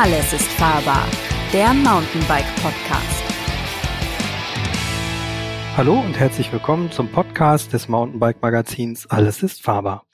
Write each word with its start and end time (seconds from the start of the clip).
Alles 0.00 0.32
ist 0.32 0.46
fahrbar, 0.52 1.08
der 1.52 1.74
Mountainbike 1.74 2.46
Podcast. 2.62 3.24
Hallo 5.76 5.98
und 5.98 6.16
herzlich 6.16 6.52
willkommen 6.52 6.92
zum 6.92 7.10
Podcast 7.10 7.72
des 7.72 7.88
Mountainbike 7.88 8.40
Magazins 8.40 9.08
Alles 9.08 9.42
ist 9.42 9.60
fahrbar. 9.60 10.06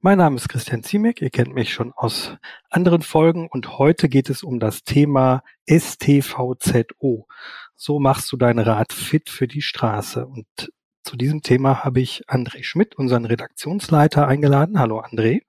Mein 0.00 0.18
Name 0.18 0.34
ist 0.34 0.48
Christian 0.48 0.82
Ziemek, 0.82 1.22
ihr 1.22 1.30
kennt 1.30 1.54
mich 1.54 1.72
schon 1.72 1.92
aus 1.92 2.38
anderen 2.70 3.02
Folgen 3.02 3.46
und 3.48 3.78
heute 3.78 4.08
geht 4.08 4.30
es 4.30 4.42
um 4.42 4.58
das 4.58 4.82
Thema 4.82 5.44
STVZO. 5.68 7.28
So 7.76 8.00
machst 8.00 8.32
du 8.32 8.36
dein 8.36 8.58
Rad 8.58 8.92
fit 8.92 9.30
für 9.30 9.46
die 9.46 9.62
Straße. 9.62 10.26
Und 10.26 10.72
zu 11.04 11.16
diesem 11.16 11.42
Thema 11.42 11.84
habe 11.84 12.00
ich 12.00 12.24
André 12.26 12.64
Schmidt, 12.64 12.96
unseren 12.96 13.26
Redaktionsleiter, 13.26 14.26
eingeladen. 14.26 14.80
Hallo 14.80 15.00
André. 15.00 15.42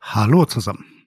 Hallo 0.00 0.46
zusammen. 0.46 0.99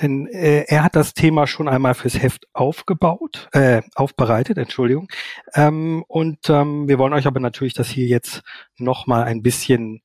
Denn 0.00 0.26
äh, 0.26 0.64
er 0.68 0.84
hat 0.84 0.96
das 0.96 1.14
Thema 1.14 1.46
schon 1.46 1.68
einmal 1.68 1.94
fürs 1.94 2.20
Heft 2.20 2.46
aufgebaut, 2.52 3.48
äh, 3.52 3.82
aufbereitet, 3.94 4.58
Entschuldigung. 4.58 5.08
Ähm, 5.54 6.04
und 6.08 6.48
ähm, 6.48 6.88
wir 6.88 6.98
wollen 6.98 7.12
euch 7.12 7.26
aber 7.26 7.40
natürlich 7.40 7.74
das 7.74 7.88
hier 7.88 8.06
jetzt 8.06 8.42
nochmal 8.78 9.24
ein 9.24 9.42
bisschen 9.42 10.02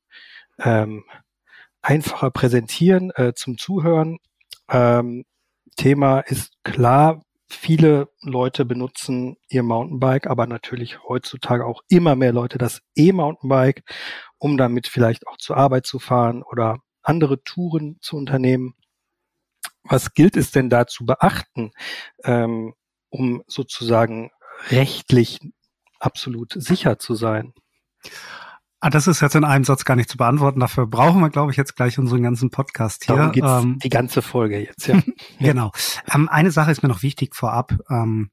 ähm, 0.60 1.04
einfacher 1.82 2.32
präsentieren 2.32 3.12
äh, 3.16 3.34
zum 3.34 3.58
Zuhören. 3.58 4.20
Ähm, 4.70 5.26
Thema 5.76 6.20
ist 6.20 6.52
klar, 6.64 7.22
viele 7.48 8.10
Leute 8.22 8.66
benutzen 8.66 9.38
ihr 9.50 9.64
Mountainbike, 9.64 10.28
aber 10.28 10.46
natürlich 10.46 11.04
heutzutage 11.04 11.66
auch 11.66 11.82
immer 11.90 12.16
mehr 12.16 12.34
Leute 12.34 12.58
das 12.58 12.82
E-Mountainbike, 12.96 13.84
um 14.38 14.58
damit 14.58 14.88
vielleicht 14.88 15.28
auch 15.28 15.38
zur 15.38 15.58
Arbeit 15.58 15.86
zu 15.86 16.00
fahren 16.00 16.44
oder 16.44 16.80
andere 17.02 17.44
Touren 17.44 17.98
zu 18.02 18.18
unternehmen. 18.18 18.76
Was 19.90 20.14
gilt 20.14 20.38
es 20.38 20.52
denn 20.52 20.70
da 20.70 20.88
zu 20.88 21.06
beachten, 21.06 21.72
ähm, 22.24 22.74
um 23.10 23.44
sozusagen 23.48 24.32
rechtlich 24.70 25.40
absolut 26.00 26.54
sicher 26.56 27.00
zu 27.00 27.16
sein? 27.16 27.54
Ah, 28.82 28.90
das 28.90 29.08
ist 29.08 29.22
jetzt 29.22 29.36
in 29.36 29.44
einem 29.44 29.66
Satz 29.66 29.84
gar 29.84 29.98
nicht 29.98 30.10
zu 30.10 30.16
beantworten. 30.16 30.62
Dafür 30.62 30.88
brauchen 30.88 31.20
wir, 31.20 31.30
glaube 31.30 31.52
ich, 31.52 31.58
jetzt 31.58 31.76
gleich 31.76 32.00
unseren 32.00 32.24
ganzen 32.24 32.50
Podcast 32.50 33.04
hier. 33.06 33.16
Darum 33.18 33.32
geht's 33.34 33.48
ähm, 33.48 33.78
die 33.80 33.90
ganze 33.90 34.22
Folge 34.22 34.58
jetzt, 34.60 34.88
ja. 34.88 35.02
genau. 35.40 35.72
Ähm, 36.14 36.30
eine 36.30 36.52
Sache 36.52 36.72
ist 36.72 36.82
mir 36.82 36.88
noch 36.88 37.04
wichtig 37.04 37.36
vorab. 37.36 37.74
Ähm, 37.90 38.30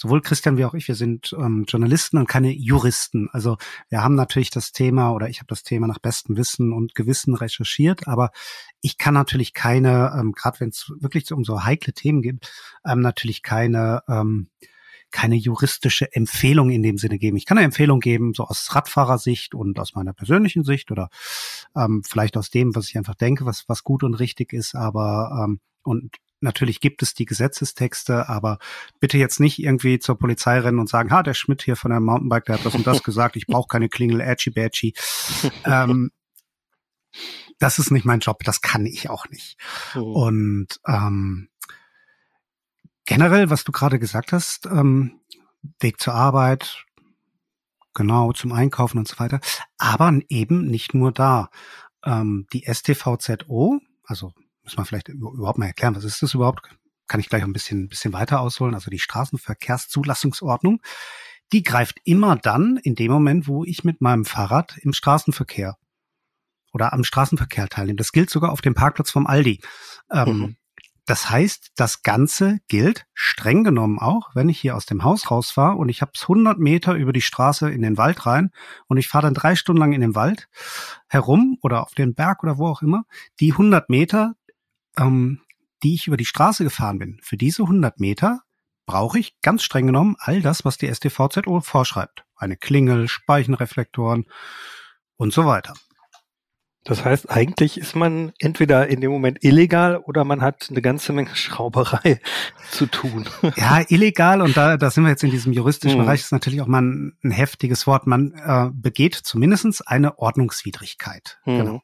sowohl 0.00 0.22
Christian 0.22 0.56
wie 0.56 0.64
auch 0.64 0.72
ich, 0.72 0.88
wir 0.88 0.94
sind 0.94 1.36
ähm, 1.38 1.66
Journalisten 1.68 2.16
und 2.16 2.26
keine 2.26 2.50
Juristen. 2.50 3.28
Also 3.32 3.58
wir 3.90 4.02
haben 4.02 4.14
natürlich 4.14 4.48
das 4.48 4.72
Thema 4.72 5.12
oder 5.12 5.28
ich 5.28 5.40
habe 5.40 5.48
das 5.48 5.62
Thema 5.62 5.86
nach 5.86 5.98
bestem 5.98 6.38
Wissen 6.38 6.72
und 6.72 6.94
Gewissen 6.94 7.34
recherchiert, 7.34 8.08
aber 8.08 8.30
ich 8.80 8.96
kann 8.96 9.12
natürlich 9.12 9.52
keine, 9.52 10.16
ähm, 10.18 10.32
gerade 10.32 10.60
wenn 10.60 10.70
es 10.70 10.90
wirklich 11.00 11.30
um 11.32 11.44
so 11.44 11.64
heikle 11.64 11.92
Themen 11.92 12.22
geht, 12.22 12.50
ähm, 12.86 13.00
natürlich 13.00 13.42
keine 13.42 14.02
ähm, 14.08 14.48
keine 15.10 15.34
juristische 15.34 16.14
Empfehlung 16.14 16.70
in 16.70 16.84
dem 16.84 16.96
Sinne 16.96 17.18
geben. 17.18 17.36
Ich 17.36 17.44
kann 17.44 17.58
eine 17.58 17.64
Empfehlung 17.64 17.98
geben, 17.98 18.32
so 18.32 18.44
aus 18.44 18.72
Radfahrersicht 18.74 19.56
und 19.56 19.80
aus 19.80 19.96
meiner 19.96 20.12
persönlichen 20.12 20.62
Sicht 20.62 20.92
oder 20.92 21.10
ähm, 21.76 22.02
vielleicht 22.08 22.36
aus 22.36 22.50
dem, 22.50 22.76
was 22.76 22.88
ich 22.88 22.96
einfach 22.96 23.16
denke, 23.16 23.44
was, 23.44 23.64
was 23.68 23.82
gut 23.82 24.04
und 24.04 24.14
richtig 24.14 24.52
ist, 24.52 24.76
aber 24.76 25.46
ähm, 25.48 25.60
und 25.82 26.14
natürlich 26.40 26.80
gibt 26.80 27.02
es 27.02 27.14
die 27.14 27.26
Gesetzestexte, 27.26 28.28
aber 28.28 28.58
bitte 28.98 29.18
jetzt 29.18 29.40
nicht 29.40 29.58
irgendwie 29.58 29.98
zur 29.98 30.18
Polizei 30.18 30.58
rennen 30.58 30.78
und 30.78 30.88
sagen, 30.88 31.10
ha, 31.10 31.22
der 31.22 31.34
Schmidt 31.34 31.62
hier 31.62 31.76
von 31.76 31.90
der 31.90 32.00
Mountainbike, 32.00 32.46
der 32.46 32.56
hat 32.56 32.66
das 32.66 32.74
und 32.74 32.86
das 32.86 33.02
gesagt, 33.04 33.36
ich 33.36 33.46
brauche 33.46 33.68
keine 33.68 33.88
Klingel, 33.88 34.20
edgy 34.20 34.50
badgy. 34.50 34.94
ähm, 35.64 36.10
das 37.58 37.78
ist 37.78 37.90
nicht 37.90 38.04
mein 38.04 38.20
Job, 38.20 38.42
das 38.44 38.62
kann 38.62 38.86
ich 38.86 39.10
auch 39.10 39.28
nicht. 39.28 39.56
Oh. 39.94 40.26
Und 40.26 40.80
ähm, 40.86 41.48
generell, 43.04 43.50
was 43.50 43.64
du 43.64 43.72
gerade 43.72 43.98
gesagt 43.98 44.32
hast, 44.32 44.66
ähm, 44.66 45.20
Weg 45.78 46.00
zur 46.00 46.14
Arbeit, 46.14 46.86
genau, 47.92 48.32
zum 48.32 48.52
Einkaufen 48.52 48.98
und 48.98 49.08
so 49.08 49.18
weiter, 49.18 49.40
aber 49.76 50.18
eben 50.28 50.66
nicht 50.66 50.94
nur 50.94 51.12
da. 51.12 51.50
Ähm, 52.02 52.46
die 52.52 52.64
STVZO, 52.64 53.78
also 54.04 54.32
muss 54.70 54.76
man 54.76 54.86
vielleicht 54.86 55.08
überhaupt 55.08 55.58
mal 55.58 55.66
erklären, 55.66 55.96
was 55.96 56.04
ist 56.04 56.22
das 56.22 56.34
überhaupt? 56.34 56.62
Kann 57.06 57.20
ich 57.20 57.28
gleich 57.28 57.42
ein 57.42 57.52
bisschen, 57.52 57.88
bisschen 57.88 58.12
weiter 58.12 58.40
ausholen. 58.40 58.74
Also 58.74 58.90
die 58.90 59.00
Straßenverkehrszulassungsordnung, 59.00 60.80
die 61.52 61.62
greift 61.62 61.98
immer 62.04 62.36
dann 62.36 62.76
in 62.76 62.94
dem 62.94 63.10
Moment, 63.10 63.48
wo 63.48 63.64
ich 63.64 63.82
mit 63.82 64.00
meinem 64.00 64.24
Fahrrad 64.24 64.78
im 64.78 64.92
Straßenverkehr 64.92 65.76
oder 66.72 66.92
am 66.92 67.02
Straßenverkehr 67.02 67.68
teilnehme. 67.68 67.96
Das 67.96 68.12
gilt 68.12 68.30
sogar 68.30 68.52
auf 68.52 68.60
dem 68.60 68.74
Parkplatz 68.74 69.10
vom 69.10 69.26
Aldi. 69.26 69.60
Ähm, 70.12 70.38
mhm. 70.38 70.56
Das 71.10 71.28
heißt, 71.28 71.72
das 71.74 72.04
Ganze 72.04 72.58
gilt 72.68 73.04
streng 73.14 73.64
genommen 73.64 73.98
auch, 73.98 74.30
wenn 74.34 74.48
ich 74.48 74.60
hier 74.60 74.76
aus 74.76 74.86
dem 74.86 75.02
Haus 75.02 75.28
rausfahre 75.28 75.74
und 75.74 75.88
ich 75.88 76.02
habe 76.02 76.12
100 76.20 76.60
Meter 76.60 76.94
über 76.94 77.12
die 77.12 77.20
Straße 77.20 77.68
in 77.68 77.82
den 77.82 77.96
Wald 77.96 78.26
rein 78.26 78.50
und 78.86 78.96
ich 78.96 79.08
fahre 79.08 79.24
dann 79.24 79.34
drei 79.34 79.56
Stunden 79.56 79.80
lang 79.80 79.92
in 79.92 80.02
den 80.02 80.14
Wald 80.14 80.48
herum 81.08 81.58
oder 81.62 81.82
auf 81.82 81.94
den 81.94 82.14
Berg 82.14 82.44
oder 82.44 82.58
wo 82.58 82.68
auch 82.68 82.82
immer. 82.82 83.06
Die 83.40 83.50
100 83.50 83.90
Meter, 83.90 84.34
ähm, 84.98 85.40
die 85.82 85.94
ich 85.94 86.06
über 86.06 86.16
die 86.16 86.24
Straße 86.24 86.64
gefahren 86.64 86.98
bin, 86.98 87.18
für 87.22 87.36
diese 87.36 87.62
100 87.62 88.00
Meter 88.00 88.42
brauche 88.86 89.18
ich 89.18 89.40
ganz 89.40 89.62
streng 89.62 89.86
genommen 89.86 90.16
all 90.18 90.42
das, 90.42 90.64
was 90.64 90.76
die 90.76 90.92
STVZO 90.92 91.60
vorschreibt. 91.60 92.24
Eine 92.36 92.56
Klingel, 92.56 93.08
Speichenreflektoren 93.08 94.26
und 95.16 95.32
so 95.32 95.46
weiter. 95.46 95.74
Das 96.84 97.04
heißt, 97.04 97.30
eigentlich 97.30 97.78
ist 97.78 97.94
man 97.94 98.32
entweder 98.38 98.88
in 98.88 99.02
dem 99.02 99.10
Moment 99.10 99.44
illegal 99.44 99.98
oder 99.98 100.24
man 100.24 100.40
hat 100.40 100.68
eine 100.70 100.80
ganze 100.80 101.12
Menge 101.12 101.36
Schrauberei 101.36 102.20
zu 102.70 102.86
tun. 102.86 103.28
Ja, 103.56 103.82
illegal 103.88 104.40
und 104.40 104.56
da, 104.56 104.78
da 104.78 104.90
sind 104.90 105.04
wir 105.04 105.10
jetzt 105.10 105.22
in 105.22 105.30
diesem 105.30 105.52
juristischen 105.52 106.00
mhm. 106.00 106.04
Bereich, 106.04 106.20
ist 106.22 106.32
natürlich 106.32 106.62
auch 106.62 106.66
mal 106.66 106.80
ein, 106.82 107.18
ein 107.22 107.32
heftiges 107.32 107.86
Wort. 107.86 108.06
Man 108.06 108.32
äh, 108.32 108.70
begeht 108.72 109.14
zumindestens 109.14 109.82
eine 109.82 110.18
Ordnungswidrigkeit. 110.18 111.38
Mhm. 111.44 111.58
Genau. 111.58 111.82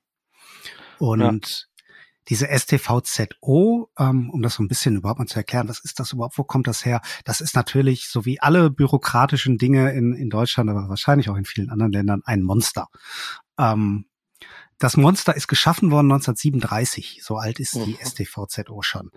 Und. 0.99 1.69
Diese 2.29 2.49
STVZO, 2.49 3.91
ähm, 3.99 4.31
um 4.31 4.43
das 4.43 4.55
so 4.55 4.63
ein 4.63 4.69
bisschen 4.69 4.97
überhaupt 4.97 5.21
mal 5.21 5.27
zu 5.27 5.37
erklären, 5.37 5.69
was 5.69 5.81
ist 5.81 6.01
das 6.01 6.13
überhaupt, 6.13 6.39
wo 6.39 6.45
kommt 6.45 6.67
das 6.67 6.85
her? 6.85 7.01
Das 7.25 7.41
ist 7.41 7.55
natürlich, 7.55 8.09
so 8.09 8.25
wie 8.25 8.41
alle 8.41 8.71
bürokratischen 8.71 9.59
Dinge 9.59 9.93
in, 9.93 10.13
in 10.13 10.31
Deutschland, 10.31 10.69
aber 10.71 10.89
wahrscheinlich 10.89 11.29
auch 11.31 11.37
in 11.37 11.45
vielen 11.45 11.71
anderen 11.71 11.93
Ländern, 11.93 12.23
ein 12.25 12.43
Monster. 12.43 12.89
Ähm, 13.59 14.07
das 14.79 14.97
Monster 14.97 15.35
ist 15.35 15.49
geschaffen 15.49 15.91
worden 15.91 16.13
1937. 16.13 17.21
So 17.23 17.37
alt 17.37 17.61
ist 17.61 17.75
die 17.75 17.97
mhm. 17.99 17.99
STVZO 18.05 18.83
schon. 18.83 19.11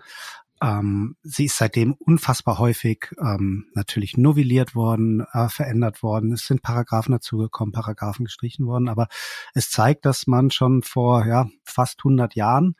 Ähm, 0.62 1.16
sie 1.22 1.46
ist 1.46 1.56
seitdem 1.56 1.94
unfassbar 1.94 2.58
häufig 2.58 3.10
ähm, 3.18 3.66
natürlich 3.74 4.16
novelliert 4.16 4.74
worden, 4.74 5.24
äh, 5.32 5.48
verändert 5.48 6.02
worden. 6.02 6.32
Es 6.32 6.46
sind 6.46 6.62
Paragraphen 6.62 7.12
dazugekommen, 7.12 7.72
Paragraphen 7.72 8.26
gestrichen 8.26 8.66
worden. 8.66 8.88
Aber 8.88 9.08
es 9.54 9.70
zeigt, 9.70 10.04
dass 10.04 10.26
man 10.26 10.50
schon 10.50 10.82
vor 10.82 11.26
ja, 11.26 11.48
fast 11.64 12.00
100 12.00 12.34
Jahren 12.34 12.76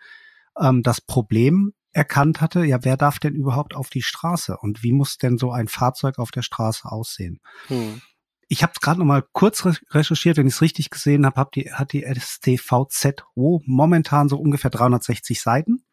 ähm, 0.58 0.82
das 0.82 1.00
Problem 1.00 1.72
erkannt 1.92 2.40
hatte, 2.40 2.64
ja, 2.64 2.84
wer 2.84 2.96
darf 2.96 3.18
denn 3.18 3.34
überhaupt 3.34 3.74
auf 3.74 3.90
die 3.90 4.02
Straße 4.02 4.56
und 4.56 4.82
wie 4.82 4.92
muss 4.92 5.18
denn 5.18 5.38
so 5.38 5.50
ein 5.50 5.66
Fahrzeug 5.66 6.18
auf 6.18 6.30
der 6.30 6.42
Straße 6.42 6.90
aussehen? 6.90 7.40
Hm. 7.66 8.00
Ich 8.46 8.62
habe 8.62 8.72
es 8.74 8.80
gerade 8.80 8.98
noch 8.98 9.06
mal 9.06 9.24
kurz 9.32 9.64
recherchiert, 9.90 10.36
wenn 10.36 10.46
ich 10.46 10.54
es 10.54 10.62
richtig 10.62 10.90
gesehen 10.90 11.24
habe, 11.24 11.36
hab 11.40 11.52
die, 11.52 11.72
hat 11.72 11.92
die 11.92 12.04
STVZO 12.04 13.62
momentan 13.64 14.28
so 14.28 14.38
ungefähr 14.38 14.70
360 14.70 15.40
Seiten. 15.40 15.84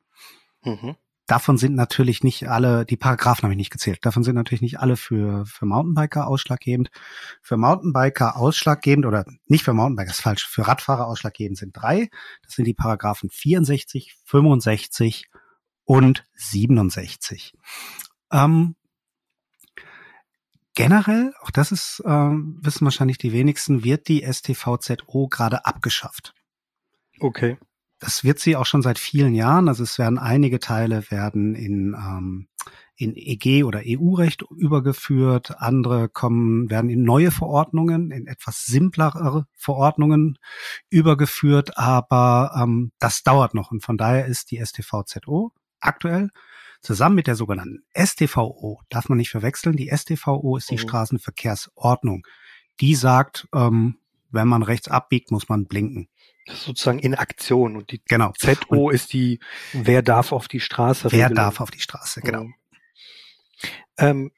Mhm. 0.64 0.96
Davon 1.28 1.58
sind 1.58 1.76
natürlich 1.76 2.24
nicht 2.24 2.50
alle, 2.50 2.86
die 2.86 2.98
Paragraphen 2.98 3.44
habe 3.44 3.54
ich 3.54 3.58
nicht 3.58 3.70
gezählt, 3.70 4.00
davon 4.04 4.24
sind 4.24 4.36
natürlich 4.36 4.62
nicht 4.62 4.80
alle 4.80 4.96
für, 4.96 5.46
für 5.46 5.66
Mountainbiker 5.66 6.28
ausschlaggebend. 6.28 6.90
Für 7.42 7.58
Mountainbiker 7.58 8.38
ausschlaggebend 8.38 9.06
oder 9.06 9.26
nicht 9.46 9.64
für 9.64 9.74
Mountainbiker, 9.74 10.12
ist 10.12 10.22
falsch, 10.22 10.48
für 10.48 10.68
Radfahrer 10.68 11.06
ausschlaggebend 11.06 11.58
sind 11.58 11.76
drei. 11.76 12.10
Das 12.44 12.54
sind 12.54 12.66
die 12.66 12.74
Paragraphen 12.74 13.30
64, 13.30 14.16
65 14.24 15.26
und 15.84 16.26
67. 16.34 17.54
Ähm, 18.32 18.76
Generell, 20.78 21.34
auch 21.42 21.50
das 21.50 21.72
ist, 21.72 22.04
äh, 22.06 22.10
wissen 22.12 22.86
wahrscheinlich 22.86 23.18
die 23.18 23.32
wenigsten, 23.32 23.84
wird 23.84 24.08
die 24.08 24.22
STVZO 24.22 25.28
gerade 25.28 25.66
abgeschafft. 25.66 26.36
Okay. 27.20 27.58
Das 28.00 28.24
wird 28.24 28.40
sie 28.40 28.56
auch 28.56 28.66
schon 28.66 28.82
seit 28.82 29.00
vielen 29.00 29.34
Jahren. 29.34 29.68
Also 29.68 29.84
es 29.84 29.98
werden 29.98 30.20
einige 30.20 30.60
Teile 30.60 31.10
werden 31.10 31.56
in, 31.56 31.96
ähm, 31.96 32.48
in 32.96 33.16
EG 33.16 33.64
oder 33.64 33.82
EU-Recht 33.86 34.44
übergeführt. 34.56 35.60
Andere 35.60 36.08
kommen, 36.08 36.70
werden 36.70 36.90
in 36.90 37.04
neue 37.04 37.32
Verordnungen, 37.32 38.12
in 38.12 38.28
etwas 38.28 38.66
simplere 38.66 39.48
Verordnungen 39.54 40.38
übergeführt. 40.90 41.78
Aber 41.78 42.52
ähm, 42.62 42.92
das 43.00 43.24
dauert 43.24 43.54
noch. 43.54 43.72
Und 43.72 43.84
von 43.84 43.98
daher 43.98 44.26
ist 44.26 44.52
die 44.52 44.64
STVZO 44.64 45.54
aktuell 45.80 46.30
Zusammen 46.82 47.16
mit 47.16 47.28
der 47.28 47.36
sogenannten 47.36 47.84
STVO, 47.96 48.82
darf 48.90 49.10
man 49.10 49.18
nicht 49.18 49.30
verwechseln, 49.30 49.76
die 49.76 49.90
STVO 49.90 50.58
ist 50.58 50.70
die 50.70 50.76
mhm. 50.76 50.80
Straßenverkehrsordnung. 50.80 52.26
Die 52.80 52.96
sagt, 52.96 53.48
ähm, 53.54 53.98
wenn 54.30 54.48
man 54.48 54.64
rechts 54.64 54.88
abbiegt, 54.88 55.32
muss 55.32 55.50
man 55.50 55.66
blinken. 55.66 56.10
Sozusagen 56.48 57.00
in 57.00 57.16
Aktion. 57.16 57.76
Und 57.76 57.92
die 57.92 58.02
genau. 58.06 58.32
ZO 58.38 58.88
und 58.88 58.94
ist 58.94 59.14
die, 59.14 59.40
wer 59.74 60.02
darf 60.02 60.32
auf 60.32 60.48
die 60.48 60.60
Straße? 60.60 61.12
Wer 61.12 61.26
Regelung. 61.26 61.36
darf 61.36 61.62
auf 61.62 61.72
die 61.72 61.80
Straße, 61.80 62.22
genau. 62.22 62.44
Mhm. 62.44 62.54
Ähm, 63.98 64.32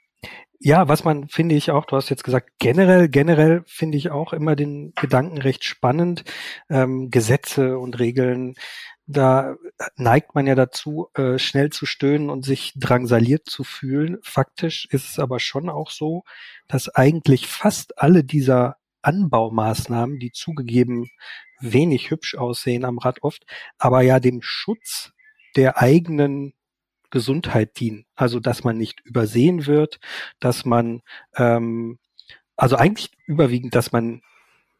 ja, 0.61 0.89
was 0.89 1.05
man 1.05 1.29
finde 1.29 1.55
ich 1.55 1.71
auch, 1.71 1.85
du 1.85 1.95
hast 1.95 2.09
jetzt 2.09 2.25
gesagt, 2.25 2.51
generell, 2.59 3.07
generell 3.07 3.63
finde 3.65 3.97
ich 3.97 4.11
auch 4.11 4.33
immer 4.33 4.57
den 4.57 4.91
Gedanken 4.95 5.37
recht 5.37 5.63
spannend. 5.63 6.25
Ähm, 6.69 7.09
Gesetze 7.11 7.79
und 7.79 7.97
Regeln, 7.99 8.55
da 9.07 9.55
neigt 9.95 10.35
man 10.35 10.47
ja 10.47 10.55
dazu, 10.55 11.09
äh, 11.15 11.39
schnell 11.39 11.69
zu 11.69 11.85
stöhnen 11.85 12.29
und 12.29 12.43
sich 12.43 12.73
drangsaliert 12.75 13.47
zu 13.47 13.63
fühlen. 13.63 14.17
Faktisch 14.21 14.85
ist 14.91 15.09
es 15.09 15.19
aber 15.19 15.39
schon 15.39 15.69
auch 15.69 15.89
so, 15.89 16.23
dass 16.67 16.89
eigentlich 16.89 17.47
fast 17.47 17.97
alle 17.97 18.23
dieser 18.25 18.78
Anbaumaßnahmen, 19.01 20.19
die 20.19 20.31
zugegeben 20.31 21.09
wenig 21.59 22.09
hübsch 22.09 22.35
aussehen 22.35 22.85
am 22.85 22.97
Rad 22.97 23.23
oft, 23.23 23.45
aber 23.77 24.01
ja 24.01 24.19
dem 24.19 24.41
Schutz 24.41 25.11
der 25.55 25.77
eigenen 25.77 26.53
Gesundheit 27.09 27.79
dienen. 27.79 28.05
Also 28.15 28.39
dass 28.39 28.63
man 28.63 28.77
nicht 28.77 29.01
übersehen 29.01 29.65
wird, 29.65 29.99
dass 30.39 30.65
man 30.65 31.01
ähm, 31.35 31.99
also 32.55 32.75
eigentlich 32.75 33.11
überwiegend, 33.25 33.73
dass 33.73 33.91
man 33.91 34.21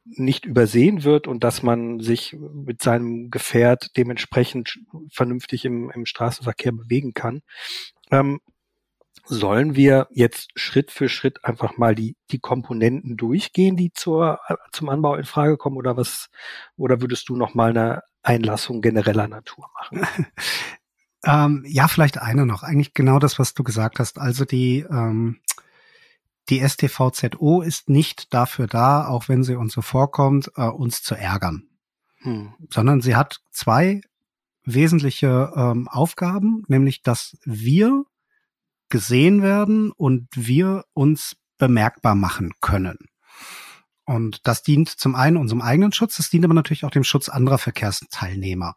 nicht 0.05 0.45
übersehen 0.45 1.03
wird 1.03 1.27
und 1.27 1.43
dass 1.43 1.63
man 1.63 1.99
sich 1.99 2.35
mit 2.37 2.81
seinem 2.81 3.29
Gefährt 3.29 3.95
dementsprechend 3.95 4.79
vernünftig 5.11 5.65
im, 5.65 5.91
im 5.91 6.05
Straßenverkehr 6.05 6.71
bewegen 6.71 7.13
kann. 7.13 7.41
Ähm, 8.11 8.39
sollen 9.25 9.75
wir 9.75 10.07
jetzt 10.11 10.49
Schritt 10.55 10.91
für 10.91 11.09
Schritt 11.09 11.43
einfach 11.45 11.77
mal 11.77 11.95
die, 11.95 12.15
die 12.31 12.39
Komponenten 12.39 13.17
durchgehen, 13.17 13.75
die 13.75 13.91
zur, 13.93 14.39
zum 14.71 14.89
Anbau 14.89 15.15
in 15.15 15.25
Frage 15.25 15.57
kommen 15.57 15.77
oder 15.77 15.97
was, 15.97 16.29
oder 16.77 17.01
würdest 17.01 17.29
du 17.29 17.35
noch 17.35 17.53
mal 17.53 17.71
eine 17.71 18.01
Einlassung 18.23 18.81
genereller 18.81 19.27
Natur 19.27 19.69
machen? 19.73 20.07
Ähm, 21.25 21.63
ja, 21.67 21.87
vielleicht 21.87 22.21
eine 22.21 22.45
noch. 22.45 22.63
Eigentlich 22.63 22.93
genau 22.93 23.19
das, 23.19 23.39
was 23.39 23.53
du 23.53 23.63
gesagt 23.63 23.99
hast. 23.99 24.19
Also 24.19 24.45
die, 24.45 24.85
ähm, 24.89 25.41
die 26.49 26.67
STVZO 26.67 27.61
ist 27.61 27.89
nicht 27.89 28.33
dafür 28.33 28.67
da, 28.67 29.07
auch 29.07 29.27
wenn 29.27 29.43
sie 29.43 29.55
uns 29.55 29.73
so 29.73 29.81
vorkommt, 29.81 30.51
äh, 30.55 30.67
uns 30.67 31.03
zu 31.03 31.15
ärgern. 31.15 31.67
Hm. 32.21 32.53
Sondern 32.69 33.01
sie 33.01 33.15
hat 33.15 33.41
zwei 33.51 34.01
wesentliche 34.63 35.51
ähm, 35.55 35.87
Aufgaben, 35.87 36.63
nämlich 36.67 37.01
dass 37.01 37.37
wir 37.43 38.03
gesehen 38.89 39.41
werden 39.41 39.91
und 39.91 40.27
wir 40.33 40.85
uns 40.93 41.35
bemerkbar 41.57 42.15
machen 42.15 42.53
können. 42.61 42.97
Und 44.05 44.47
das 44.47 44.63
dient 44.63 44.89
zum 44.89 45.15
einen 45.15 45.37
unserem 45.37 45.61
eigenen 45.61 45.91
Schutz, 45.91 46.17
das 46.17 46.29
dient 46.29 46.43
aber 46.43 46.55
natürlich 46.55 46.83
auch 46.83 46.91
dem 46.91 47.03
Schutz 47.03 47.29
anderer 47.29 47.59
Verkehrsteilnehmer. 47.59 48.75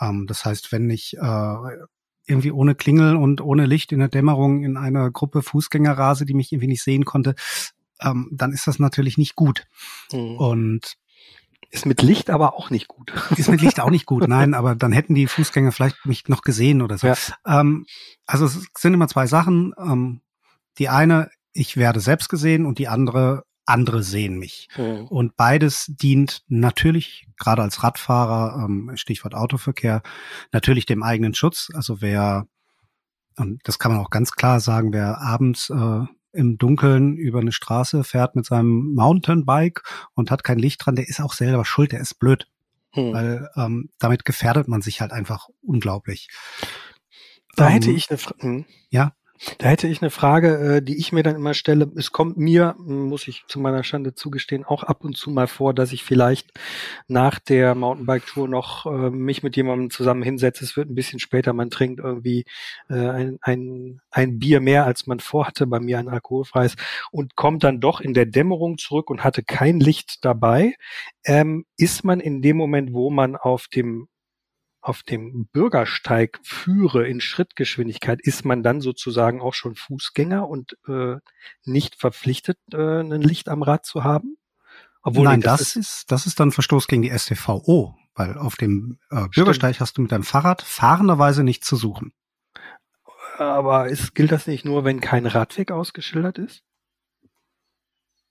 Ähm, 0.00 0.26
das 0.26 0.44
heißt, 0.44 0.72
wenn 0.72 0.90
ich 0.90 1.16
äh, 1.16 1.56
irgendwie 2.26 2.50
ohne 2.50 2.74
Klingel 2.74 3.14
und 3.16 3.40
ohne 3.40 3.66
Licht 3.66 3.92
in 3.92 4.00
der 4.00 4.08
Dämmerung 4.08 4.64
in 4.64 4.76
einer 4.76 5.10
Gruppe 5.10 5.42
Fußgänger 5.42 5.96
rase, 5.96 6.26
die 6.26 6.34
mich 6.34 6.50
irgendwie 6.50 6.68
nicht 6.68 6.82
sehen 6.82 7.04
konnte, 7.04 7.36
ähm, 8.00 8.28
dann 8.32 8.52
ist 8.52 8.66
das 8.66 8.78
natürlich 8.78 9.18
nicht 9.18 9.36
gut. 9.36 9.66
Mhm. 10.12 10.36
Und 10.36 10.96
ist 11.70 11.86
mit 11.86 12.02
Licht 12.02 12.30
aber 12.30 12.54
auch 12.54 12.70
nicht 12.70 12.88
gut. 12.88 13.12
Ist 13.36 13.48
mit 13.48 13.60
Licht 13.60 13.80
auch 13.80 13.90
nicht 13.90 14.06
gut, 14.06 14.28
nein, 14.28 14.54
aber 14.54 14.74
dann 14.74 14.92
hätten 14.92 15.14
die 15.14 15.26
Fußgänger 15.26 15.72
vielleicht 15.72 16.06
mich 16.06 16.28
noch 16.28 16.42
gesehen 16.42 16.82
oder 16.82 16.98
so. 16.98 17.08
Ja. 17.08 17.16
Ähm, 17.46 17.86
also 18.26 18.46
es 18.46 18.66
sind 18.76 18.94
immer 18.94 19.08
zwei 19.08 19.26
Sachen. 19.26 19.74
Ähm, 19.78 20.20
die 20.78 20.88
eine, 20.88 21.30
ich 21.52 21.76
werde 21.76 22.00
selbst 22.00 22.28
gesehen 22.28 22.66
und 22.66 22.78
die 22.78 22.88
andere, 22.88 23.44
andere 23.64 24.02
sehen 24.02 24.38
mich. 24.38 24.68
Mhm. 24.76 25.06
Und 25.06 25.36
beides 25.36 25.86
dient 25.88 26.42
natürlich, 26.48 27.26
gerade 27.36 27.62
als 27.62 27.82
Radfahrer, 27.82 28.64
ähm, 28.64 28.92
Stichwort 28.94 29.34
Autoverkehr, 29.34 30.02
natürlich 30.52 30.86
dem 30.86 31.02
eigenen 31.02 31.34
Schutz. 31.34 31.68
Also 31.74 32.00
wer, 32.00 32.46
und 33.36 33.60
das 33.64 33.78
kann 33.78 33.92
man 33.92 34.00
auch 34.00 34.10
ganz 34.10 34.32
klar 34.32 34.60
sagen, 34.60 34.92
wer 34.92 35.20
abends 35.20 35.70
äh, 35.70 36.04
im 36.36 36.58
Dunkeln 36.58 37.16
über 37.16 37.40
eine 37.40 37.52
Straße 37.52 38.04
fährt 38.04 38.36
mit 38.36 38.46
seinem 38.46 38.94
Mountainbike 38.94 39.82
und 40.14 40.30
hat 40.30 40.44
kein 40.44 40.58
Licht 40.58 40.84
dran, 40.84 40.96
der 40.96 41.08
ist 41.08 41.20
auch 41.20 41.32
selber 41.32 41.64
schuld, 41.64 41.92
der 41.92 42.00
ist 42.00 42.18
blöd. 42.18 42.46
Hm. 42.92 43.12
Weil 43.12 43.48
ähm, 43.56 43.90
damit 43.98 44.24
gefährdet 44.24 44.68
man 44.68 44.82
sich 44.82 45.00
halt 45.00 45.12
einfach 45.12 45.48
unglaublich. 45.62 46.28
Da 47.56 47.68
hätte 47.68 47.90
ähm, 47.90 47.96
ich 47.96 48.10
eine 48.10 48.18
Frage. 48.18 48.42
Hm. 48.42 48.64
Ja. 48.90 49.12
Da 49.58 49.68
hätte 49.68 49.86
ich 49.86 50.00
eine 50.00 50.10
Frage, 50.10 50.76
äh, 50.76 50.82
die 50.82 50.96
ich 50.98 51.12
mir 51.12 51.22
dann 51.22 51.36
immer 51.36 51.54
stelle. 51.54 51.90
Es 51.96 52.12
kommt 52.12 52.36
mir, 52.38 52.74
muss 52.78 53.28
ich 53.28 53.44
zu 53.48 53.60
meiner 53.60 53.84
Schande 53.84 54.14
zugestehen, 54.14 54.64
auch 54.64 54.82
ab 54.82 55.04
und 55.04 55.16
zu 55.16 55.30
mal 55.30 55.46
vor, 55.46 55.74
dass 55.74 55.92
ich 55.92 56.04
vielleicht 56.04 56.52
nach 57.08 57.38
der 57.38 57.74
Mountainbike-Tour 57.74 58.48
noch 58.48 58.86
äh, 58.86 59.10
mich 59.10 59.42
mit 59.42 59.56
jemandem 59.56 59.90
zusammen 59.90 60.22
hinsetze. 60.22 60.64
Es 60.64 60.76
wird 60.76 60.90
ein 60.90 60.94
bisschen 60.94 61.18
später, 61.18 61.52
man 61.52 61.70
trinkt 61.70 62.00
irgendwie 62.00 62.44
äh, 62.88 62.94
ein, 62.94 63.38
ein, 63.42 64.00
ein 64.10 64.38
Bier 64.38 64.60
mehr, 64.60 64.86
als 64.86 65.06
man 65.06 65.20
vorhatte, 65.20 65.66
bei 65.66 65.80
mir 65.80 65.98
ein 65.98 66.08
alkoholfreies, 66.08 66.76
und 67.10 67.36
kommt 67.36 67.64
dann 67.64 67.80
doch 67.80 68.00
in 68.00 68.14
der 68.14 68.26
Dämmerung 68.26 68.78
zurück 68.78 69.10
und 69.10 69.24
hatte 69.24 69.42
kein 69.42 69.80
Licht 69.80 70.24
dabei. 70.24 70.74
Ähm, 71.24 71.66
ist 71.76 72.04
man 72.04 72.20
in 72.20 72.42
dem 72.42 72.56
Moment, 72.56 72.92
wo 72.92 73.10
man 73.10 73.36
auf 73.36 73.68
dem 73.68 74.08
auf 74.86 75.02
dem 75.02 75.46
Bürgersteig 75.46 76.38
führe 76.44 77.08
in 77.08 77.20
Schrittgeschwindigkeit, 77.20 78.20
ist 78.22 78.44
man 78.44 78.62
dann 78.62 78.80
sozusagen 78.80 79.40
auch 79.40 79.52
schon 79.52 79.74
Fußgänger 79.74 80.48
und 80.48 80.78
äh, 80.86 81.16
nicht 81.64 81.96
verpflichtet, 81.96 82.58
äh, 82.72 83.00
ein 83.00 83.20
Licht 83.20 83.48
am 83.48 83.62
Rad 83.62 83.84
zu 83.84 84.04
haben? 84.04 84.36
Obwohl 85.02 85.24
Nein, 85.24 85.40
das, 85.40 85.58
das, 85.58 85.76
ist, 85.76 86.12
das 86.12 86.26
ist 86.26 86.38
dann 86.38 86.52
Verstoß 86.52 86.86
gegen 86.86 87.02
die 87.02 87.10
StVO, 87.10 87.96
weil 88.14 88.38
auf 88.38 88.54
dem 88.54 88.98
äh, 89.10 89.26
Bürgersteig 89.34 89.74
Stimmt. 89.74 89.80
hast 89.80 89.98
du 89.98 90.02
mit 90.02 90.12
deinem 90.12 90.22
Fahrrad 90.22 90.62
fahrenderweise 90.62 91.42
nichts 91.42 91.66
zu 91.66 91.74
suchen. 91.74 92.12
Aber 93.38 93.88
ist, 93.88 94.14
gilt 94.14 94.30
das 94.30 94.46
nicht 94.46 94.64
nur, 94.64 94.84
wenn 94.84 95.00
kein 95.00 95.26
Radweg 95.26 95.72
ausgeschildert 95.72 96.38
ist? 96.38 96.62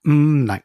Mm, 0.04 0.46
nein. 0.46 0.64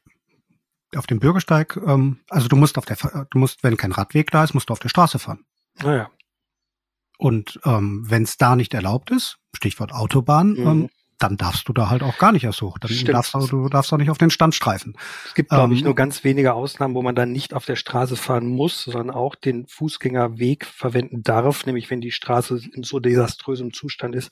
Auf 0.94 1.08
dem 1.08 1.19
Bürgersteig, 1.19 1.76
ähm, 1.84 2.20
also 2.28 2.46
du 2.46 2.54
musst 2.54 2.78
auf 2.78 2.84
der, 2.84 2.96
du 3.28 3.38
musst, 3.38 3.64
wenn 3.64 3.76
kein 3.76 3.93
Radweg 3.93 4.31
da 4.31 4.44
ist, 4.44 4.54
musst 4.54 4.69
du 4.69 4.72
auf 4.72 4.78
der 4.78 4.88
Straße 4.88 5.19
fahren. 5.19 5.44
Naja. 5.82 6.11
Und 7.19 7.61
ähm, 7.65 8.05
wenn 8.09 8.23
es 8.23 8.38
da 8.38 8.56
nicht 8.56 8.73
erlaubt 8.73 9.11
ist, 9.11 9.38
Stichwort 9.55 9.93
Autobahn, 9.93 10.53
mhm. 10.53 10.67
ähm, 10.67 10.91
dann 11.21 11.37
darfst 11.37 11.69
du 11.69 11.75
da 11.75 11.91
halt 11.91 12.03
auch 12.03 12.17
gar 12.17 12.32
nicht 12.32 12.44
erst 12.44 12.62
hoch. 12.62 12.79
Dann 12.79 12.91
Stimmt. 12.91 13.15
darfst 13.15 13.35
du, 13.35 13.47
du 13.47 13.69
darfst 13.69 13.93
auch 13.93 13.99
nicht 13.99 14.11
auf 14.11 14.17
den 14.17 14.31
Standstreifen. 14.31 14.97
Es 15.27 15.35
gibt, 15.35 15.50
glaube 15.50 15.73
ähm, 15.73 15.73
ich, 15.73 15.85
nur 15.85 15.94
ganz 15.94 16.25
wenige 16.25 16.55
Ausnahmen, 16.55 16.94
wo 16.94 17.03
man 17.03 17.15
dann 17.15 17.31
nicht 17.31 17.53
auf 17.53 17.67
der 17.67 17.77
Straße 17.77 18.17
fahren 18.17 18.47
muss, 18.47 18.85
sondern 18.85 19.11
auch 19.11 19.35
den 19.35 19.67
Fußgängerweg 19.67 20.65
verwenden 20.65 21.22
darf, 21.22 21.67
nämlich 21.67 21.91
wenn 21.91 22.01
die 22.01 22.10
Straße 22.10 22.60
in 22.72 22.82
so 22.84 23.01
desaströsem 23.01 23.75
Zustand 23.75 24.15
ist, 24.15 24.31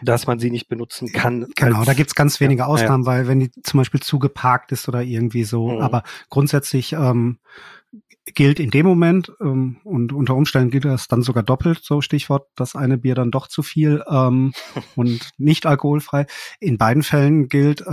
dass 0.00 0.28
man 0.28 0.38
sie 0.38 0.52
nicht 0.52 0.68
benutzen 0.68 1.12
kann. 1.12 1.48
Genau, 1.56 1.84
da 1.84 1.92
gibt's 1.92 2.14
ganz 2.14 2.38
wenige 2.38 2.60
ja, 2.60 2.66
Ausnahmen, 2.66 3.02
ja. 3.02 3.10
weil 3.10 3.26
wenn 3.26 3.40
die 3.40 3.50
zum 3.62 3.78
Beispiel 3.78 4.00
zugeparkt 4.00 4.70
ist 4.70 4.88
oder 4.88 5.02
irgendwie 5.02 5.42
so. 5.42 5.70
Mhm. 5.70 5.80
Aber 5.80 6.04
grundsätzlich 6.30 6.92
ähm, 6.92 7.38
gilt 8.34 8.60
in 8.60 8.70
dem 8.70 8.86
Moment 8.86 9.32
ähm, 9.40 9.78
und 9.84 10.12
unter 10.12 10.34
Umständen 10.34 10.70
gilt 10.70 10.84
das 10.84 11.08
dann 11.08 11.22
sogar 11.22 11.42
doppelt, 11.42 11.80
so 11.82 12.00
Stichwort, 12.00 12.48
das 12.54 12.76
eine 12.76 12.98
Bier 12.98 13.14
dann 13.14 13.30
doch 13.30 13.48
zu 13.48 13.62
viel 13.62 14.02
ähm, 14.08 14.52
und 14.96 15.30
nicht 15.38 15.66
alkoholfrei. 15.66 16.26
In 16.60 16.78
beiden 16.78 17.02
Fällen 17.02 17.48
gilt, 17.48 17.80
äh, 17.82 17.84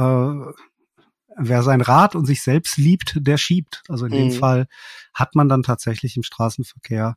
wer 1.38 1.64
sein 1.64 1.82
Rad 1.82 2.16
und 2.16 2.26
sich 2.26 2.42
selbst 2.42 2.78
liebt, 2.78 3.18
der 3.20 3.38
schiebt. 3.38 3.84
Also 3.90 4.06
in 4.06 4.12
mhm. 4.12 4.18
dem 4.18 4.32
Fall 4.32 4.68
hat 5.14 5.36
man 5.36 5.50
dann 5.50 5.64
tatsächlich 5.64 6.16
im 6.18 6.24
Straßenverkehr 6.24 7.16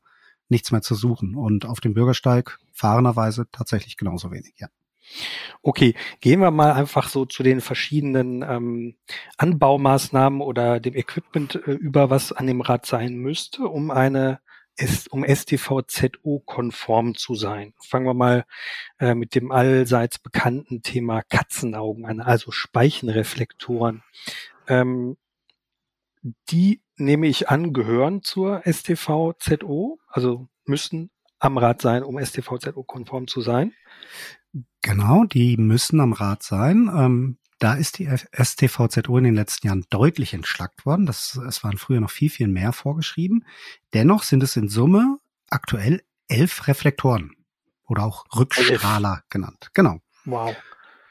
nichts 0.48 0.72
mehr 0.72 0.82
zu 0.82 0.94
suchen 0.94 1.34
und 1.34 1.66
auf 1.66 1.80
dem 1.80 1.94
Bürgersteig 1.94 2.58
fahrenderweise 2.72 3.46
tatsächlich 3.52 3.96
genauso 3.96 4.30
wenig, 4.30 4.54
ja. 4.56 4.68
Okay, 5.62 5.94
gehen 6.20 6.40
wir 6.40 6.50
mal 6.50 6.72
einfach 6.72 7.08
so 7.08 7.24
zu 7.24 7.42
den 7.42 7.60
verschiedenen 7.60 8.42
ähm, 8.42 8.96
Anbaumaßnahmen 9.36 10.40
oder 10.40 10.80
dem 10.80 10.94
Equipment 10.94 11.56
äh, 11.56 11.72
über, 11.72 12.10
was 12.10 12.32
an 12.32 12.46
dem 12.46 12.60
Rad 12.60 12.86
sein 12.86 13.16
müsste, 13.16 13.64
um 13.64 13.90
eine 13.90 14.40
um 15.10 15.24
STVZO-konform 15.24 17.16
zu 17.16 17.34
sein. 17.34 17.74
Fangen 17.80 18.06
wir 18.06 18.14
mal 18.14 18.44
äh, 19.00 19.14
mit 19.14 19.34
dem 19.34 19.50
allseits 19.50 20.18
bekannten 20.20 20.82
Thema 20.82 21.22
Katzenaugen 21.22 22.06
an, 22.06 22.20
also 22.20 22.52
Speichenreflektoren. 22.52 24.04
Ähm, 24.68 25.16
die 26.50 26.82
nehme 26.96 27.26
ich 27.26 27.48
an, 27.48 27.72
gehören 27.72 28.22
zur 28.22 28.62
STVZO, 28.64 29.98
also 30.08 30.48
müssen 30.64 31.10
am 31.38 31.58
Rad 31.58 31.80
sein, 31.80 32.02
um 32.02 32.18
STVZO-konform 32.18 33.26
zu 33.26 33.40
sein. 33.40 33.72
Genau, 34.82 35.24
die 35.24 35.56
müssen 35.56 36.00
am 36.00 36.12
Rad 36.12 36.42
sein. 36.42 36.90
Ähm, 36.94 37.38
da 37.58 37.74
ist 37.74 37.98
die 37.98 38.06
STVZO 38.06 39.18
in 39.18 39.24
den 39.24 39.34
letzten 39.34 39.66
Jahren 39.66 39.84
deutlich 39.90 40.32
entschlackt 40.32 40.86
worden. 40.86 41.06
Das, 41.06 41.36
es 41.36 41.64
waren 41.64 41.76
früher 41.76 42.00
noch 42.00 42.10
viel, 42.10 42.30
viel 42.30 42.48
mehr 42.48 42.72
vorgeschrieben. 42.72 43.44
Dennoch 43.94 44.22
sind 44.22 44.42
es 44.42 44.56
in 44.56 44.68
Summe 44.68 45.18
aktuell 45.50 46.02
elf 46.28 46.68
Reflektoren 46.68 47.32
oder 47.86 48.04
auch 48.04 48.26
Rückstrahler 48.36 49.14
elf. 49.14 49.28
genannt. 49.28 49.70
Genau. 49.74 49.98
Wow. 50.24 50.54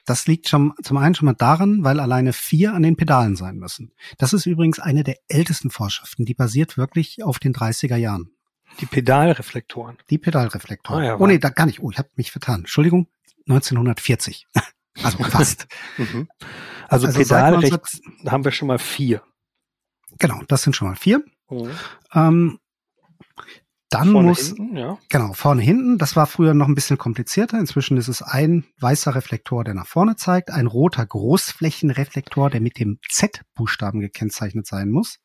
Das 0.06 0.26
liegt 0.26 0.48
schon 0.48 0.74
zum 0.82 0.96
einen 0.96 1.16
schon 1.16 1.26
mal 1.26 1.34
daran, 1.34 1.84
weil 1.84 2.00
alleine 2.00 2.32
vier 2.32 2.74
an 2.74 2.84
den 2.84 2.96
Pedalen 2.96 3.36
sein 3.36 3.58
müssen. 3.58 3.92
Das 4.18 4.32
ist 4.32 4.46
übrigens 4.46 4.80
eine 4.80 5.04
der 5.04 5.18
ältesten 5.28 5.70
Vorschriften. 5.70 6.24
Die 6.24 6.34
basiert 6.34 6.78
wirklich 6.78 7.24
auf 7.24 7.40
den 7.40 7.54
30er 7.54 7.98
Jahren. 7.98 8.32
Die 8.80 8.86
Pedalreflektoren. 8.86 9.98
Die 10.10 10.18
Pedalreflektoren. 10.18 11.04
Ah, 11.04 11.06
ja, 11.06 11.20
oh 11.20 11.28
nee, 11.28 11.40
da 11.40 11.50
gar 11.50 11.66
nicht. 11.66 11.82
Oh, 11.82 11.92
ich 11.92 11.98
habe 11.98 12.10
mich 12.16 12.32
vertan. 12.32 12.62
Entschuldigung, 12.62 13.08
1940. 13.48 14.48
Also 15.04 15.24
fast. 15.26 15.68
mhm. 15.98 16.28
Also, 16.88 17.06
also 17.06 17.20
Pedal 17.20 17.54
rechts 17.54 18.02
haben 18.26 18.44
wir 18.44 18.52
schon 18.52 18.68
mal 18.68 18.80
vier. 18.80 19.22
Genau, 20.18 20.42
das 20.48 20.64
sind 20.64 20.76
schon 20.76 20.88
mal 20.88 20.96
vier. 20.96 21.24
Mhm. 21.52 21.70
Ähm, 22.16 22.60
dann 23.90 24.12
vorne 24.12 24.28
muss, 24.30 24.48
hinten, 24.48 24.76
ja. 24.76 24.98
genau, 25.08 25.32
vorne 25.32 25.62
hinten, 25.62 25.98
das 25.98 26.18
war 26.18 26.28
früher 26.28 26.54
noch 26.54 26.68
ein 26.68 26.76
bisschen 26.76 26.98
komplizierter. 26.98 27.58
Inzwischen 27.58 27.96
ist 27.98 28.10
es 28.10 28.22
ein 28.22 28.66
weißer 28.80 29.16
Reflektor, 29.16 29.64
der 29.64 29.76
nach 29.76 29.88
vorne 29.88 30.18
zeigt, 30.18 30.52
ein 30.52 30.68
roter 30.68 31.06
Großflächenreflektor, 31.06 32.50
der 32.50 32.60
mit 32.60 32.80
dem 32.80 33.00
Z-Buchstaben 33.08 34.02
gekennzeichnet 34.02 34.68
sein 34.68 34.90
muss. 34.90 35.20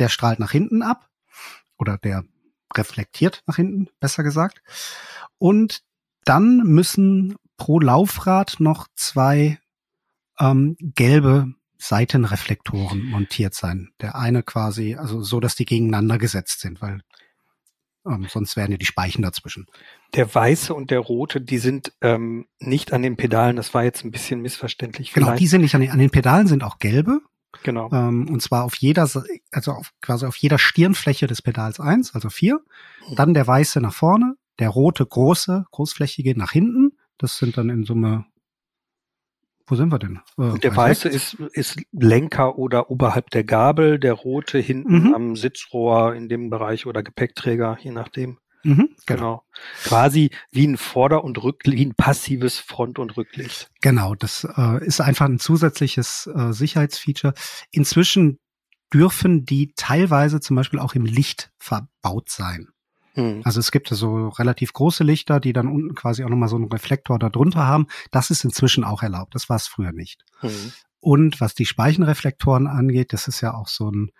Der 0.00 0.08
strahlt 0.08 0.40
nach 0.40 0.50
hinten 0.50 0.82
ab 0.82 1.08
oder 1.78 1.98
der 1.98 2.24
reflektiert 2.74 3.42
nach 3.46 3.56
hinten, 3.56 3.88
besser 4.00 4.24
gesagt. 4.24 4.62
Und 5.38 5.82
dann 6.24 6.58
müssen 6.64 7.36
pro 7.56 7.80
Laufrad 7.80 8.56
noch 8.58 8.88
zwei 8.94 9.58
ähm, 10.38 10.76
gelbe 10.80 11.54
Seitenreflektoren 11.78 13.04
montiert 13.04 13.54
sein. 13.54 13.90
Der 14.00 14.14
eine 14.14 14.42
quasi, 14.42 14.94
also 14.94 15.22
so, 15.22 15.40
dass 15.40 15.54
die 15.54 15.64
gegeneinander 15.64 16.18
gesetzt 16.18 16.60
sind, 16.60 16.80
weil 16.80 17.00
ähm, 18.06 18.26
sonst 18.28 18.56
wären 18.56 18.70
ja 18.70 18.76
die 18.76 18.86
Speichen 18.86 19.22
dazwischen. 19.22 19.66
Der 20.14 20.32
weiße 20.32 20.74
und 20.74 20.90
der 20.90 21.00
rote, 21.00 21.40
die 21.40 21.58
sind 21.58 21.92
ähm, 22.00 22.46
nicht 22.58 22.92
an 22.92 23.02
den 23.02 23.16
Pedalen. 23.16 23.56
Das 23.56 23.74
war 23.74 23.84
jetzt 23.84 24.04
ein 24.04 24.10
bisschen 24.10 24.40
missverständlich. 24.40 25.12
Genau, 25.12 25.26
vielleicht. 25.26 25.38
Genau, 25.38 25.38
die 25.38 25.46
sind 25.46 25.60
nicht 25.62 25.74
an 25.74 25.80
den, 25.80 25.90
an 25.90 25.98
den 25.98 26.10
Pedalen, 26.10 26.46
sind 26.46 26.64
auch 26.64 26.78
gelbe. 26.78 27.20
Genau. 27.62 27.90
Ähm, 27.92 28.28
und 28.28 28.40
zwar 28.42 28.64
auf 28.64 28.74
jeder, 28.76 29.02
also 29.02 29.72
auf, 29.72 29.92
quasi 30.00 30.26
auf 30.26 30.36
jeder 30.36 30.58
Stirnfläche 30.58 31.26
des 31.26 31.40
Pedals 31.40 31.80
eins, 31.80 32.14
also 32.14 32.28
vier. 32.28 32.60
Hm. 33.06 33.16
Dann 33.16 33.34
der 33.34 33.46
weiße 33.46 33.80
nach 33.80 33.94
vorne, 33.94 34.36
der 34.58 34.68
rote 34.68 35.06
große, 35.06 35.66
großflächige 35.70 36.36
nach 36.36 36.52
hinten. 36.52 36.93
Das 37.18 37.38
sind 37.38 37.56
dann 37.56 37.70
in 37.70 37.84
Summe 37.84 38.26
wo 39.66 39.76
sind 39.76 39.90
wir 39.90 39.98
denn? 39.98 40.20
Äh, 40.38 40.58
der 40.58 40.76
weiße 40.76 41.08
ist, 41.08 41.34
ist 41.52 41.80
Lenker 41.92 42.58
oder 42.58 42.90
oberhalb 42.90 43.30
der 43.30 43.44
Gabel, 43.44 43.98
der 43.98 44.12
rote 44.12 44.58
hinten 44.58 45.08
mhm. 45.08 45.14
am 45.14 45.36
Sitzrohr 45.36 46.14
in 46.14 46.28
dem 46.28 46.50
Bereich 46.50 46.86
oder 46.86 47.02
Gepäckträger, 47.02 47.78
je 47.80 47.90
nachdem. 47.90 48.38
Mhm, 48.62 48.90
genau. 49.06 49.06
genau. 49.06 49.44
Quasi 49.84 50.30
wie 50.50 50.66
ein 50.66 50.76
Vorder- 50.76 51.24
und 51.24 51.42
Rücklicht, 51.42 51.78
wie 51.78 51.86
ein 51.86 51.94
passives 51.94 52.58
Front- 52.58 52.98
und 52.98 53.16
Rücklicht. 53.16 53.70
Genau, 53.80 54.14
das 54.14 54.46
äh, 54.56 54.84
ist 54.84 55.00
einfach 55.00 55.26
ein 55.26 55.38
zusätzliches 55.38 56.28
äh, 56.34 56.52
Sicherheitsfeature. 56.52 57.34
Inzwischen 57.70 58.38
dürfen 58.92 59.44
die 59.44 59.72
teilweise 59.76 60.40
zum 60.40 60.56
Beispiel 60.56 60.78
auch 60.78 60.94
im 60.94 61.04
Licht 61.04 61.52
verbaut 61.58 62.30
sein. 62.30 62.68
Hm. 63.14 63.42
Also 63.44 63.60
es 63.60 63.70
gibt 63.70 63.88
so 63.88 64.28
relativ 64.28 64.72
große 64.72 65.04
Lichter, 65.04 65.40
die 65.40 65.52
dann 65.52 65.68
unten 65.68 65.94
quasi 65.94 66.24
auch 66.24 66.28
nochmal 66.28 66.48
so 66.48 66.56
einen 66.56 66.70
Reflektor 66.70 67.18
da 67.18 67.30
drunter 67.30 67.66
haben. 67.66 67.86
Das 68.10 68.30
ist 68.30 68.44
inzwischen 68.44 68.84
auch 68.84 69.02
erlaubt. 69.02 69.34
Das 69.34 69.48
war 69.48 69.56
es 69.56 69.66
früher 69.66 69.92
nicht. 69.92 70.24
Hm. 70.40 70.72
Und 71.00 71.40
was 71.40 71.54
die 71.54 71.66
Speichenreflektoren 71.66 72.66
angeht, 72.66 73.12
das 73.12 73.28
ist 73.28 73.40
ja 73.40 73.54
auch 73.54 73.68
so 73.68 73.90
ein, 73.90 74.10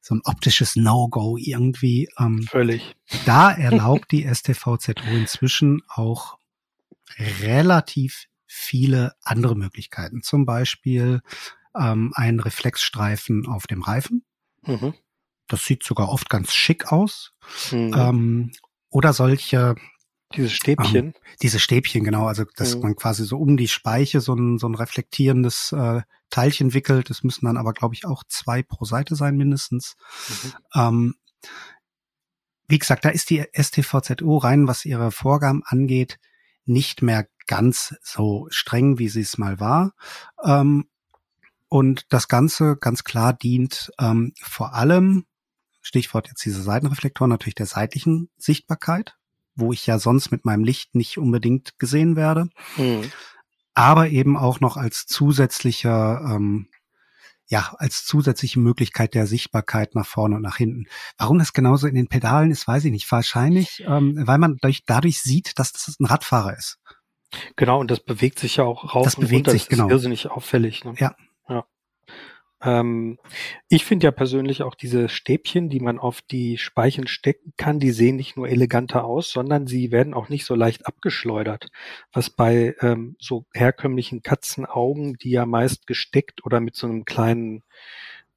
so 0.00 0.14
ein 0.14 0.20
optisches 0.24 0.76
No-Go 0.76 1.36
irgendwie. 1.36 2.08
Ähm, 2.18 2.42
Völlig. 2.42 2.96
Da 3.26 3.50
erlaubt 3.50 4.12
die 4.12 4.22
STVZO 4.32 4.92
inzwischen 5.12 5.82
auch 5.88 6.38
relativ 7.18 8.26
viele 8.46 9.14
andere 9.22 9.56
Möglichkeiten. 9.56 10.22
Zum 10.22 10.46
Beispiel 10.46 11.20
ähm, 11.76 12.12
einen 12.14 12.40
Reflexstreifen 12.40 13.46
auf 13.46 13.66
dem 13.66 13.82
Reifen. 13.82 14.24
Mhm. 14.64 14.94
Das 15.48 15.64
sieht 15.64 15.82
sogar 15.82 16.08
oft 16.10 16.28
ganz 16.28 16.52
schick 16.52 16.92
aus. 16.92 17.32
Mhm. 17.70 17.94
Ähm, 17.96 18.52
oder 18.90 19.12
solche 19.12 19.74
diese 20.34 20.50
Stäbchen. 20.50 21.06
Ähm, 21.06 21.14
diese 21.40 21.58
Stäbchen, 21.58 22.04
genau. 22.04 22.26
Also, 22.26 22.44
dass 22.56 22.76
mhm. 22.76 22.82
man 22.82 22.96
quasi 22.96 23.24
so 23.24 23.38
um 23.38 23.56
die 23.56 23.68
Speiche 23.68 24.20
so 24.20 24.34
ein, 24.34 24.58
so 24.58 24.68
ein 24.68 24.74
reflektierendes 24.74 25.72
äh, 25.72 26.02
Teilchen 26.30 26.74
wickelt. 26.74 27.08
Das 27.10 27.22
müssen 27.22 27.46
dann 27.46 27.56
aber, 27.56 27.72
glaube 27.72 27.94
ich, 27.94 28.04
auch 28.04 28.24
zwei 28.28 28.62
pro 28.62 28.84
Seite 28.84 29.14
sein, 29.14 29.36
mindestens. 29.36 29.96
Mhm. 30.28 30.52
Ähm, 30.74 31.14
wie 32.68 32.78
gesagt, 32.78 33.06
da 33.06 33.08
ist 33.08 33.30
die 33.30 33.44
STVZO 33.54 34.36
rein, 34.36 34.68
was 34.68 34.84
ihre 34.84 35.10
Vorgaben 35.10 35.62
angeht, 35.64 36.18
nicht 36.66 37.00
mehr 37.00 37.26
ganz 37.46 37.94
so 38.02 38.46
streng, 38.50 38.98
wie 38.98 39.08
sie 39.08 39.22
es 39.22 39.38
mal 39.38 39.58
war. 39.58 39.94
Ähm, 40.44 40.88
und 41.68 42.12
das 42.12 42.28
Ganze 42.28 42.76
ganz 42.76 43.04
klar 43.04 43.32
dient 43.32 43.90
ähm, 43.98 44.34
vor 44.40 44.74
allem 44.74 45.24
Stichwort 45.88 46.28
jetzt 46.28 46.44
diese 46.44 46.62
Seitenreflektoren, 46.62 47.30
natürlich 47.30 47.54
der 47.54 47.66
seitlichen 47.66 48.28
Sichtbarkeit, 48.36 49.16
wo 49.54 49.72
ich 49.72 49.86
ja 49.86 49.98
sonst 49.98 50.30
mit 50.30 50.44
meinem 50.44 50.62
Licht 50.62 50.94
nicht 50.94 51.16
unbedingt 51.16 51.78
gesehen 51.78 52.14
werde. 52.14 52.50
Mhm. 52.76 53.10
Aber 53.72 54.08
eben 54.08 54.36
auch 54.36 54.60
noch 54.60 54.76
als 54.76 55.06
zusätzlicher, 55.06 56.20
ähm, 56.24 56.68
ja, 57.46 57.74
als 57.78 58.04
zusätzliche 58.04 58.60
Möglichkeit 58.60 59.14
der 59.14 59.26
Sichtbarkeit 59.26 59.94
nach 59.94 60.06
vorne 60.06 60.36
und 60.36 60.42
nach 60.42 60.58
hinten. 60.58 60.86
Warum 61.16 61.38
das 61.38 61.54
genauso 61.54 61.86
in 61.86 61.94
den 61.94 62.08
Pedalen 62.08 62.50
ist, 62.50 62.68
weiß 62.68 62.84
ich 62.84 62.92
nicht. 62.92 63.10
Wahrscheinlich, 63.10 63.82
ähm, 63.86 64.26
weil 64.26 64.38
man 64.38 64.58
dadurch, 64.60 64.84
dadurch 64.84 65.22
sieht, 65.22 65.58
dass 65.58 65.72
das 65.72 65.98
ein 65.98 66.04
Radfahrer 66.04 66.54
ist. 66.56 66.78
Genau, 67.56 67.80
und 67.80 67.90
das 67.90 68.00
bewegt 68.00 68.38
sich 68.38 68.56
ja 68.56 68.64
auch 68.64 68.94
rauf 68.94 69.04
das 69.04 69.14
und 69.14 69.22
bewegt 69.22 69.48
runter. 69.48 69.52
Sich, 69.52 69.62
das 69.62 69.68
genau. 69.70 69.86
ist 69.86 69.92
irrsinnig 69.92 70.30
auffällig. 70.30 70.84
Ne? 70.84 70.94
Ja. 70.98 71.14
Ja. 71.48 71.64
Ähm, 72.62 73.18
ich 73.68 73.84
finde 73.84 74.06
ja 74.06 74.10
persönlich 74.10 74.62
auch 74.62 74.74
diese 74.74 75.08
Stäbchen, 75.08 75.68
die 75.68 75.80
man 75.80 75.98
auf 75.98 76.22
die 76.22 76.58
Speichen 76.58 77.06
stecken 77.06 77.52
kann, 77.56 77.78
die 77.78 77.90
sehen 77.90 78.16
nicht 78.16 78.36
nur 78.36 78.48
eleganter 78.48 79.04
aus, 79.04 79.30
sondern 79.30 79.66
sie 79.66 79.92
werden 79.92 80.14
auch 80.14 80.28
nicht 80.28 80.44
so 80.44 80.54
leicht 80.54 80.86
abgeschleudert. 80.86 81.68
Was 82.12 82.30
bei 82.30 82.74
ähm, 82.80 83.16
so 83.18 83.46
herkömmlichen 83.54 84.22
Katzenaugen, 84.22 85.14
die 85.14 85.30
ja 85.30 85.46
meist 85.46 85.86
gesteckt 85.86 86.44
oder 86.44 86.60
mit 86.60 86.74
so 86.74 86.86
einem 86.86 87.04
kleinen 87.04 87.62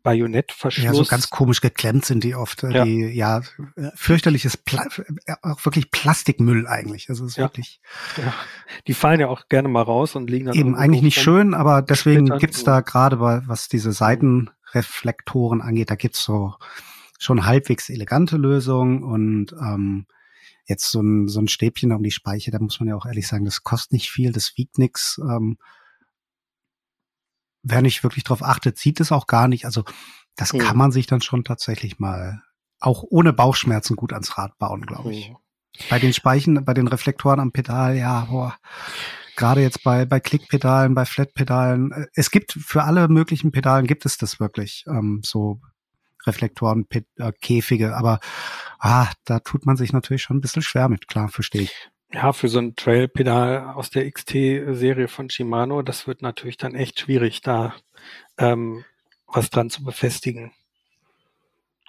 Bajonettverschluss. 0.03 0.85
Ja, 0.85 0.93
so 0.93 1.05
ganz 1.05 1.29
komisch 1.29 1.61
geklemmt 1.61 2.05
sind 2.05 2.23
die 2.23 2.35
oft. 2.35 2.63
Äh, 2.63 2.71
ja. 2.71 2.83
Die, 2.83 3.05
ja, 3.07 3.41
fürchterliches, 3.95 4.57
Pla 4.57 4.85
äh, 5.25 5.33
auch 5.41 5.63
wirklich 5.65 5.91
Plastikmüll 5.91 6.67
eigentlich. 6.67 7.09
Also 7.09 7.25
es 7.25 7.31
ist 7.31 7.37
ja. 7.37 7.45
wirklich. 7.45 7.81
Ja. 8.17 8.33
Die 8.87 8.93
fallen 8.93 9.19
ja 9.19 9.27
auch 9.27 9.47
gerne 9.49 9.67
mal 9.67 9.83
raus 9.83 10.15
und 10.15 10.29
liegen 10.29 10.47
dann. 10.47 10.55
Eben 10.55 10.75
eigentlich 10.75 11.01
nicht 11.01 11.21
schön, 11.21 11.53
aber 11.53 11.81
deswegen 11.81 12.37
gibt's 12.39 12.63
da 12.63 12.81
gerade 12.81 13.17
bei, 13.17 13.41
was 13.47 13.67
diese 13.67 13.91
Seitenreflektoren 13.91 15.61
angeht, 15.61 15.89
da 15.91 15.95
gibt's 15.95 16.23
so 16.23 16.55
schon 17.19 17.45
halbwegs 17.45 17.89
elegante 17.89 18.37
Lösungen 18.37 19.03
und 19.03 19.53
ähm, 19.53 20.07
jetzt 20.65 20.89
so 20.89 21.01
ein, 21.01 21.27
so 21.27 21.39
ein 21.39 21.47
Stäbchen 21.47 21.91
um 21.91 22.01
die 22.01 22.11
Speiche, 22.11 22.49
da 22.49 22.59
muss 22.59 22.79
man 22.79 22.89
ja 22.89 22.95
auch 22.95 23.05
ehrlich 23.05 23.27
sagen, 23.27 23.45
das 23.45 23.63
kostet 23.63 23.93
nicht 23.93 24.09
viel, 24.09 24.31
das 24.31 24.53
wiegt 24.57 24.79
nix. 24.79 25.19
Ähm, 25.23 25.57
wer 27.63 27.81
nicht 27.81 28.03
wirklich 28.03 28.23
drauf 28.23 28.43
achtet, 28.43 28.77
sieht 28.77 28.99
es 28.99 29.11
auch 29.11 29.27
gar 29.27 29.47
nicht. 29.47 29.65
Also 29.65 29.83
das 30.35 30.53
mhm. 30.53 30.59
kann 30.59 30.77
man 30.77 30.91
sich 30.91 31.07
dann 31.07 31.21
schon 31.21 31.43
tatsächlich 31.43 31.99
mal 31.99 32.41
auch 32.79 33.03
ohne 33.09 33.33
Bauchschmerzen 33.33 33.95
gut 33.95 34.13
ans 34.13 34.37
Rad 34.37 34.57
bauen, 34.57 34.85
glaube 34.85 35.13
ich. 35.13 35.29
Mhm. 35.29 35.37
Bei 35.89 35.99
den 35.99 36.13
Speichen, 36.13 36.65
bei 36.65 36.73
den 36.73 36.87
Reflektoren 36.87 37.39
am 37.39 37.51
Pedal, 37.51 37.95
ja, 37.95 38.25
boah. 38.25 38.57
Gerade 39.37 39.61
jetzt 39.61 39.83
bei, 39.83 40.05
bei 40.05 40.19
Klickpedalen, 40.19 40.93
bei 40.93 41.05
Flatpedalen. 41.05 42.07
Es 42.13 42.31
gibt 42.31 42.51
für 42.53 42.83
alle 42.83 43.07
möglichen 43.07 43.51
Pedalen 43.51 43.87
gibt 43.87 44.05
es 44.05 44.17
das 44.17 44.39
wirklich, 44.39 44.83
ähm, 44.87 45.21
so 45.23 45.61
Reflektoren, 46.25 46.85
äh, 46.91 47.31
Käfige, 47.41 47.95
aber 47.95 48.19
ah, 48.77 49.09
da 49.25 49.39
tut 49.39 49.65
man 49.65 49.77
sich 49.77 49.93
natürlich 49.93 50.21
schon 50.21 50.37
ein 50.37 50.41
bisschen 50.41 50.61
schwer 50.61 50.89
mit, 50.89 51.07
klar, 51.07 51.29
verstehe 51.29 51.63
ich. 51.63 51.89
Ja, 52.13 52.33
für 52.33 52.49
so 52.49 52.59
ein 52.59 52.75
Trail-Pedal 52.75 53.73
aus 53.73 53.89
der 53.89 54.09
XT-Serie 54.11 55.07
von 55.07 55.29
Shimano, 55.29 55.81
das 55.81 56.07
wird 56.07 56.21
natürlich 56.21 56.57
dann 56.57 56.75
echt 56.75 56.99
schwierig, 56.99 57.41
da 57.41 57.73
ähm, 58.37 58.83
was 59.27 59.49
dran 59.49 59.69
zu 59.69 59.83
befestigen. 59.83 60.51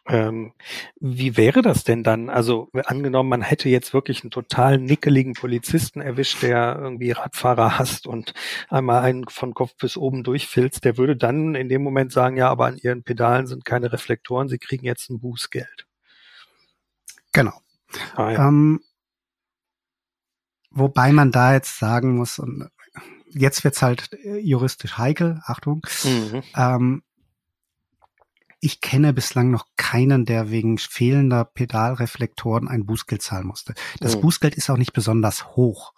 Ähm, 0.07 0.53
wie 0.99 1.37
wäre 1.37 1.63
das 1.63 1.85
denn 1.85 2.03
dann? 2.03 2.29
Also 2.29 2.69
angenommen, 2.87 3.29
man 3.29 3.43
hätte 3.43 3.69
jetzt 3.69 3.95
wirklich 3.95 4.23
einen 4.23 4.33
total 4.33 4.79
nickeligen 4.79 5.35
Polizisten 5.35 6.01
erwischt, 6.01 6.43
der 6.43 6.77
irgendwie 6.81 7.13
Radfahrer 7.13 7.79
hasst 7.79 8.07
und 8.07 8.35
einmal 8.69 9.03
einen 9.03 9.29
von 9.29 9.55
Kopf 9.55 9.77
bis 9.77 9.97
oben 9.97 10.25
durchfilzt, 10.25 10.85
der 10.85 10.97
würde 10.97 11.17
dann 11.17 11.55
in 11.55 11.69
dem 11.69 11.83
Moment 11.83 12.13
sagen, 12.13 12.37
ja, 12.37 12.49
aber 12.49 12.67
an 12.67 12.79
ihren 12.79 13.05
Pedalen 13.05 13.47
sind 13.47 13.65
keine 13.65 13.93
Reflektoren, 13.93 14.49
sie 14.49 14.59
kriegen 14.59 14.85
jetzt 14.85 15.09
ein 15.09 15.21
Bußgeld. 15.21 15.87
Genau. 17.33 17.61
Ah, 18.17 18.31
ja. 18.31 18.49
ähm, 18.49 18.81
Wobei 20.75 21.13
man 21.13 21.31
da 21.33 21.53
jetzt 21.53 21.79
sagen 21.79 22.17
muss, 22.17 22.39
und 22.39 22.69
jetzt 23.31 23.65
wird's 23.65 23.83
halt 23.83 24.11
juristisch 24.41 24.99
heikel, 24.99 25.41
Achtung. 25.45 25.83
Mhm. 26.05 26.43
Ähm, 26.57 27.03
ich 28.65 28.81
kenne 28.81 29.13
bislang 29.13 29.51
noch 29.51 29.67
keinen, 29.77 30.25
der 30.25 30.51
wegen 30.51 30.79
fehlender 30.79 31.45
Pedalreflektoren 31.45 32.69
ein 32.69 32.87
Bußgeld 32.87 33.21
zahlen 33.21 33.47
musste. 33.47 33.75
Das 33.99 34.17
mhm. 34.17 34.21
Bußgeld 34.21 34.55
ist 34.55 34.71
auch 34.71 34.77
nicht 34.77 34.93
besonders 34.93 35.57
hoch. 35.57 35.93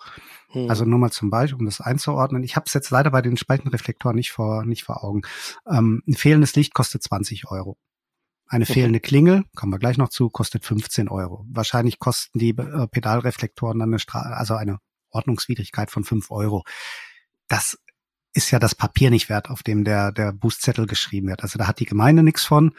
Mhm. 0.54 0.70
Also 0.70 0.86
nur 0.86 0.98
mal 0.98 1.10
zum 1.10 1.28
Beispiel, 1.28 1.58
um 1.58 1.66
das 1.66 1.82
einzuordnen. 1.82 2.42
Ich 2.42 2.56
habe 2.56 2.64
es 2.66 2.72
jetzt 2.72 2.90
leider 2.90 3.10
bei 3.10 3.20
den 3.20 3.36
Spaltenreflektoren 3.36 4.16
nicht 4.16 4.32
vor, 4.32 4.64
nicht 4.64 4.84
vor 4.84 5.04
Augen. 5.04 5.22
Ähm, 5.70 6.02
ein 6.08 6.14
fehlendes 6.14 6.56
Licht 6.56 6.72
kostet 6.72 7.02
20 7.02 7.50
Euro. 7.50 7.76
Eine 8.46 8.66
fehlende 8.66 9.00
Klingel, 9.00 9.44
kommen 9.56 9.72
wir 9.72 9.78
gleich 9.78 9.96
noch 9.96 10.10
zu, 10.10 10.28
kostet 10.28 10.64
15 10.64 11.08
Euro. 11.08 11.46
Wahrscheinlich 11.48 11.98
kosten 11.98 12.38
die 12.38 12.50
äh, 12.50 12.86
Pedalreflektoren 12.86 13.78
dann 13.78 13.88
eine 13.88 13.98
Stra 13.98 14.20
also 14.20 14.54
eine 14.54 14.78
Ordnungswidrigkeit 15.10 15.90
von 15.90 16.04
5 16.04 16.30
Euro. 16.30 16.64
Das 17.48 17.78
ist 18.34 18.50
ja 18.50 18.58
das 18.58 18.74
Papier 18.74 19.10
nicht 19.10 19.28
wert, 19.28 19.48
auf 19.48 19.62
dem 19.62 19.84
der, 19.84 20.12
der 20.12 20.32
Bußzettel 20.32 20.86
geschrieben 20.86 21.28
wird. 21.28 21.42
Also 21.42 21.58
da 21.58 21.66
hat 21.66 21.80
die 21.80 21.86
Gemeinde 21.86 22.22
nichts 22.22 22.44
von. 22.44 22.74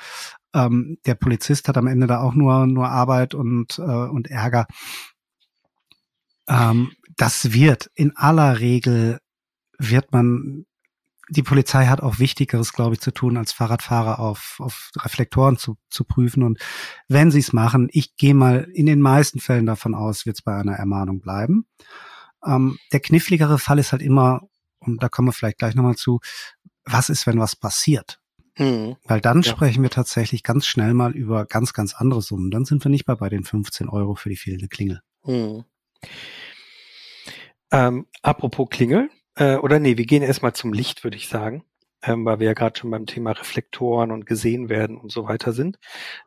Ähm, 0.53 0.97
der 1.05 1.15
Polizist 1.15 1.67
hat 1.67 1.77
am 1.77 1.87
Ende 1.87 2.07
da 2.07 2.21
auch 2.21 2.35
nur, 2.35 2.67
nur 2.67 2.89
Arbeit 2.89 3.33
und, 3.33 3.79
äh, 3.79 3.81
und 3.81 4.29
Ärger. 4.29 4.67
Ähm, 6.47 6.91
das 7.15 7.53
wird 7.53 7.89
in 7.95 8.15
aller 8.15 8.59
Regel 8.59 9.19
wird 9.77 10.11
man 10.11 10.65
die 11.29 11.43
Polizei 11.43 11.87
hat 11.87 12.01
auch 12.01 12.19
Wichtigeres, 12.19 12.73
glaube 12.73 12.95
ich, 12.95 13.01
zu 13.01 13.11
tun, 13.11 13.37
als 13.37 13.51
Fahrradfahrer 13.51 14.19
auf, 14.19 14.57
auf 14.59 14.91
Reflektoren 14.97 15.57
zu, 15.57 15.77
zu 15.89 16.03
prüfen. 16.03 16.43
Und 16.43 16.59
wenn 17.07 17.31
sie 17.31 17.39
es 17.39 17.53
machen, 17.53 17.89
ich 17.91 18.15
gehe 18.15 18.33
mal 18.33 18.67
in 18.73 18.85
den 18.85 19.01
meisten 19.01 19.39
Fällen 19.39 19.65
davon 19.65 19.95
aus, 19.95 20.25
wird 20.25 20.37
es 20.37 20.41
bei 20.43 20.55
einer 20.55 20.73
Ermahnung 20.73 21.21
bleiben. 21.21 21.65
Ähm, 22.45 22.77
der 22.91 22.99
kniffligere 22.99 23.57
Fall 23.57 23.79
ist 23.79 23.91
halt 23.91 24.01
immer, 24.01 24.41
und 24.79 25.01
da 25.01 25.09
kommen 25.09 25.27
wir 25.27 25.33
vielleicht 25.33 25.57
gleich 25.57 25.75
nochmal 25.75 25.95
zu, 25.95 26.19
was 26.83 27.09
ist, 27.09 27.25
wenn 27.25 27.39
was 27.39 27.55
passiert? 27.55 28.19
Mhm. 28.57 28.95
Weil 29.03 29.21
dann 29.21 29.41
ja. 29.41 29.51
sprechen 29.51 29.83
wir 29.83 29.89
tatsächlich 29.89 30.43
ganz 30.43 30.65
schnell 30.65 30.93
mal 30.93 31.13
über 31.13 31.45
ganz, 31.45 31.73
ganz 31.73 31.93
andere 31.93 32.21
Summen. 32.21 32.51
Dann 32.51 32.65
sind 32.65 32.83
wir 32.83 32.91
nicht 32.91 33.07
mehr 33.07 33.17
bei 33.17 33.29
den 33.29 33.43
15 33.43 33.89
Euro 33.89 34.15
für 34.15 34.29
die 34.29 34.37
fehlende 34.37 34.67
Klingel. 34.67 35.01
Mhm. 35.25 35.65
Ähm, 37.71 38.05
apropos 38.21 38.69
Klingel, 38.69 39.09
äh, 39.35 39.55
oder 39.55 39.79
nee, 39.79 39.97
wir 39.97 40.05
gehen 40.05 40.23
erstmal 40.23 40.53
zum 40.53 40.73
Licht, 40.73 41.03
würde 41.03 41.17
ich 41.17 41.27
sagen, 41.27 41.63
ähm, 42.03 42.25
weil 42.25 42.39
wir 42.39 42.47
ja 42.47 42.53
gerade 42.53 42.79
schon 42.79 42.91
beim 42.91 43.05
Thema 43.05 43.31
Reflektoren 43.31 44.11
und 44.11 44.25
gesehen 44.25 44.69
werden 44.69 44.97
und 44.97 45.11
so 45.11 45.27
weiter 45.27 45.53
sind. 45.53 45.79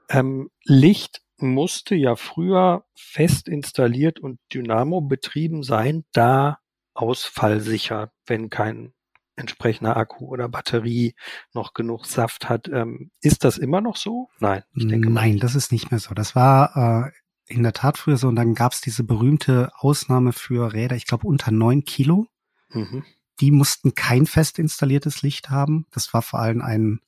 Ähm, 0.09 0.51
Licht 0.65 1.23
musste 1.39 1.95
ja 1.95 2.17
früher 2.17 2.85
fest 2.95 3.49
installiert 3.49 4.19
und 4.19 4.41
Dynamo 4.53 5.01
betrieben 5.01 5.63
sein, 5.63 6.05
da 6.13 6.59
ausfallsicher, 6.95 8.11
wenn 8.27 8.51
kein 8.51 8.93
entsprechender 9.37 9.97
Akku 9.97 10.27
oder 10.27 10.49
Batterie 10.49 11.15
noch 11.55 11.73
genug 11.73 12.07
Saft 12.07 12.49
hat. 12.49 12.69
Ähm, 12.69 13.11
ist 13.23 13.45
das 13.45 13.57
immer 13.57 13.81
noch 13.81 13.97
so? 13.97 14.29
Nein, 14.41 14.65
ich 14.75 14.89
denke 14.89 15.11
Nein, 15.11 15.35
mal. 15.35 15.39
das 15.39 15.55
ist 15.55 15.71
nicht 15.71 15.91
mehr 15.93 16.01
so. 16.01 16.13
Das 16.13 16.35
war 16.35 17.07
äh, 17.07 17.53
in 17.53 17.63
der 17.63 17.73
Tat 17.73 17.99
früher 17.99 18.17
so 18.17 18.29
und 18.29 18.37
dann 18.37 18.55
gab 18.55 18.73
es 18.73 18.81
diese 18.81 19.05
berühmte 19.05 19.71
Ausnahme 19.77 20.33
für 20.33 20.73
Räder, 20.73 20.97
ich 20.97 21.07
glaube 21.07 21.27
unter 21.27 21.51
neun 21.51 21.85
Kilo. 21.85 22.27
Mhm. 22.71 23.05
Die 23.41 23.51
mussten 23.51 23.95
kein 23.95 24.27
fest 24.27 24.59
installiertes 24.59 25.23
Licht 25.23 25.51
haben. 25.51 25.87
Das 25.91 26.13
war 26.13 26.23
vor 26.23 26.41
allem 26.41 26.61
ein, 26.61 27.01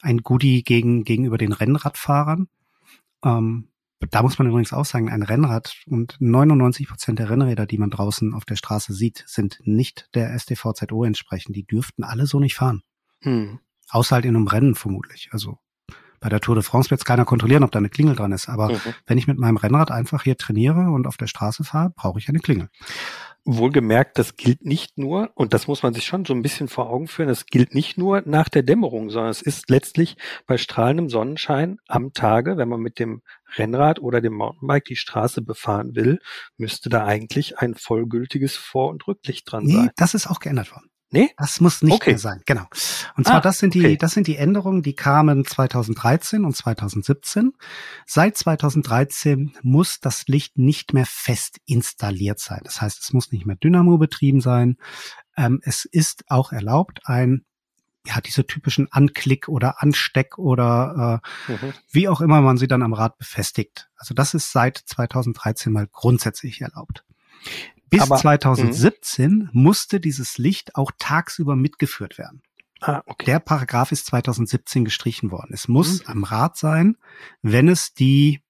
ein 0.00 0.18
Goodie 0.18 0.64
gegen, 0.64 1.04
gegenüber 1.04 1.38
den 1.38 1.52
Rennradfahrern. 1.52 2.48
Ähm, 3.24 3.68
da 4.10 4.22
muss 4.22 4.38
man 4.38 4.48
übrigens 4.48 4.72
auch 4.72 4.84
sagen, 4.84 5.08
ein 5.08 5.22
Rennrad 5.22 5.76
und 5.86 6.16
99 6.18 6.88
Prozent 6.88 7.18
der 7.20 7.30
Rennräder, 7.30 7.66
die 7.66 7.78
man 7.78 7.90
draußen 7.90 8.34
auf 8.34 8.44
der 8.44 8.56
Straße 8.56 8.92
sieht, 8.92 9.24
sind 9.26 9.60
nicht 9.62 10.08
der 10.14 10.36
STVZO 10.36 11.04
entsprechend. 11.04 11.54
Die 11.54 11.64
dürften 11.64 12.02
alle 12.02 12.26
so 12.26 12.40
nicht 12.40 12.56
fahren. 12.56 12.82
Hm. 13.20 13.60
Außer 13.90 14.16
halt 14.16 14.24
in 14.24 14.34
einem 14.34 14.48
Rennen 14.48 14.74
vermutlich. 14.74 15.28
Also 15.32 15.58
bei 16.22 16.28
der 16.28 16.40
Tour 16.40 16.54
de 16.54 16.64
France 16.64 16.90
wird 16.90 17.00
es 17.00 17.04
keiner 17.04 17.24
kontrollieren, 17.24 17.64
ob 17.64 17.72
da 17.72 17.78
eine 17.78 17.90
Klingel 17.90 18.14
dran 18.14 18.32
ist. 18.32 18.48
Aber 18.48 18.70
mhm. 18.70 18.80
wenn 19.06 19.18
ich 19.18 19.26
mit 19.26 19.38
meinem 19.38 19.56
Rennrad 19.56 19.90
einfach 19.90 20.22
hier 20.22 20.36
trainiere 20.36 20.90
und 20.90 21.06
auf 21.06 21.16
der 21.16 21.26
Straße 21.26 21.64
fahre, 21.64 21.90
brauche 21.90 22.18
ich 22.20 22.28
eine 22.28 22.38
Klingel. 22.38 22.70
Wohlgemerkt, 23.44 24.18
das 24.18 24.36
gilt 24.36 24.64
nicht 24.64 24.98
nur, 24.98 25.30
und 25.34 25.52
das 25.52 25.66
muss 25.66 25.82
man 25.82 25.94
sich 25.94 26.04
schon 26.04 26.24
so 26.24 26.32
ein 26.32 26.42
bisschen 26.42 26.68
vor 26.68 26.88
Augen 26.90 27.08
führen, 27.08 27.28
das 27.28 27.46
gilt 27.46 27.74
nicht 27.74 27.98
nur 27.98 28.22
nach 28.24 28.48
der 28.48 28.62
Dämmerung, 28.62 29.10
sondern 29.10 29.30
es 29.30 29.42
ist 29.42 29.68
letztlich 29.68 30.16
bei 30.46 30.58
strahlendem 30.58 31.08
Sonnenschein 31.08 31.78
am 31.88 32.12
Tage, 32.12 32.56
wenn 32.56 32.68
man 32.68 32.80
mit 32.80 32.98
dem 32.98 33.22
Rennrad 33.56 34.00
oder 34.00 34.20
dem 34.20 34.34
Mountainbike 34.34 34.84
die 34.84 34.96
Straße 34.96 35.42
befahren 35.42 35.94
will, 35.96 36.20
müsste 36.56 36.88
da 36.88 37.04
eigentlich 37.04 37.58
ein 37.58 37.74
vollgültiges 37.74 38.56
Vor- 38.56 38.90
und 38.90 39.06
Rücklicht 39.08 39.50
dran 39.50 39.64
nee, 39.64 39.74
sein. 39.74 39.90
Das 39.96 40.14
ist 40.14 40.28
auch 40.28 40.38
geändert 40.38 40.70
worden. 40.70 40.91
Nee? 41.12 41.30
Das 41.36 41.60
muss 41.60 41.82
nicht 41.82 41.92
okay. 41.92 42.10
mehr 42.10 42.18
sein, 42.18 42.42
genau. 42.46 42.64
Und 43.16 43.26
zwar, 43.26 43.36
ah, 43.36 43.40
das 43.40 43.58
sind 43.58 43.74
die, 43.74 43.80
okay. 43.80 43.96
das 43.98 44.12
sind 44.12 44.26
die 44.26 44.36
Änderungen, 44.36 44.82
die 44.82 44.94
kamen 44.94 45.44
2013 45.44 46.44
und 46.44 46.56
2017. 46.56 47.52
Seit 48.06 48.38
2013 48.38 49.54
muss 49.62 50.00
das 50.00 50.26
Licht 50.26 50.56
nicht 50.56 50.94
mehr 50.94 51.04
fest 51.04 51.58
installiert 51.66 52.40
sein. 52.40 52.60
Das 52.64 52.80
heißt, 52.80 53.02
es 53.02 53.12
muss 53.12 53.30
nicht 53.30 53.44
mehr 53.44 53.56
Dynamo 53.56 53.98
betrieben 53.98 54.40
sein. 54.40 54.78
Ähm, 55.36 55.60
es 55.62 55.84
ist 55.84 56.24
auch 56.28 56.50
erlaubt, 56.50 57.00
ein 57.04 57.44
ja, 58.06 58.20
diese 58.20 58.46
typischen 58.46 58.90
Anklick 58.90 59.48
oder 59.48 59.80
Ansteck 59.80 60.38
oder 60.38 61.20
äh, 61.48 61.52
mhm. 61.52 61.72
wie 61.90 62.08
auch 62.08 62.20
immer 62.20 62.40
man 62.40 62.56
sie 62.56 62.66
dann 62.66 62.82
am 62.82 62.94
Rad 62.94 63.16
befestigt. 63.18 63.90
Also 63.96 64.14
das 64.14 64.34
ist 64.34 64.50
seit 64.50 64.78
2013 64.78 65.72
mal 65.72 65.86
grundsätzlich 65.86 66.62
erlaubt. 66.62 67.04
Bis 67.92 68.00
Aber, 68.00 68.16
2017 68.16 69.30
mh. 69.30 69.50
musste 69.52 70.00
dieses 70.00 70.38
Licht 70.38 70.76
auch 70.76 70.92
tagsüber 70.98 71.56
mitgeführt 71.56 72.16
werden. 72.16 72.42
Ah, 72.80 73.02
okay. 73.04 73.26
Der 73.26 73.38
Paragraph 73.38 73.92
ist 73.92 74.06
2017 74.06 74.86
gestrichen 74.86 75.30
worden. 75.30 75.50
Es 75.52 75.68
muss 75.68 76.00
mhm. 76.00 76.10
am 76.10 76.24
Rad 76.24 76.56
sein, 76.56 76.96
wenn 77.42 77.68
es 77.68 77.92
die 77.92 78.42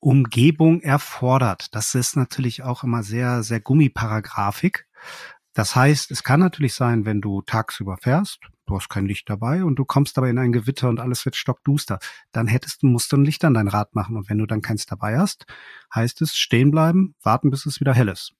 Umgebung 0.00 0.80
erfordert. 0.80 1.72
Das 1.72 1.94
ist 1.94 2.16
natürlich 2.16 2.64
auch 2.64 2.82
immer 2.82 3.04
sehr, 3.04 3.44
sehr 3.44 3.60
Gummiparagraphik. 3.60 4.88
Das 5.52 5.76
heißt, 5.76 6.10
es 6.10 6.24
kann 6.24 6.40
natürlich 6.40 6.74
sein, 6.74 7.04
wenn 7.04 7.20
du 7.20 7.42
tagsüber 7.42 7.96
fährst, 7.96 8.40
du 8.70 8.76
hast 8.76 8.88
kein 8.88 9.06
Licht 9.06 9.28
dabei 9.28 9.64
und 9.64 9.76
du 9.76 9.84
kommst 9.84 10.16
aber 10.16 10.28
in 10.28 10.38
ein 10.38 10.52
Gewitter 10.52 10.88
und 10.88 11.00
alles 11.00 11.24
wird 11.24 11.36
stockduster, 11.36 11.98
dann 12.32 12.46
hättest 12.46 12.82
du, 12.82 12.86
musst 12.86 13.12
du 13.12 13.16
ein 13.16 13.24
Licht 13.24 13.44
an 13.44 13.54
dein 13.54 13.68
Rad 13.68 13.94
machen. 13.94 14.16
Und 14.16 14.30
wenn 14.30 14.38
du 14.38 14.46
dann 14.46 14.62
keins 14.62 14.86
dabei 14.86 15.18
hast, 15.18 15.46
heißt 15.94 16.22
es 16.22 16.36
stehen 16.36 16.70
bleiben, 16.70 17.14
warten, 17.22 17.50
bis 17.50 17.66
es 17.66 17.80
wieder 17.80 17.94
hell 17.94 18.08
ist. 18.08 18.32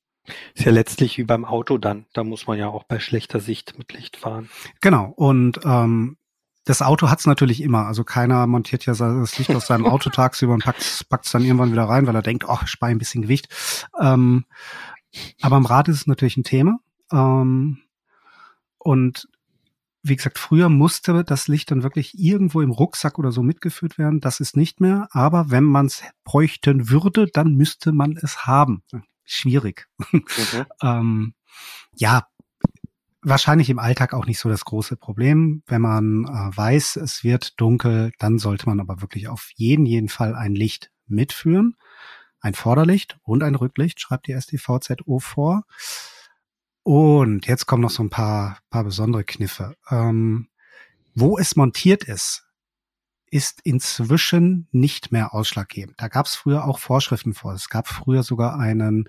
Ist 0.54 0.64
ja 0.64 0.72
letztlich 0.72 1.18
wie 1.18 1.24
beim 1.24 1.44
Auto 1.44 1.78
dann. 1.78 2.06
Da 2.12 2.24
muss 2.24 2.46
man 2.46 2.58
ja 2.58 2.68
auch 2.68 2.84
bei 2.84 3.00
schlechter 3.00 3.40
Sicht 3.40 3.76
mit 3.78 3.92
Licht 3.92 4.16
fahren. 4.16 4.48
Genau. 4.80 5.12
Und 5.16 5.60
ähm, 5.64 6.16
das 6.64 6.82
Auto 6.82 7.10
hat's 7.10 7.26
natürlich 7.26 7.62
immer. 7.62 7.86
Also 7.86 8.04
keiner 8.04 8.46
montiert 8.46 8.86
ja 8.86 8.94
das 8.94 9.38
Licht 9.38 9.50
aus 9.50 9.66
seinem 9.66 9.86
Auto 9.86 10.10
tagsüber 10.10 10.54
und 10.54 10.64
packt 10.64 10.82
es 10.82 11.32
dann 11.32 11.42
irgendwann 11.42 11.72
wieder 11.72 11.84
rein, 11.84 12.06
weil 12.06 12.14
er 12.14 12.22
denkt, 12.22 12.44
oh, 12.46 12.58
ich 12.62 12.68
spare 12.68 12.92
ein 12.92 12.98
bisschen 12.98 13.22
Gewicht. 13.22 13.48
Ähm, 13.98 14.44
aber 15.40 15.56
am 15.56 15.66
Rad 15.66 15.88
ist 15.88 15.96
es 15.96 16.06
natürlich 16.06 16.36
ein 16.36 16.44
Thema. 16.44 16.78
Ähm, 17.12 17.78
und 18.78 19.28
wie 20.02 20.16
gesagt, 20.16 20.38
früher 20.38 20.68
musste 20.68 21.24
das 21.24 21.48
Licht 21.48 21.70
dann 21.70 21.82
wirklich 21.82 22.18
irgendwo 22.18 22.62
im 22.62 22.70
Rucksack 22.70 23.18
oder 23.18 23.32
so 23.32 23.42
mitgeführt 23.42 23.98
werden. 23.98 24.20
Das 24.20 24.40
ist 24.40 24.56
nicht 24.56 24.80
mehr. 24.80 25.08
Aber 25.10 25.50
wenn 25.50 25.64
man 25.64 25.86
es 25.86 26.02
bräuchten 26.24 26.88
würde, 26.88 27.26
dann 27.26 27.54
müsste 27.54 27.92
man 27.92 28.16
es 28.16 28.46
haben. 28.46 28.82
Schwierig. 29.24 29.88
Mhm. 30.10 30.24
ähm, 30.82 31.34
ja, 31.94 32.26
wahrscheinlich 33.22 33.68
im 33.68 33.78
Alltag 33.78 34.14
auch 34.14 34.26
nicht 34.26 34.38
so 34.38 34.48
das 34.48 34.64
große 34.64 34.96
Problem. 34.96 35.62
Wenn 35.66 35.82
man 35.82 36.24
äh, 36.24 36.56
weiß, 36.56 36.96
es 36.96 37.22
wird 37.22 37.60
dunkel, 37.60 38.12
dann 38.18 38.38
sollte 38.38 38.66
man 38.66 38.80
aber 38.80 39.02
wirklich 39.02 39.28
auf 39.28 39.50
jeden, 39.54 39.84
jeden 39.84 40.08
Fall 40.08 40.34
ein 40.34 40.54
Licht 40.54 40.90
mitführen. 41.06 41.76
Ein 42.40 42.54
Vorderlicht 42.54 43.18
und 43.22 43.42
ein 43.42 43.54
Rücklicht, 43.54 44.00
schreibt 44.00 44.26
die 44.26 44.40
STVZO 44.40 45.18
vor. 45.18 45.64
Und 46.82 47.46
jetzt 47.46 47.66
kommen 47.66 47.82
noch 47.82 47.90
so 47.90 48.02
ein 48.02 48.10
paar, 48.10 48.58
paar 48.70 48.84
besondere 48.84 49.24
Kniffe. 49.24 49.74
Ähm, 49.90 50.48
wo 51.14 51.38
es 51.38 51.56
montiert 51.56 52.04
ist, 52.04 52.44
ist 53.30 53.60
inzwischen 53.62 54.68
nicht 54.72 55.12
mehr 55.12 55.34
ausschlaggebend. 55.34 55.94
Da 56.00 56.08
gab 56.08 56.26
es 56.26 56.34
früher 56.34 56.64
auch 56.64 56.78
Vorschriften 56.78 57.34
vor. 57.34 57.52
Es 57.52 57.68
gab 57.68 57.86
früher 57.86 58.22
sogar 58.22 58.58
einen 58.58 59.08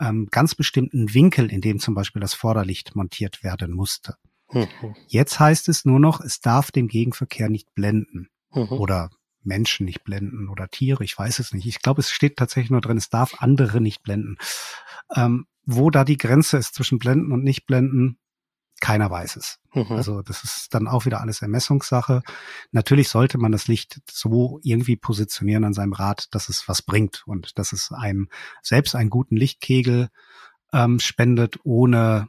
ähm, 0.00 0.28
ganz 0.30 0.54
bestimmten 0.54 1.12
Winkel, 1.12 1.52
in 1.52 1.60
dem 1.60 1.78
zum 1.78 1.94
Beispiel 1.94 2.20
das 2.20 2.34
Vorderlicht 2.34 2.96
montiert 2.96 3.42
werden 3.42 3.74
musste. 3.74 4.14
Mhm. 4.50 4.96
Jetzt 5.08 5.38
heißt 5.38 5.68
es 5.68 5.84
nur 5.84 6.00
noch, 6.00 6.20
es 6.20 6.40
darf 6.40 6.70
den 6.70 6.88
Gegenverkehr 6.88 7.50
nicht 7.50 7.74
blenden 7.74 8.28
mhm. 8.52 8.72
oder 8.72 9.10
Menschen 9.42 9.86
nicht 9.86 10.04
blenden 10.04 10.48
oder 10.48 10.68
Tiere, 10.68 11.04
ich 11.04 11.18
weiß 11.18 11.38
es 11.38 11.52
nicht. 11.52 11.66
Ich 11.66 11.80
glaube, 11.80 12.00
es 12.00 12.10
steht 12.10 12.36
tatsächlich 12.36 12.70
nur 12.70 12.80
drin, 12.80 12.96
es 12.96 13.08
darf 13.08 13.40
andere 13.42 13.80
nicht 13.80 14.02
blenden. 14.02 14.36
Ähm, 15.14 15.46
wo 15.64 15.90
da 15.90 16.04
die 16.04 16.16
Grenze 16.16 16.56
ist 16.56 16.74
zwischen 16.74 16.98
Blenden 16.98 17.30
und 17.30 17.44
Nicht-Blenden, 17.44 18.18
keiner 18.80 19.10
weiß 19.10 19.36
es. 19.36 19.58
Mhm. 19.74 19.92
Also 19.92 20.22
das 20.22 20.44
ist 20.44 20.72
dann 20.72 20.88
auch 20.88 21.04
wieder 21.04 21.20
alles 21.20 21.42
Ermessungssache. 21.42 22.22
Natürlich 22.70 23.08
sollte 23.08 23.38
man 23.38 23.52
das 23.52 23.68
Licht 23.68 24.00
so 24.10 24.60
irgendwie 24.62 24.96
positionieren 24.96 25.64
an 25.64 25.74
seinem 25.74 25.92
Rad, 25.92 26.28
dass 26.32 26.48
es 26.48 26.68
was 26.68 26.82
bringt 26.82 27.22
und 27.26 27.58
dass 27.58 27.72
es 27.72 27.92
einem 27.92 28.28
selbst 28.62 28.94
einen 28.94 29.10
guten 29.10 29.36
Lichtkegel 29.36 30.08
ähm, 30.72 31.00
spendet, 31.00 31.58
ohne 31.64 32.28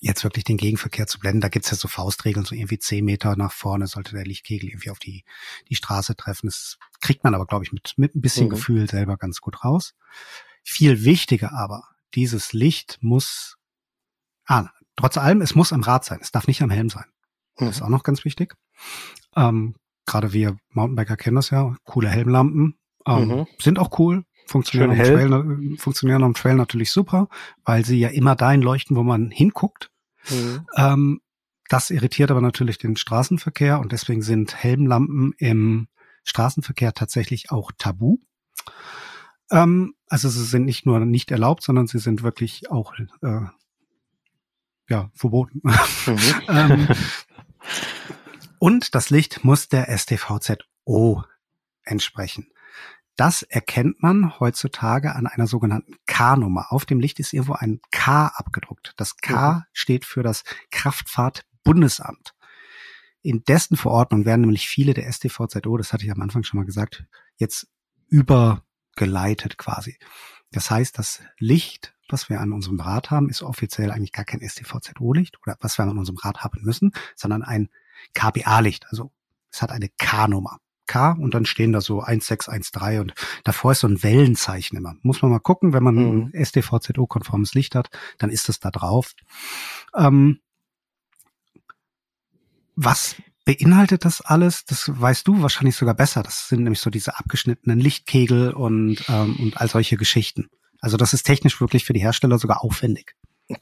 jetzt 0.00 0.24
wirklich 0.24 0.44
den 0.44 0.56
Gegenverkehr 0.56 1.06
zu 1.06 1.18
blenden. 1.18 1.42
Da 1.42 1.48
gibt's 1.48 1.70
ja 1.70 1.76
so 1.76 1.86
Faustregeln, 1.86 2.44
so 2.44 2.54
irgendwie 2.54 2.78
zehn 2.78 3.04
Meter 3.04 3.36
nach 3.36 3.52
vorne 3.52 3.86
sollte 3.86 4.14
der 4.14 4.24
Lichtkegel 4.24 4.70
irgendwie 4.70 4.90
auf 4.90 4.98
die, 4.98 5.24
die 5.68 5.74
Straße 5.74 6.16
treffen. 6.16 6.46
Das 6.46 6.78
kriegt 7.00 7.22
man 7.22 7.34
aber, 7.34 7.46
glaube 7.46 7.64
ich, 7.64 7.72
mit, 7.72 7.94
mit 7.96 8.14
ein 8.14 8.20
bisschen 8.20 8.46
mhm. 8.46 8.50
Gefühl 8.50 8.88
selber 8.88 9.16
ganz 9.16 9.40
gut 9.40 9.62
raus. 9.62 9.94
Viel 10.64 11.04
wichtiger 11.04 11.52
aber 11.52 11.84
dieses 12.14 12.52
Licht 12.52 12.98
muss, 13.02 13.56
ah, 14.46 14.68
trotz 14.96 15.16
allem, 15.18 15.42
es 15.42 15.54
muss 15.54 15.72
am 15.72 15.82
Rad 15.82 16.04
sein. 16.04 16.18
Es 16.22 16.32
darf 16.32 16.46
nicht 16.46 16.62
am 16.62 16.70
Helm 16.70 16.88
sein. 16.88 17.06
Das 17.56 17.64
mhm. 17.64 17.70
ist 17.70 17.82
auch 17.82 17.88
noch 17.88 18.02
ganz 18.02 18.24
wichtig. 18.24 18.56
Ähm, 19.36 19.76
Gerade 20.06 20.32
wir 20.32 20.56
Mountainbiker 20.70 21.16
kennen 21.16 21.36
das 21.36 21.50
ja. 21.50 21.76
Coole 21.84 22.08
Helmlampen 22.08 22.80
ähm, 23.06 23.28
mhm. 23.28 23.46
sind 23.58 23.78
auch 23.78 23.98
cool. 23.98 24.24
Funktionieren 24.50 24.90
am, 24.90 24.98
Trail, 24.98 25.76
funktionieren 25.78 26.24
am 26.24 26.34
Trail 26.34 26.56
natürlich 26.56 26.90
super, 26.90 27.28
weil 27.64 27.84
sie 27.84 28.00
ja 28.00 28.08
immer 28.08 28.34
dahin 28.34 28.62
leuchten, 28.62 28.96
wo 28.96 29.04
man 29.04 29.30
hinguckt. 29.30 29.92
Mhm. 30.28 30.66
Ähm, 30.76 31.20
das 31.68 31.90
irritiert 31.90 32.32
aber 32.32 32.40
natürlich 32.40 32.76
den 32.76 32.96
Straßenverkehr 32.96 33.78
und 33.78 33.92
deswegen 33.92 34.22
sind 34.22 34.56
Helmlampen 34.56 35.34
im 35.38 35.86
Straßenverkehr 36.24 36.94
tatsächlich 36.94 37.52
auch 37.52 37.70
tabu. 37.78 38.18
Ähm, 39.52 39.94
also 40.08 40.28
sie 40.28 40.44
sind 40.44 40.64
nicht 40.64 40.84
nur 40.84 40.98
nicht 40.98 41.30
erlaubt, 41.30 41.62
sondern 41.62 41.86
sie 41.86 42.00
sind 42.00 42.24
wirklich 42.24 42.72
auch 42.72 42.92
äh, 43.22 43.42
ja 44.88 45.10
verboten. 45.14 45.62
Mhm. 45.62 46.18
ähm, 46.48 46.88
und 48.58 48.96
das 48.96 49.10
Licht 49.10 49.44
muss 49.44 49.68
der 49.68 49.96
STVZO 49.96 51.22
entsprechen. 51.84 52.48
Das 53.16 53.42
erkennt 53.42 54.02
man 54.02 54.38
heutzutage 54.40 55.14
an 55.14 55.26
einer 55.26 55.46
sogenannten 55.46 55.96
K-Nummer. 56.06 56.72
Auf 56.72 56.86
dem 56.86 57.00
Licht 57.00 57.20
ist 57.20 57.32
irgendwo 57.32 57.54
ein 57.54 57.80
K 57.90 58.28
abgedruckt. 58.28 58.94
Das 58.96 59.16
K 59.16 59.52
mhm. 59.52 59.62
steht 59.72 60.04
für 60.04 60.22
das 60.22 60.44
Kraftfahrtbundesamt. 60.70 62.34
In 63.22 63.44
dessen 63.44 63.76
Verordnung 63.76 64.24
werden 64.24 64.42
nämlich 64.42 64.68
viele 64.68 64.94
der 64.94 65.10
STVZO, 65.12 65.76
das 65.76 65.92
hatte 65.92 66.04
ich 66.04 66.10
am 66.10 66.22
Anfang 66.22 66.42
schon 66.42 66.58
mal 66.58 66.66
gesagt, 66.66 67.04
jetzt 67.36 67.68
übergeleitet 68.08 69.58
quasi. 69.58 69.98
Das 70.52 70.70
heißt, 70.70 70.98
das 70.98 71.20
Licht, 71.38 71.94
was 72.08 72.28
wir 72.28 72.40
an 72.40 72.52
unserem 72.52 72.80
Rad 72.80 73.10
haben, 73.10 73.28
ist 73.28 73.42
offiziell 73.42 73.90
eigentlich 73.90 74.12
gar 74.12 74.24
kein 74.24 74.40
STVZO-Licht 74.40 75.38
oder 75.42 75.56
was 75.60 75.78
wir 75.78 75.84
an 75.84 75.98
unserem 75.98 76.16
Rad 76.16 76.42
haben 76.42 76.62
müssen, 76.62 76.92
sondern 77.14 77.42
ein 77.42 77.68
KBA-Licht. 78.14 78.86
Also 78.88 79.12
es 79.50 79.60
hat 79.62 79.70
eine 79.70 79.90
K-Nummer. 79.90 80.58
K 80.90 81.12
und 81.12 81.34
dann 81.34 81.46
stehen 81.46 81.72
da 81.72 81.80
so 81.80 82.00
1613 82.00 83.00
und 83.00 83.14
davor 83.44 83.72
ist 83.72 83.80
so 83.80 83.86
ein 83.86 84.02
Wellenzeichen 84.02 84.76
immer. 84.76 84.96
Muss 85.02 85.22
man 85.22 85.30
mal 85.30 85.38
gucken, 85.38 85.72
wenn 85.72 85.84
man 85.84 85.94
mhm. 85.94 86.32
ein 86.34 86.44
STVZO-konformes 86.44 87.54
Licht 87.54 87.76
hat, 87.76 87.90
dann 88.18 88.30
ist 88.30 88.48
das 88.48 88.58
da 88.58 88.70
drauf. 88.70 89.14
Ähm, 89.96 90.40
was 92.74 93.14
beinhaltet 93.44 94.04
das 94.04 94.20
alles? 94.20 94.64
Das 94.64 94.90
weißt 94.92 95.28
du 95.28 95.42
wahrscheinlich 95.42 95.76
sogar 95.76 95.94
besser. 95.94 96.22
Das 96.24 96.48
sind 96.48 96.64
nämlich 96.64 96.80
so 96.80 96.90
diese 96.90 97.18
abgeschnittenen 97.18 97.78
Lichtkegel 97.78 98.52
und, 98.52 99.04
ähm, 99.08 99.36
und 99.38 99.60
all 99.60 99.68
solche 99.68 99.96
Geschichten. 99.96 100.48
Also 100.80 100.96
das 100.96 101.12
ist 101.12 101.22
technisch 101.22 101.60
wirklich 101.60 101.84
für 101.84 101.92
die 101.92 102.00
Hersteller 102.00 102.38
sogar 102.38 102.64
aufwendig. 102.64 103.14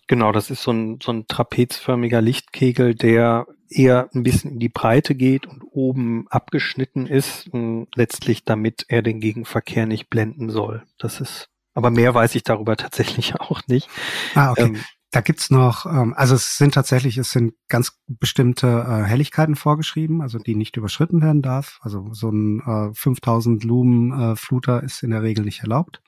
Genau, 0.07 0.33
das 0.33 0.51
ist 0.51 0.62
so 0.62 0.72
ein, 0.72 0.98
so 1.03 1.12
ein 1.12 1.27
trapezförmiger 1.27 2.20
Lichtkegel, 2.20 2.94
der 2.94 3.46
eher 3.70 4.09
ein 4.14 4.22
bisschen 4.22 4.53
in 4.53 4.59
die 4.59 4.68
Breite 4.68 5.14
geht 5.14 5.46
und 5.46 5.62
oben 5.62 6.27
abgeschnitten 6.29 7.07
ist, 7.07 7.51
letztlich 7.94 8.44
damit 8.44 8.87
er 8.88 9.03
den 9.03 9.20
Gegenverkehr 9.20 9.87
nicht 9.87 10.09
blenden 10.09 10.51
soll. 10.51 10.85
Das 10.98 11.20
ist, 11.20 11.48
aber 11.74 11.90
mehr 11.90 12.14
weiß 12.14 12.35
ich 12.35 12.42
darüber 12.42 12.77
tatsächlich 12.79 13.40
auch 13.40 13.62
nicht. 13.66 13.88
Ah, 14.35 14.53
okay. 14.53 14.62
Ähm, 14.62 14.81
da 15.11 15.22
gibt's 15.22 15.51
noch, 15.51 15.87
ähm, 15.87 16.12
also 16.14 16.35
es 16.35 16.59
sind 16.59 16.74
tatsächlich, 16.74 17.16
es 17.16 17.31
sind 17.31 17.55
ganz 17.68 17.98
bestimmte 18.07 18.66
äh, 18.66 19.05
Helligkeiten 19.05 19.57
vorgeschrieben, 19.57 20.20
also 20.20 20.38
die 20.38 20.55
nicht 20.55 20.77
überschritten 20.77 21.22
werden 21.22 21.40
darf. 21.40 21.79
Also 21.83 22.12
so 22.12 22.31
ein 22.31 22.61
äh, 22.61 22.94
5000 22.94 23.64
Lumen 23.64 24.12
äh, 24.12 24.37
Fluter 24.37 24.83
ist 24.83 25.03
in 25.03 25.11
der 25.11 25.22
Regel 25.22 25.46
nicht 25.46 25.61
erlaubt. 25.61 26.03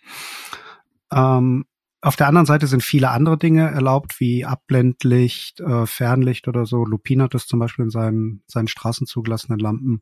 Ähm, 1.10 1.64
auf 2.02 2.16
der 2.16 2.28
anderen 2.28 2.46
Seite 2.46 2.66
sind 2.66 2.82
viele 2.82 3.10
andere 3.10 3.36
Dinge 3.36 3.70
erlaubt, 3.70 4.20
wie 4.20 4.44
Abblendlicht, 4.44 5.60
äh, 5.60 5.86
Fernlicht 5.86 6.48
oder 6.48 6.64
so. 6.64 6.84
Lupin 6.84 7.22
hat 7.22 7.34
das 7.34 7.46
zum 7.46 7.58
Beispiel 7.58 7.84
in 7.84 7.90
seinen, 7.90 8.42
seinen 8.46 8.68
Straßen 8.68 9.06
zugelassenen 9.06 9.58
Lampen. 9.58 10.00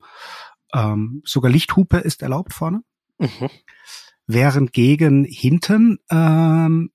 Ähm, 0.73 1.23
sogar 1.25 1.51
Lichthupe 1.51 1.99
ist 1.99 2.23
erlaubt 2.23 2.53
vorne. 2.53 2.83
Mhm. 3.19 3.49
Während 4.27 4.73
gegen 4.73 5.25
hinten 5.25 5.99
ähm, 6.11 6.91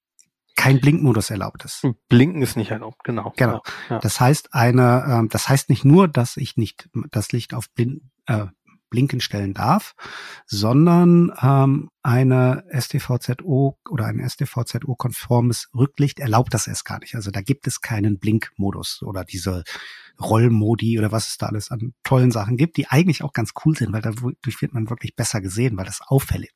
kein 0.55 0.79
Blinkmodus 0.79 1.31
erlaubt 1.31 1.65
ist. 1.65 1.85
Blinken 2.07 2.41
ist 2.41 2.55
nicht 2.55 2.71
erlaubt, 2.71 3.03
genau. 3.03 3.33
Genau. 3.35 3.61
Ja, 3.89 3.95
ja. 3.95 3.99
Das 3.99 4.21
heißt 4.21 4.53
eine, 4.53 5.05
ähm, 5.09 5.29
das 5.29 5.49
heißt 5.49 5.69
nicht 5.69 5.83
nur, 5.83 6.07
dass 6.07 6.37
ich 6.37 6.57
nicht 6.57 6.89
das 7.11 7.31
Licht 7.31 7.53
auf 7.53 7.69
Blind, 7.71 8.03
äh, 8.27 8.45
Blinken 8.93 9.21
stellen 9.21 9.55
darf, 9.55 9.95
sondern 10.45 11.33
ähm, 11.41 11.89
eine 12.03 12.63
STVZO 12.71 13.79
oder 13.89 14.05
ein 14.05 14.19
STVZO-konformes 14.19 15.69
Rücklicht 15.75 16.19
erlaubt 16.19 16.53
das 16.53 16.67
erst 16.67 16.85
gar 16.85 16.99
nicht. 16.99 17.15
Also 17.15 17.31
da 17.31 17.41
gibt 17.41 17.65
es 17.65 17.81
keinen 17.81 18.19
Blinkmodus 18.19 19.01
oder 19.01 19.25
diese 19.25 19.63
Rollmodi 20.21 20.99
oder 20.99 21.11
was 21.11 21.29
es 21.29 21.37
da 21.39 21.47
alles 21.47 21.71
an 21.71 21.95
tollen 22.03 22.29
Sachen 22.29 22.55
gibt, 22.55 22.77
die 22.77 22.87
eigentlich 22.87 23.23
auch 23.23 23.33
ganz 23.33 23.53
cool 23.65 23.75
sind, 23.75 23.93
weil 23.93 24.03
dadurch 24.03 24.61
wird 24.61 24.75
man 24.75 24.91
wirklich 24.91 25.15
besser 25.15 25.41
gesehen, 25.41 25.75
weil 25.75 25.85
das 25.85 26.01
auffällt. 26.01 26.53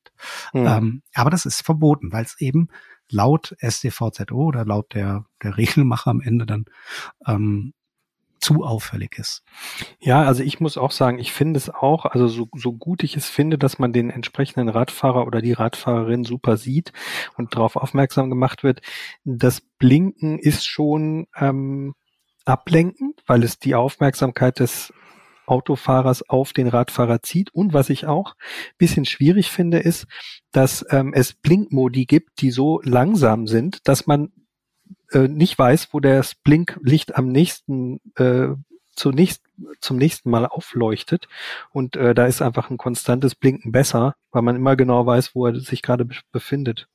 Ja. 0.54 0.78
Ähm, 0.78 1.02
aber 1.16 1.32
das 1.32 1.48
ist 1.48 1.64
verboten, 1.64 2.12
weil 2.12 2.24
es 2.24 2.40
eben 2.40 2.68
laut 3.10 3.56
STVZO 3.68 4.36
oder 4.36 4.64
laut 4.64 4.94
der, 4.94 5.26
der 5.42 5.58
Regelmacher 5.58 6.12
am 6.12 6.22
Ende 6.22 6.46
dann 6.46 6.66
ähm, 7.26 7.74
zu 8.48 8.64
auffällig 8.64 9.18
ist. 9.18 9.44
Ja, 10.00 10.24
also 10.24 10.42
ich 10.42 10.62
muss 10.62 10.78
auch 10.78 10.92
sagen, 10.92 11.20
ich 11.20 11.34
finde 11.34 11.58
es 11.58 11.70
auch, 11.70 12.06
also 12.06 12.30
so, 12.30 12.48
so 12.56 12.72
gut 12.72 13.04
ich 13.04 13.18
es 13.18 13.28
finde, 13.28 13.58
dass 13.58 13.78
man 13.78 13.92
den 13.92 14.10
entsprechenden 14.10 14.70
Radfahrer 14.70 15.28
oder 15.28 15.42
die 15.42 15.52
Radfahrerin 15.52 16.24
super 16.24 16.56
sieht 16.56 16.94
und 17.36 17.56
darauf 17.56 17.76
aufmerksam 17.76 18.30
gemacht 18.30 18.64
wird, 18.64 18.80
das 19.26 19.60
Blinken 19.80 20.40
ist 20.40 20.66
schon 20.66 21.28
ähm, 21.38 21.94
ablenkend, 22.46 23.22
weil 23.26 23.44
es 23.44 23.60
die 23.60 23.76
Aufmerksamkeit 23.76 24.60
des 24.60 24.94
Autofahrers 25.46 26.30
auf 26.30 26.54
den 26.54 26.70
Radfahrer 26.70 27.22
zieht. 27.22 27.54
Und 27.54 27.74
was 27.74 27.90
ich 27.90 28.08
auch 28.08 28.36
bisschen 28.78 29.04
schwierig 29.04 29.52
finde, 29.52 29.80
ist, 29.80 30.06
dass 30.54 30.86
ähm, 30.90 31.12
es 31.14 31.34
Blinkmodi 31.34 32.06
gibt, 32.06 32.40
die 32.40 32.52
so 32.52 32.80
langsam 32.82 33.46
sind, 33.46 33.90
dass 33.90 34.08
man 34.08 34.32
äh, 35.12 35.28
nicht 35.28 35.58
weiß, 35.58 35.90
wo 35.94 36.00
das 36.00 36.36
Blinklicht 36.36 37.16
am 37.16 37.30
nächsten 37.30 38.00
äh, 38.16 38.50
zunächst, 38.96 39.44
zum 39.80 39.98
nächsten 39.98 40.30
Mal 40.30 40.46
aufleuchtet. 40.46 41.28
Und 41.72 41.96
äh, 41.96 42.14
da 42.14 42.26
ist 42.26 42.42
einfach 42.42 42.70
ein 42.70 42.78
konstantes 42.78 43.36
Blinken 43.36 43.72
besser, 43.72 44.16
weil 44.32 44.42
man 44.42 44.56
immer 44.56 44.76
genau 44.76 45.06
weiß, 45.06 45.36
wo 45.36 45.46
er 45.46 45.60
sich 45.60 45.82
gerade 45.82 46.08
befindet. 46.32 46.88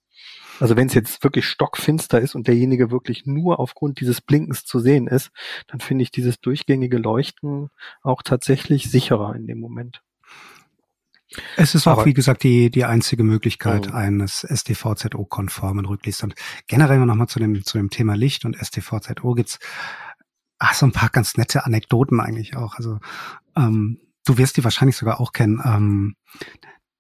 Also 0.61 0.77
wenn 0.77 0.87
es 0.87 0.95
jetzt 0.95 1.25
wirklich 1.25 1.47
stockfinster 1.47 2.21
ist 2.21 2.35
und 2.35 2.47
derjenige 2.47 2.91
wirklich 2.91 3.27
nur 3.27 3.59
aufgrund 3.59 4.01
dieses 4.01 4.21
Blinkens 4.21 4.65
zu 4.65 4.79
sehen 4.79 5.07
ist, 5.07 5.31
dann 5.67 5.81
finde 5.81 6.03
ich 6.03 6.11
dieses 6.11 6.41
durchgängige 6.41 6.99
Leuchten 6.99 7.71
auch 8.03 8.23
tatsächlich 8.23 8.91
sicherer 8.91 9.35
in 9.35 9.47
dem 9.47 9.59
Moment. 9.59 10.03
Es 11.57 11.75
ist 11.75 11.87
auch, 11.87 12.05
wie 12.05 12.15
gesagt, 12.15 12.43
die, 12.43 12.71
die 12.71 12.85
einzige 12.85 13.23
Möglichkeit 13.25 13.89
oh. 13.91 13.95
eines 13.95 14.47
STVZO-konformen 14.49 15.87
Rücklichts. 15.87 16.23
Und 16.23 16.35
generell 16.67 16.99
nochmal 16.99 17.29
zu 17.29 17.39
dem, 17.39 17.65
zu 17.65 17.79
dem 17.79 17.91
Thema 17.91 18.15
Licht 18.15 18.45
und 18.45 18.57
STVZO 18.57 19.35
gibt's 19.35 19.59
ach, 20.59 20.75
so 20.75 20.87
ein 20.87 20.93
paar 20.93 21.09
ganz 21.09 21.37
nette 21.37 21.65
Anekdoten 21.67 22.21
eigentlich 22.21 22.57
auch. 22.57 22.77
Also 22.77 23.01
ähm, 23.57 23.99
du 24.25 24.39
wirst 24.39 24.57
die 24.57 24.65
wahrscheinlich 24.65 24.97
sogar 24.97 25.21
auch 25.21 25.33
kennen. 25.33 25.61
Ähm, 25.65 26.17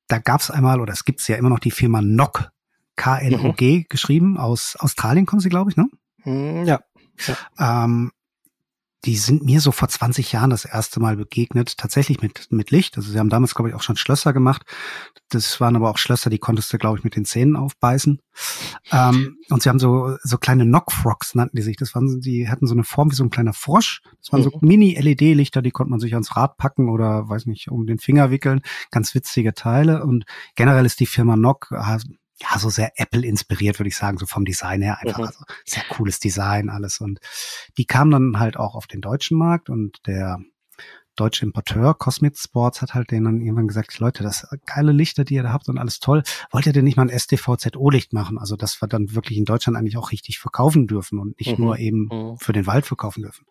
da 0.09 0.19
gab's 0.19 0.51
einmal, 0.51 0.81
oder 0.81 0.93
es 0.93 1.05
gibt's 1.05 1.29
ja 1.29 1.37
immer 1.37 1.49
noch 1.49 1.61
die 1.61 1.71
Firma 1.71 2.03
NOG, 2.03 2.51
K-N-O-G 2.97 3.79
mhm. 3.79 3.85
geschrieben. 3.89 4.37
Aus 4.37 4.77
Australien 4.79 5.27
kommen 5.27 5.41
sie, 5.41 5.49
glaube 5.49 5.71
ich, 5.71 5.77
ne? 5.77 5.89
Hm, 6.23 6.65
ja. 6.65 6.81
ja. 7.27 7.85
Ähm, 7.85 8.11
die 9.05 9.17
sind 9.17 9.45
mir 9.45 9.61
so 9.61 9.73
vor 9.73 9.89
20 9.89 10.31
Jahren 10.33 10.51
das 10.51 10.65
erste 10.65 11.01
Mal 11.01 11.17
begegnet, 11.17 11.77
tatsächlich 11.77 12.23
mit, 12.23 12.47
mit 12.51 12.71
Licht. 12.71 12.97
Also 12.97 13.11
sie 13.11 13.19
haben 13.19 13.31
damals, 13.31 13.55
glaube 13.55 13.69
ich, 13.69 13.75
auch 13.75 13.83
schon 13.83 13.97
Schlösser 13.97 14.33
gemacht. 14.33 14.63
Das 15.29 15.61
waren 15.61 15.75
aber 15.75 15.91
auch 15.91 15.99
Schlösser, 15.99 16.31
die 16.31 16.39
konntest 16.39 16.73
du, 16.73 16.79
glaube 16.79 16.99
ich, 16.99 17.05
mit 17.05 17.17
den 17.17 17.25
Zähnen 17.25 17.57
aufbeißen. 17.57 18.21
Ähm, 18.93 19.39
und 19.51 19.63
sie 19.63 19.69
haben 19.69 19.81
so, 19.81 20.17
so 20.23 20.39
kleine 20.39 20.65
Knockfrogs 20.65 21.35
nannten 21.35 21.57
die 21.57 21.63
sich. 21.63 21.77
Das 21.77 21.95
waren, 21.95 22.21
die 22.21 22.49
hatten 22.49 22.67
so 22.67 22.75
eine 22.75 22.85
Form 22.85 23.11
wie 23.11 23.17
so 23.17 23.25
ein 23.25 23.31
kleiner 23.31 23.55
Frosch. 23.55 24.03
Das 24.21 24.33
waren 24.33 24.41
mhm. 24.41 24.51
so 24.53 24.59
Mini-LED-Lichter, 24.61 25.63
die 25.63 25.73
konnte 25.73 25.91
man 25.91 26.01
sich 26.01 26.13
ans 26.15 26.37
Rad 26.37 26.57
packen 26.57 26.89
oder, 26.89 27.29
weiß 27.29 27.47
nicht, 27.47 27.69
um 27.71 27.87
den 27.87 27.99
Finger 27.99 28.31
wickeln. 28.31 28.61
Ganz 28.93 29.15
witzige 29.17 29.55
Teile. 29.55 30.05
Und 30.05 30.25
generell 30.55 30.87
ist 30.87 31.01
die 31.01 31.07
Firma 31.07 31.37
Nock, 31.37 31.73
ja, 32.43 32.59
so 32.59 32.71
sehr 32.71 32.93
Apple 32.97 33.25
inspiriert, 33.25 33.79
würde 33.79 33.89
ich 33.89 33.97
sagen, 33.97 34.19
so 34.19 34.27
vom 34.27 34.45
Design 34.45 34.83
her 34.83 34.99
einfach. 35.01 35.19
Mhm. 35.19 35.27
Also 35.27 35.45
sehr 35.65 35.85
cooles 35.89 36.19
Design, 36.19 36.69
alles. 36.69 37.01
Und 37.01 37.21
die 37.79 37.85
kamen 37.85 38.11
dann 38.11 38.39
halt 38.39 38.57
auch 38.57 38.75
auf 38.75 38.87
den 38.87 39.01
deutschen 39.01 39.39
Markt 39.39 39.71
und 39.71 39.99
der 40.07 40.39
deutsche 41.15 41.45
Importeur 41.45 41.95
Cosmic 41.95 42.39
Sports 42.39 42.81
hat 42.81 42.95
halt 42.95 43.11
denen 43.11 43.25
dann 43.25 43.41
irgendwann 43.43 43.69
gesagt, 43.69 43.99
Leute, 43.99 44.23
das 44.23 44.47
geile 44.65 44.93
Lichter, 44.93 45.25
die 45.25 45.35
ihr 45.35 45.43
da 45.43 45.53
habt 45.53 45.69
und 45.69 45.79
alles 45.79 46.01
toll, 46.01 46.23
wollt 46.51 46.67
ihr 46.67 46.73
denn 46.73 46.85
nicht 46.85 46.97
mal 46.97 47.09
ein 47.09 47.19
STVZO-Licht 47.19 48.15
machen? 48.15 48.39
Also, 48.39 48.57
dass 48.57 48.81
wir 48.81 48.89
dann 48.89 49.15
wirklich 49.15 49.37
in 49.37 49.45
Deutschland 49.45 49.77
eigentlich 49.77 49.99
auch 49.99 50.11
richtig 50.11 50.39
verkaufen 50.39 50.87
dürfen 50.87 51.19
und 51.19 51.39
nicht 51.39 51.59
mhm. 51.59 51.65
nur 51.65 51.79
eben 51.79 52.09
mhm. 52.11 52.39
für 52.39 52.55
den 52.55 52.67
Wald 52.67 52.87
verkaufen 52.87 53.23
dürfen. 53.23 53.45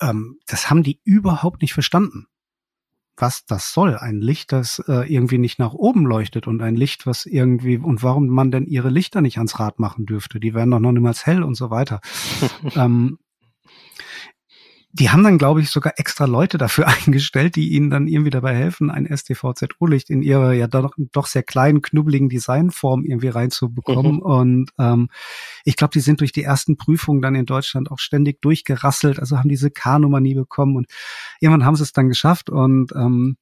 Ähm, 0.00 0.38
das 0.46 0.70
haben 0.70 0.82
die 0.82 1.00
überhaupt 1.04 1.62
nicht 1.62 1.72
verstanden 1.72 2.26
was 3.16 3.44
das 3.44 3.72
soll. 3.72 3.96
Ein 3.96 4.20
Licht, 4.20 4.52
das 4.52 4.82
äh, 4.88 5.12
irgendwie 5.12 5.38
nicht 5.38 5.58
nach 5.58 5.72
oben 5.72 6.06
leuchtet 6.06 6.46
und 6.46 6.62
ein 6.62 6.76
Licht, 6.76 7.06
was 7.06 7.26
irgendwie, 7.26 7.78
und 7.78 8.02
warum 8.02 8.28
man 8.28 8.50
denn 8.50 8.66
ihre 8.66 8.90
Lichter 8.90 9.20
nicht 9.20 9.38
ans 9.38 9.58
Rad 9.58 9.78
machen 9.78 10.06
dürfte. 10.06 10.40
Die 10.40 10.54
werden 10.54 10.70
doch 10.70 10.80
noch 10.80 10.92
niemals 10.92 11.26
hell 11.26 11.42
und 11.42 11.54
so 11.54 11.70
weiter. 11.70 12.00
ähm, 12.76 13.18
die 14.92 15.10
haben 15.10 15.22
dann, 15.22 15.38
glaube 15.38 15.60
ich, 15.60 15.70
sogar 15.70 15.94
extra 15.96 16.24
Leute 16.24 16.58
dafür 16.58 16.86
eingestellt, 17.06 17.56
die 17.56 17.70
ihnen 17.70 17.90
dann 17.90 18.08
irgendwie 18.08 18.30
dabei 18.30 18.54
helfen, 18.54 18.90
ein 18.90 19.06
STVZO-Licht 19.06 20.10
in 20.10 20.22
ihre 20.22 20.54
ja 20.56 20.66
doch, 20.66 20.94
doch 21.12 21.26
sehr 21.26 21.42
kleinen, 21.42 21.82
knubbeligen 21.82 22.28
Designform 22.28 23.04
irgendwie 23.04 23.28
reinzubekommen. 23.28 24.16
Mhm. 24.16 24.22
Und 24.22 24.70
ähm, 24.78 25.08
ich 25.64 25.76
glaube, 25.76 25.92
die 25.92 26.00
sind 26.00 26.20
durch 26.20 26.32
die 26.32 26.42
ersten 26.42 26.76
Prüfungen 26.76 27.22
dann 27.22 27.34
in 27.34 27.46
Deutschland 27.46 27.90
auch 27.90 27.98
ständig 27.98 28.42
durchgerasselt, 28.42 29.20
also 29.20 29.38
haben 29.38 29.48
diese 29.48 29.70
K-Nummer 29.70 30.20
nie 30.20 30.34
bekommen 30.34 30.76
und 30.76 30.86
irgendwann 31.40 31.64
haben 31.64 31.76
sie 31.76 31.84
es 31.84 31.92
dann 31.92 32.08
geschafft 32.08 32.50
und 32.50 32.92
ähm, 32.92 33.36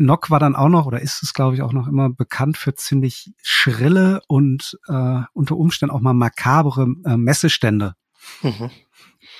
Nock 0.00 0.30
war 0.30 0.40
dann 0.40 0.56
auch 0.56 0.70
noch, 0.70 0.86
oder 0.86 1.02
ist 1.02 1.22
es, 1.22 1.34
glaube 1.34 1.54
ich, 1.54 1.62
auch 1.62 1.74
noch 1.74 1.86
immer 1.86 2.08
bekannt 2.08 2.56
für 2.56 2.74
ziemlich 2.74 3.32
schrille 3.42 4.22
und 4.28 4.78
äh, 4.88 5.20
unter 5.34 5.56
Umständen 5.56 5.94
auch 5.94 6.00
mal 6.00 6.14
makabere 6.14 6.88
äh, 7.04 7.18
Messestände. 7.18 7.96
Mhm. 8.42 8.70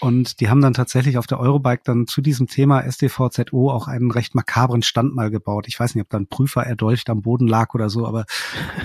Und 0.01 0.41
die 0.41 0.49
haben 0.49 0.61
dann 0.61 0.73
tatsächlich 0.73 1.19
auf 1.19 1.27
der 1.27 1.41
Eurobike 1.41 1.83
dann 1.85 2.07
zu 2.07 2.23
diesem 2.23 2.47
Thema 2.47 2.81
SDVZO 2.81 3.71
auch 3.71 3.89
einen 3.89 4.11
recht 4.11 4.35
makabren 4.35 4.83
Stand 4.83 5.15
mal 5.15 5.31
gebaut. 5.31 5.67
Ich 5.69 5.79
weiß 5.79 5.95
nicht, 5.95 6.03
ob 6.03 6.09
da 6.09 6.19
ein 6.19 6.27
Prüfer 6.27 6.65
erdolcht 6.65 7.11
am 7.11 7.23
Boden 7.23 7.47
lag 7.47 7.75
oder 7.75 7.91
so, 7.91 8.07
aber 8.07 8.25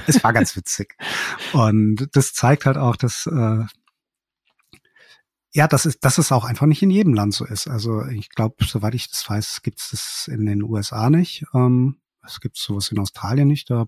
es 0.08 0.24
war 0.24 0.34
ganz 0.34 0.56
witzig. 0.56 0.96
Und 1.54 2.10
das 2.14 2.34
zeigt 2.34 2.66
halt 2.66 2.78
auch, 2.78 2.96
dass 2.96 3.28
äh, 3.28 3.64
ja, 5.56 5.70
das 5.70 5.86
ist, 5.86 6.04
dass 6.04 6.18
es 6.18 6.34
auch 6.34 6.44
einfach 6.44 6.66
nicht 6.66 6.84
in 6.84 6.90
jedem 6.90 7.14
Land 7.14 7.34
so 7.34 7.46
ist. 7.46 7.68
Also 7.68 8.04
ich 8.08 8.30
glaube, 8.30 8.56
soweit 8.66 8.94
ich 8.94 9.10
das 9.10 9.30
weiß, 9.30 9.62
gibt 9.62 9.80
es 9.80 9.92
das 9.92 10.28
in 10.30 10.46
den 10.46 10.62
USA 10.62 11.10
nicht. 11.10 11.46
Ähm, 11.54 11.96
es 12.26 12.42
gibt 12.42 12.58
sowas 12.58 12.92
in 12.92 13.00
Australien 13.00 13.48
nicht. 13.48 13.70
Da 13.70 13.86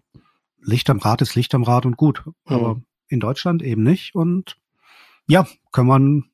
Licht 0.62 0.89
am 0.89 0.99
Rad 0.99 1.21
ist 1.21 1.36
Licht 1.36 1.53
am 1.53 1.63
Rad 1.63 1.86
und 1.86 1.97
gut. 1.97 2.23
Aber 2.45 2.75
mhm. 2.75 2.86
in 3.10 3.19
Deutschland 3.19 3.62
eben 3.63 3.84
nicht. 3.84 4.15
Und 4.15 4.58
ja, 5.27 5.45
kann 5.73 5.88
man 5.88 6.32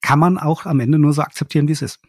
kann 0.00 0.18
man 0.18 0.38
auch 0.38 0.66
am 0.66 0.80
Ende 0.80 0.98
nur 0.98 1.12
so 1.12 1.22
akzeptieren, 1.22 1.68
wie 1.68 1.72
es 1.72 1.82
ist. 1.82 2.00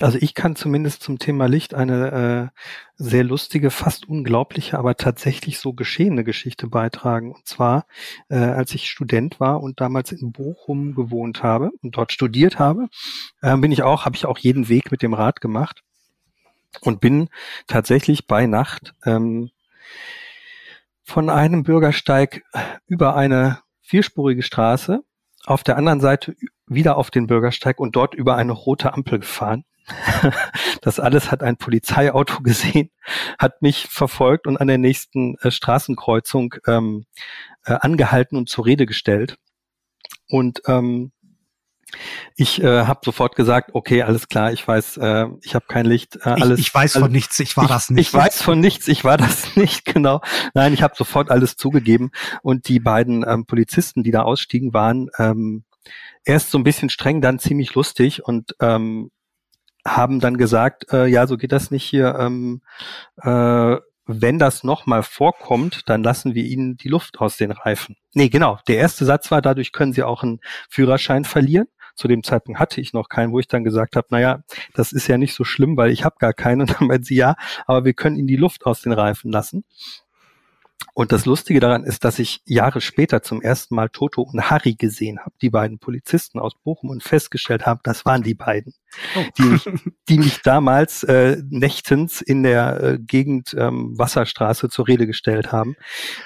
Also 0.00 0.18
ich 0.20 0.34
kann 0.34 0.56
zumindest 0.56 1.02
zum 1.02 1.18
Thema 1.18 1.46
Licht 1.46 1.74
eine 1.74 2.50
äh, 2.52 2.60
sehr 2.96 3.22
lustige, 3.22 3.70
fast 3.70 4.08
unglaubliche, 4.08 4.78
aber 4.78 4.96
tatsächlich 4.96 5.58
so 5.58 5.72
geschehene 5.72 6.24
Geschichte 6.24 6.66
beitragen. 6.66 7.32
Und 7.32 7.46
zwar, 7.46 7.86
äh, 8.28 8.36
als 8.36 8.74
ich 8.74 8.90
Student 8.90 9.38
war 9.38 9.62
und 9.62 9.80
damals 9.80 10.10
in 10.10 10.32
Bochum 10.32 10.94
gewohnt 10.94 11.42
habe 11.42 11.70
und 11.82 11.96
dort 11.96 12.12
studiert 12.12 12.58
habe, 12.58 12.88
äh, 13.40 13.56
bin 13.56 13.70
ich 13.70 13.82
auch, 13.82 14.04
habe 14.04 14.16
ich 14.16 14.26
auch 14.26 14.38
jeden 14.38 14.68
Weg 14.68 14.90
mit 14.90 15.02
dem 15.02 15.14
Rad 15.14 15.40
gemacht 15.40 15.84
und 16.80 17.00
bin 17.00 17.28
tatsächlich 17.68 18.26
bei 18.26 18.46
Nacht 18.46 18.94
ähm, 19.04 19.50
von 21.04 21.30
einem 21.30 21.62
Bürgersteig 21.62 22.42
über 22.86 23.14
eine 23.14 23.60
vierspurige 23.82 24.42
Straße 24.42 25.04
auf 25.44 25.62
der 25.62 25.76
anderen 25.76 26.00
Seite 26.00 26.36
wieder 26.66 26.96
auf 26.96 27.10
den 27.10 27.26
Bürgersteig 27.26 27.80
und 27.80 27.96
dort 27.96 28.14
über 28.14 28.36
eine 28.36 28.52
rote 28.52 28.92
Ampel 28.92 29.20
gefahren. 29.20 29.64
das 30.82 31.00
alles 31.00 31.30
hat 31.30 31.42
ein 31.42 31.56
Polizeiauto 31.56 32.40
gesehen, 32.42 32.90
hat 33.38 33.62
mich 33.62 33.88
verfolgt 33.88 34.46
und 34.46 34.56
an 34.56 34.68
der 34.68 34.78
nächsten 34.78 35.36
äh, 35.38 35.50
Straßenkreuzung 35.50 36.54
ähm, 36.66 37.06
äh, 37.64 37.72
angehalten 37.72 38.36
und 38.36 38.48
zur 38.48 38.66
Rede 38.66 38.86
gestellt. 38.86 39.36
Und 40.28 40.62
ähm, 40.66 41.12
ich 42.36 42.62
äh, 42.62 42.86
habe 42.86 43.00
sofort 43.04 43.36
gesagt, 43.36 43.70
okay, 43.74 44.02
alles 44.02 44.28
klar, 44.28 44.52
ich 44.52 44.66
weiß, 44.66 44.96
äh, 44.98 45.26
ich 45.42 45.54
habe 45.54 45.66
kein 45.68 45.86
Licht. 45.86 46.16
Äh, 46.24 46.30
alles, 46.30 46.58
ich, 46.58 46.68
ich 46.68 46.74
weiß 46.74 46.96
alles, 46.96 47.04
von 47.04 47.12
nichts, 47.12 47.38
ich 47.40 47.56
war 47.56 47.64
ich, 47.64 47.70
das 47.70 47.90
nicht. 47.90 48.08
Ich 48.08 48.14
weiß 48.14 48.42
von 48.42 48.60
nichts, 48.60 48.88
ich 48.88 49.04
war 49.04 49.16
das 49.16 49.56
nicht, 49.56 49.84
genau. 49.84 50.20
Nein, 50.54 50.72
ich 50.74 50.82
habe 50.82 50.94
sofort 50.96 51.30
alles 51.30 51.56
zugegeben. 51.56 52.10
Und 52.42 52.68
die 52.68 52.80
beiden 52.80 53.24
ähm, 53.26 53.46
Polizisten, 53.46 54.02
die 54.02 54.10
da 54.10 54.22
ausstiegen, 54.22 54.72
waren 54.72 55.10
ähm, 55.18 55.64
erst 56.24 56.50
so 56.50 56.58
ein 56.58 56.64
bisschen 56.64 56.90
streng, 56.90 57.20
dann 57.20 57.38
ziemlich 57.38 57.74
lustig 57.74 58.24
und 58.24 58.54
ähm, 58.60 59.10
haben 59.86 60.20
dann 60.20 60.36
gesagt, 60.36 60.92
äh, 60.92 61.06
ja, 61.06 61.26
so 61.26 61.36
geht 61.36 61.52
das 61.52 61.70
nicht 61.70 61.84
hier. 61.84 62.16
Ähm, 62.18 62.62
äh, 63.20 63.76
wenn 64.06 64.38
das 64.38 64.64
nochmal 64.64 65.02
vorkommt, 65.02 65.88
dann 65.88 66.02
lassen 66.02 66.34
wir 66.34 66.44
ihnen 66.44 66.76
die 66.76 66.88
Luft 66.88 67.20
aus 67.20 67.36
den 67.36 67.52
Reifen. 67.52 67.96
Nee, 68.14 68.28
genau. 68.28 68.58
Der 68.66 68.76
erste 68.76 69.04
Satz 69.04 69.30
war, 69.30 69.42
dadurch 69.42 69.72
können 69.72 69.92
sie 69.92 70.02
auch 70.02 70.22
einen 70.22 70.40
Führerschein 70.68 71.24
verlieren. 71.24 71.68
Zu 71.94 72.08
dem 72.08 72.22
Zeitpunkt 72.22 72.60
hatte 72.60 72.80
ich 72.80 72.92
noch 72.92 73.08
keinen, 73.08 73.32
wo 73.32 73.38
ich 73.38 73.48
dann 73.48 73.64
gesagt 73.64 73.96
habe, 73.96 74.06
naja, 74.10 74.42
das 74.74 74.92
ist 74.92 75.06
ja 75.06 75.18
nicht 75.18 75.34
so 75.34 75.44
schlimm, 75.44 75.76
weil 75.76 75.90
ich 75.90 76.04
habe 76.04 76.16
gar 76.18 76.32
keinen. 76.32 76.62
Und 76.62 76.70
dann 76.78 76.88
meinte 76.88 77.04
sie, 77.04 77.16
ja, 77.16 77.36
aber 77.66 77.84
wir 77.84 77.94
können 77.94 78.16
ihnen 78.16 78.28
die 78.28 78.36
Luft 78.36 78.66
aus 78.66 78.82
den 78.82 78.92
Reifen 78.92 79.30
lassen. 79.30 79.64
Und 80.94 81.10
das 81.10 81.24
Lustige 81.24 81.58
daran 81.58 81.84
ist, 81.84 82.04
dass 82.04 82.18
ich 82.18 82.42
Jahre 82.44 82.82
später 82.82 83.22
zum 83.22 83.40
ersten 83.40 83.74
Mal 83.74 83.88
Toto 83.88 84.22
und 84.22 84.50
Harry 84.50 84.74
gesehen 84.74 85.20
habe, 85.20 85.34
die 85.40 85.48
beiden 85.48 85.78
Polizisten 85.78 86.38
aus 86.38 86.52
Bochum, 86.54 86.90
und 86.90 87.02
festgestellt 87.02 87.64
habe, 87.64 87.80
das 87.82 88.04
waren 88.04 88.22
die 88.22 88.34
beiden, 88.34 88.74
oh. 89.16 89.24
die, 89.38 89.42
mich, 89.42 89.64
die 90.08 90.18
mich 90.18 90.42
damals 90.42 91.02
äh, 91.04 91.38
nächtens 91.48 92.20
in 92.20 92.42
der 92.42 92.82
äh, 92.82 92.98
Gegend 92.98 93.54
ähm, 93.58 93.98
Wasserstraße 93.98 94.68
zur 94.68 94.86
Rede 94.86 95.06
gestellt 95.06 95.50
haben. 95.50 95.76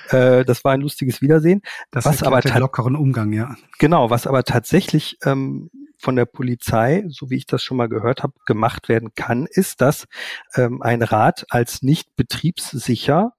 Äh, 0.08 0.44
das 0.44 0.64
war 0.64 0.72
ein 0.72 0.80
lustiges 0.80 1.22
Wiedersehen. 1.22 1.62
Das 1.92 2.04
was 2.04 2.24
aber 2.24 2.40
lockeren 2.58 2.96
Umgang, 2.96 3.32
ja. 3.32 3.54
Genau, 3.78 4.10
was 4.10 4.26
aber 4.26 4.42
tatsächlich 4.42 5.18
ähm, 5.24 5.70
von 5.98 6.16
der 6.16 6.26
Polizei, 6.26 7.04
so 7.08 7.30
wie 7.30 7.36
ich 7.36 7.46
das 7.46 7.62
schon 7.62 7.76
mal 7.76 7.88
gehört 7.88 8.22
habe, 8.22 8.34
gemacht 8.46 8.88
werden 8.88 9.10
kann, 9.14 9.46
ist, 9.48 9.80
dass 9.80 10.06
ähm, 10.54 10.82
ein 10.82 11.02
Rad 11.02 11.46
als 11.50 11.82
nicht 11.82 12.16
betriebssicher 12.16 13.32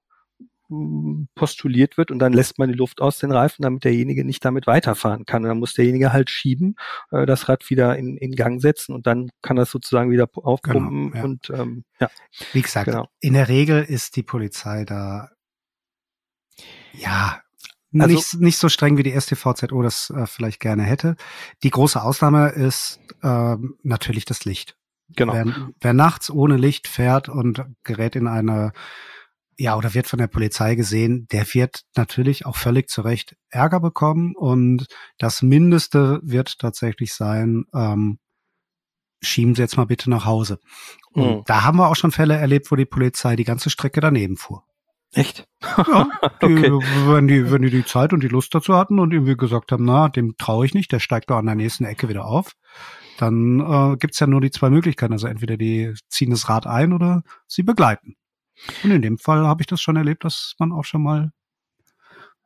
postuliert 1.34 1.96
wird 1.96 2.10
und 2.10 2.18
dann 2.18 2.32
lässt 2.32 2.58
man 2.58 2.68
die 2.68 2.76
Luft 2.76 3.00
aus 3.00 3.18
den 3.18 3.32
Reifen, 3.32 3.62
damit 3.62 3.84
derjenige 3.84 4.24
nicht 4.24 4.44
damit 4.44 4.66
weiterfahren 4.66 5.24
kann. 5.24 5.42
Und 5.42 5.48
dann 5.48 5.58
muss 5.58 5.74
derjenige 5.74 6.12
halt 6.12 6.30
schieben, 6.30 6.76
äh, 7.10 7.26
das 7.26 7.48
Rad 7.48 7.68
wieder 7.70 7.96
in, 7.96 8.16
in 8.16 8.32
Gang 8.32 8.60
setzen 8.60 8.94
und 8.94 9.06
dann 9.06 9.30
kann 9.42 9.56
das 9.56 9.70
sozusagen 9.70 10.10
wieder 10.10 10.28
aufpumpen 10.34 11.12
genau, 11.12 11.16
ja. 11.16 11.24
und 11.24 11.50
ähm, 11.50 11.84
ja. 12.00 12.10
Wie 12.52 12.62
gesagt, 12.62 12.86
genau. 12.86 13.08
in 13.20 13.34
der 13.34 13.48
Regel 13.48 13.82
ist 13.82 14.16
die 14.16 14.22
Polizei 14.22 14.84
da 14.84 15.30
ja 16.92 17.40
also, 17.98 18.14
nicht, 18.14 18.34
nicht 18.34 18.58
so 18.58 18.68
streng 18.68 18.98
wie 18.98 19.02
die 19.02 19.18
STVZO 19.18 19.82
das 19.82 20.10
äh, 20.10 20.26
vielleicht 20.26 20.60
gerne 20.60 20.82
hätte. 20.82 21.16
Die 21.62 21.70
große 21.70 22.02
Ausnahme 22.02 22.50
ist 22.50 23.00
äh, 23.22 23.56
natürlich 23.82 24.26
das 24.26 24.44
Licht. 24.44 24.76
Genau. 25.16 25.32
Wer, 25.32 25.70
wer 25.80 25.92
nachts 25.94 26.30
ohne 26.30 26.58
Licht 26.58 26.86
fährt 26.86 27.30
und 27.30 27.64
gerät 27.84 28.14
in 28.14 28.26
eine 28.26 28.72
ja, 29.58 29.76
oder 29.76 29.92
wird 29.92 30.06
von 30.06 30.20
der 30.20 30.28
Polizei 30.28 30.76
gesehen, 30.76 31.26
der 31.32 31.44
wird 31.52 31.82
natürlich 31.96 32.46
auch 32.46 32.56
völlig 32.56 32.88
zu 32.88 33.02
Recht 33.02 33.36
Ärger 33.50 33.80
bekommen 33.80 34.34
und 34.36 34.86
das 35.18 35.42
Mindeste 35.42 36.20
wird 36.22 36.58
tatsächlich 36.60 37.12
sein, 37.12 37.64
ähm, 37.74 38.18
schieben 39.20 39.56
Sie 39.56 39.62
jetzt 39.62 39.76
mal 39.76 39.86
bitte 39.86 40.10
nach 40.10 40.24
Hause. 40.24 40.60
Und 41.10 41.38
mhm. 41.38 41.42
da 41.44 41.64
haben 41.64 41.78
wir 41.78 41.88
auch 41.88 41.96
schon 41.96 42.12
Fälle 42.12 42.36
erlebt, 42.36 42.70
wo 42.70 42.76
die 42.76 42.84
Polizei 42.84 43.34
die 43.34 43.44
ganze 43.44 43.68
Strecke 43.68 44.00
daneben 44.00 44.36
fuhr. 44.36 44.62
Echt? 45.12 45.48
Ja, 45.62 46.06
die, 46.42 46.46
okay. 46.46 46.70
wenn, 47.08 47.26
die, 47.26 47.50
wenn 47.50 47.62
die 47.62 47.70
die 47.70 47.84
Zeit 47.84 48.12
und 48.12 48.22
die 48.22 48.28
Lust 48.28 48.54
dazu 48.54 48.76
hatten 48.76 49.00
und 49.00 49.12
irgendwie 49.12 49.36
gesagt 49.36 49.72
haben, 49.72 49.84
na, 49.84 50.08
dem 50.08 50.36
traue 50.36 50.66
ich 50.66 50.74
nicht, 50.74 50.92
der 50.92 51.00
steigt 51.00 51.30
doch 51.30 51.38
an 51.38 51.46
der 51.46 51.56
nächsten 51.56 51.84
Ecke 51.84 52.08
wieder 52.08 52.26
auf, 52.26 52.52
dann 53.18 53.58
äh, 53.58 53.96
gibt's 53.96 54.20
ja 54.20 54.28
nur 54.28 54.40
die 54.40 54.52
zwei 54.52 54.70
Möglichkeiten. 54.70 55.14
Also 55.14 55.26
entweder 55.26 55.56
die 55.56 55.94
ziehen 56.08 56.30
das 56.30 56.48
Rad 56.48 56.66
ein 56.68 56.92
oder 56.92 57.22
sie 57.48 57.64
begleiten. 57.64 58.17
Und 58.82 58.90
in 58.90 59.02
dem 59.02 59.18
Fall 59.18 59.46
habe 59.46 59.62
ich 59.62 59.66
das 59.66 59.80
schon 59.80 59.96
erlebt, 59.96 60.24
dass 60.24 60.54
man 60.58 60.72
auch 60.72 60.84
schon 60.84 61.02
mal 61.02 61.32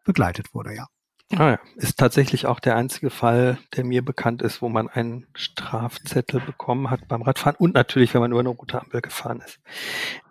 begleitet 0.05 0.55
wurde, 0.55 0.75
ja. 0.75 0.87
Ah 1.35 1.53
ja. 1.53 1.59
Ist 1.77 1.99
tatsächlich 1.99 2.47
auch 2.47 2.61
der 2.61 2.77
einzige 2.77 3.09
Fall, 3.09 3.59
der 3.75 3.85
mir 3.85 4.05
bekannt 4.05 4.43
ist, 4.43 4.61
wo 4.61 4.69
man 4.69 4.89
einen 4.89 5.27
Strafzettel 5.35 6.41
bekommen 6.41 6.91
hat 6.91 7.09
beim 7.09 7.23
Radfahren 7.23 7.57
und 7.59 7.75
natürlich, 7.75 8.13
wenn 8.13 8.21
man 8.21 8.33
über 8.33 8.41
eine 8.41 8.51
rote 8.51 8.81
Ampel 8.81 9.01
gefahren 9.01 9.41
ist. 9.41 9.59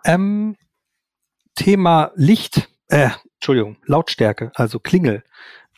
Ähm, 0.05 0.57
Thema 1.55 2.11
Licht, 2.15 2.69
äh, 2.87 3.09
Entschuldigung, 3.35 3.77
Lautstärke, 3.85 4.51
also 4.53 4.79
Klingel. 4.79 5.23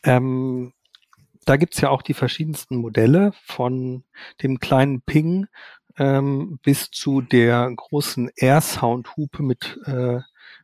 Ähm, 0.04 0.74
da 1.46 1.56
gibt's 1.58 1.80
ja 1.82 1.90
auch 1.90 2.02
die 2.02 2.14
verschiedensten 2.14 2.78
Modelle 2.78 3.32
von 3.46 4.04
dem 4.42 4.60
kleinen 4.60 5.02
Ping 5.02 5.48
ähm, 5.98 6.60
bis 6.64 6.92
zu 6.92 7.22
der 7.22 7.72
großen 7.76 8.30
Air-Sound-Hupe 8.36 9.44
mit, 9.44 9.80
äh, 9.86 10.20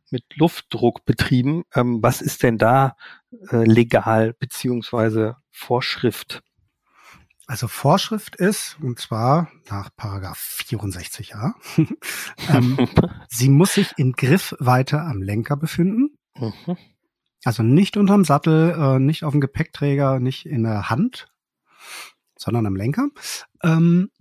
mit 0.09 0.23
Luftdruck 0.35 1.05
betrieben. 1.05 1.63
Ähm, 1.73 1.99
was 2.01 2.21
ist 2.21 2.43
denn 2.43 2.57
da 2.57 2.95
äh, 3.51 3.63
legal 3.63 4.33
beziehungsweise 4.33 5.37
Vorschrift? 5.51 6.41
Also 7.49 7.67
Vorschrift 7.67 8.35
ist, 8.35 8.77
und 8.79 8.99
zwar 8.99 9.49
nach 9.71 9.89
Paragraph 9.95 10.59
64a, 10.63 11.53
ähm, 12.53 12.77
sie 13.27 13.49
muss 13.49 13.73
sich 13.73 13.93
in 13.97 14.11
Griffweite 14.13 15.01
am 15.01 15.23
Lenker 15.23 15.57
befinden. 15.57 16.15
Mhm. 16.35 16.77
Also 17.43 17.63
nicht 17.63 17.97
unterm 17.97 18.23
Sattel, 18.23 18.75
äh, 18.77 18.99
nicht 18.99 19.23
auf 19.23 19.31
dem 19.31 19.41
Gepäckträger, 19.41 20.19
nicht 20.19 20.45
in 20.45 20.61
der 20.61 20.91
Hand, 20.91 21.27
sondern 22.37 22.67
am 22.67 22.75
Lenker. 22.75 23.07
Ähm, 23.63 24.11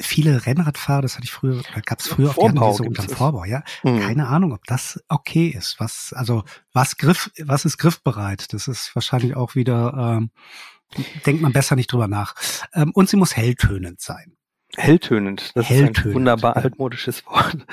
viele 0.00 0.46
Rennradfahrer, 0.46 1.02
das 1.02 1.16
hatte 1.16 1.24
ich 1.24 1.32
früher, 1.32 1.62
da 1.74 1.80
gab 1.80 2.00
es 2.00 2.08
früher 2.08 2.30
auch 2.30 2.36
gerne 2.36 2.60
diese 2.70 2.82
unterm 2.82 3.08
Vorbau, 3.08 3.44
ja. 3.44 3.62
Mhm. 3.82 4.00
Keine 4.00 4.26
Ahnung, 4.28 4.52
ob 4.52 4.64
das 4.64 5.02
okay 5.08 5.48
ist. 5.48 5.78
Was, 5.78 6.12
also 6.14 6.44
was 6.72 6.96
Griff, 6.96 7.30
was 7.38 7.64
ist 7.64 7.78
griffbereit? 7.78 8.52
Das 8.52 8.68
ist 8.68 8.94
wahrscheinlich 8.94 9.36
auch 9.36 9.54
wieder 9.54 10.18
ähm, 10.18 10.30
denkt 11.26 11.42
man 11.42 11.52
besser 11.52 11.76
nicht 11.76 11.92
drüber 11.92 12.08
nach. 12.08 12.34
Ähm, 12.74 12.90
und 12.94 13.08
sie 13.08 13.16
muss 13.16 13.36
helltönend 13.36 14.00
sein. 14.00 14.36
Helltönend, 14.76 15.50
das 15.56 15.68
Helltönend. 15.68 15.98
ist 15.98 16.06
ein 16.06 16.14
wunderbar 16.14 16.56
altmodisches 16.56 17.26
Wort. 17.26 17.66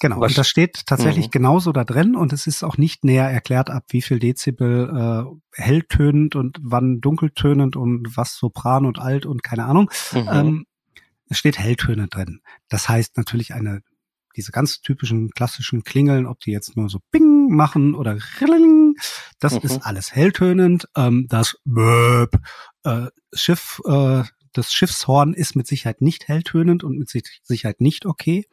Genau, 0.00 0.20
Was, 0.20 0.32
und 0.32 0.38
das 0.38 0.48
steht 0.48 0.86
tatsächlich 0.86 1.26
mhm. 1.26 1.30
genauso 1.32 1.72
da 1.72 1.82
drin 1.82 2.14
und 2.14 2.32
es 2.32 2.46
ist 2.46 2.62
auch 2.62 2.76
nicht 2.76 3.02
näher 3.02 3.28
erklärt 3.28 3.70
ab, 3.70 3.84
wie 3.88 4.02
viel 4.02 4.20
Dezibel 4.20 5.26
äh, 5.56 5.60
helltönend 5.60 6.36
und 6.36 6.58
wann 6.62 7.00
dunkeltönend 7.00 7.74
und 7.74 8.16
was 8.16 8.36
Sopran 8.36 8.86
und 8.86 9.00
Alt 9.00 9.26
und 9.26 9.42
keine 9.42 9.64
Ahnung. 9.64 9.90
Mhm. 10.12 10.28
Ähm, 10.30 10.66
es 11.34 11.38
steht 11.38 11.58
helltönend 11.58 12.14
drin. 12.14 12.40
Das 12.68 12.88
heißt 12.88 13.16
natürlich 13.16 13.54
eine 13.54 13.82
diese 14.36 14.52
ganz 14.52 14.80
typischen 14.80 15.30
klassischen 15.30 15.82
Klingeln, 15.82 16.26
ob 16.26 16.40
die 16.40 16.50
jetzt 16.50 16.76
nur 16.76 16.88
so 16.88 17.00
Bing 17.10 17.54
machen 17.54 17.94
oder 17.94 18.18
Rilling, 18.40 18.94
das 19.38 19.54
mhm. 19.54 19.60
ist 19.62 19.86
alles 19.86 20.12
helltönend. 20.12 20.88
Ähm, 20.96 21.26
das 21.28 21.56
Böp, 21.64 22.40
äh, 22.84 23.06
Schiff, 23.32 23.80
äh, 23.84 24.24
das 24.52 24.72
Schiffshorn 24.72 25.34
ist 25.34 25.56
mit 25.56 25.66
Sicherheit 25.66 26.00
nicht 26.00 26.28
helltönend 26.28 26.84
und 26.84 26.98
mit 26.98 27.10
Sicherheit 27.42 27.80
nicht 27.80 28.06
okay. 28.06 28.44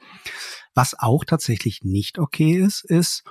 Was 0.73 0.97
auch 0.97 1.23
tatsächlich 1.23 1.81
nicht 1.83 2.17
okay 2.17 2.53
ist, 2.53 2.83
ist 2.83 3.23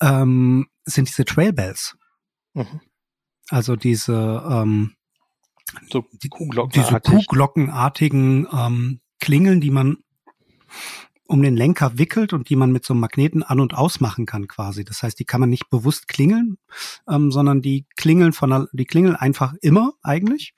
ähm, 0.00 0.68
sind 0.84 1.08
diese 1.08 1.24
Trailbells. 1.24 1.96
Mhm. 2.54 2.80
Also 3.50 3.74
diese 3.76 4.44
ähm, 4.48 4.94
so 5.90 6.04
Kuhglockenartig. 6.30 6.82
diese 6.82 7.00
Kuhglockenartigen 7.00 8.46
ähm, 8.52 9.00
Klingeln, 9.20 9.60
die 9.60 9.70
man 9.70 9.98
um 11.28 11.42
den 11.42 11.56
Lenker 11.56 11.98
wickelt 11.98 12.32
und 12.32 12.48
die 12.48 12.56
man 12.56 12.72
mit 12.72 12.84
so 12.84 12.94
einem 12.94 13.00
Magneten 13.00 13.42
an 13.42 13.60
und 13.60 13.74
ausmachen 13.74 14.24
kann 14.24 14.48
quasi. 14.48 14.84
Das 14.84 15.02
heißt, 15.02 15.18
die 15.18 15.26
kann 15.26 15.40
man 15.40 15.50
nicht 15.50 15.68
bewusst 15.68 16.08
klingeln, 16.08 16.56
ähm, 17.08 17.30
sondern 17.30 17.60
die 17.60 17.86
klingeln 17.96 18.32
von 18.32 18.66
die 18.72 18.86
klingeln 18.86 19.14
einfach 19.14 19.54
immer 19.60 19.92
eigentlich. 20.02 20.54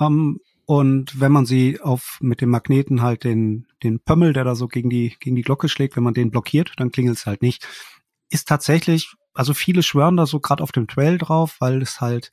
Ähm, 0.00 0.40
und 0.66 1.20
wenn 1.20 1.30
man 1.30 1.46
sie 1.46 1.80
auf 1.80 2.18
mit 2.20 2.40
dem 2.40 2.50
Magneten 2.50 3.02
halt 3.02 3.22
den 3.22 3.66
den 3.82 4.00
Pömmel, 4.00 4.32
der 4.32 4.44
da 4.44 4.54
so 4.56 4.66
gegen 4.66 4.90
die 4.90 5.14
gegen 5.20 5.36
die 5.36 5.42
Glocke 5.42 5.68
schlägt, 5.68 5.94
wenn 5.94 6.02
man 6.02 6.14
den 6.14 6.30
blockiert, 6.30 6.72
dann 6.76 6.90
klingelt 6.90 7.18
es 7.18 7.26
halt 7.26 7.42
nicht. 7.42 7.66
Ist 8.30 8.48
tatsächlich, 8.48 9.14
also 9.32 9.54
viele 9.54 9.84
schwören 9.84 10.16
da 10.16 10.26
so 10.26 10.40
gerade 10.40 10.62
auf 10.62 10.72
dem 10.72 10.88
Trail 10.88 11.18
drauf, 11.18 11.56
weil 11.60 11.82
es 11.82 12.00
halt 12.00 12.32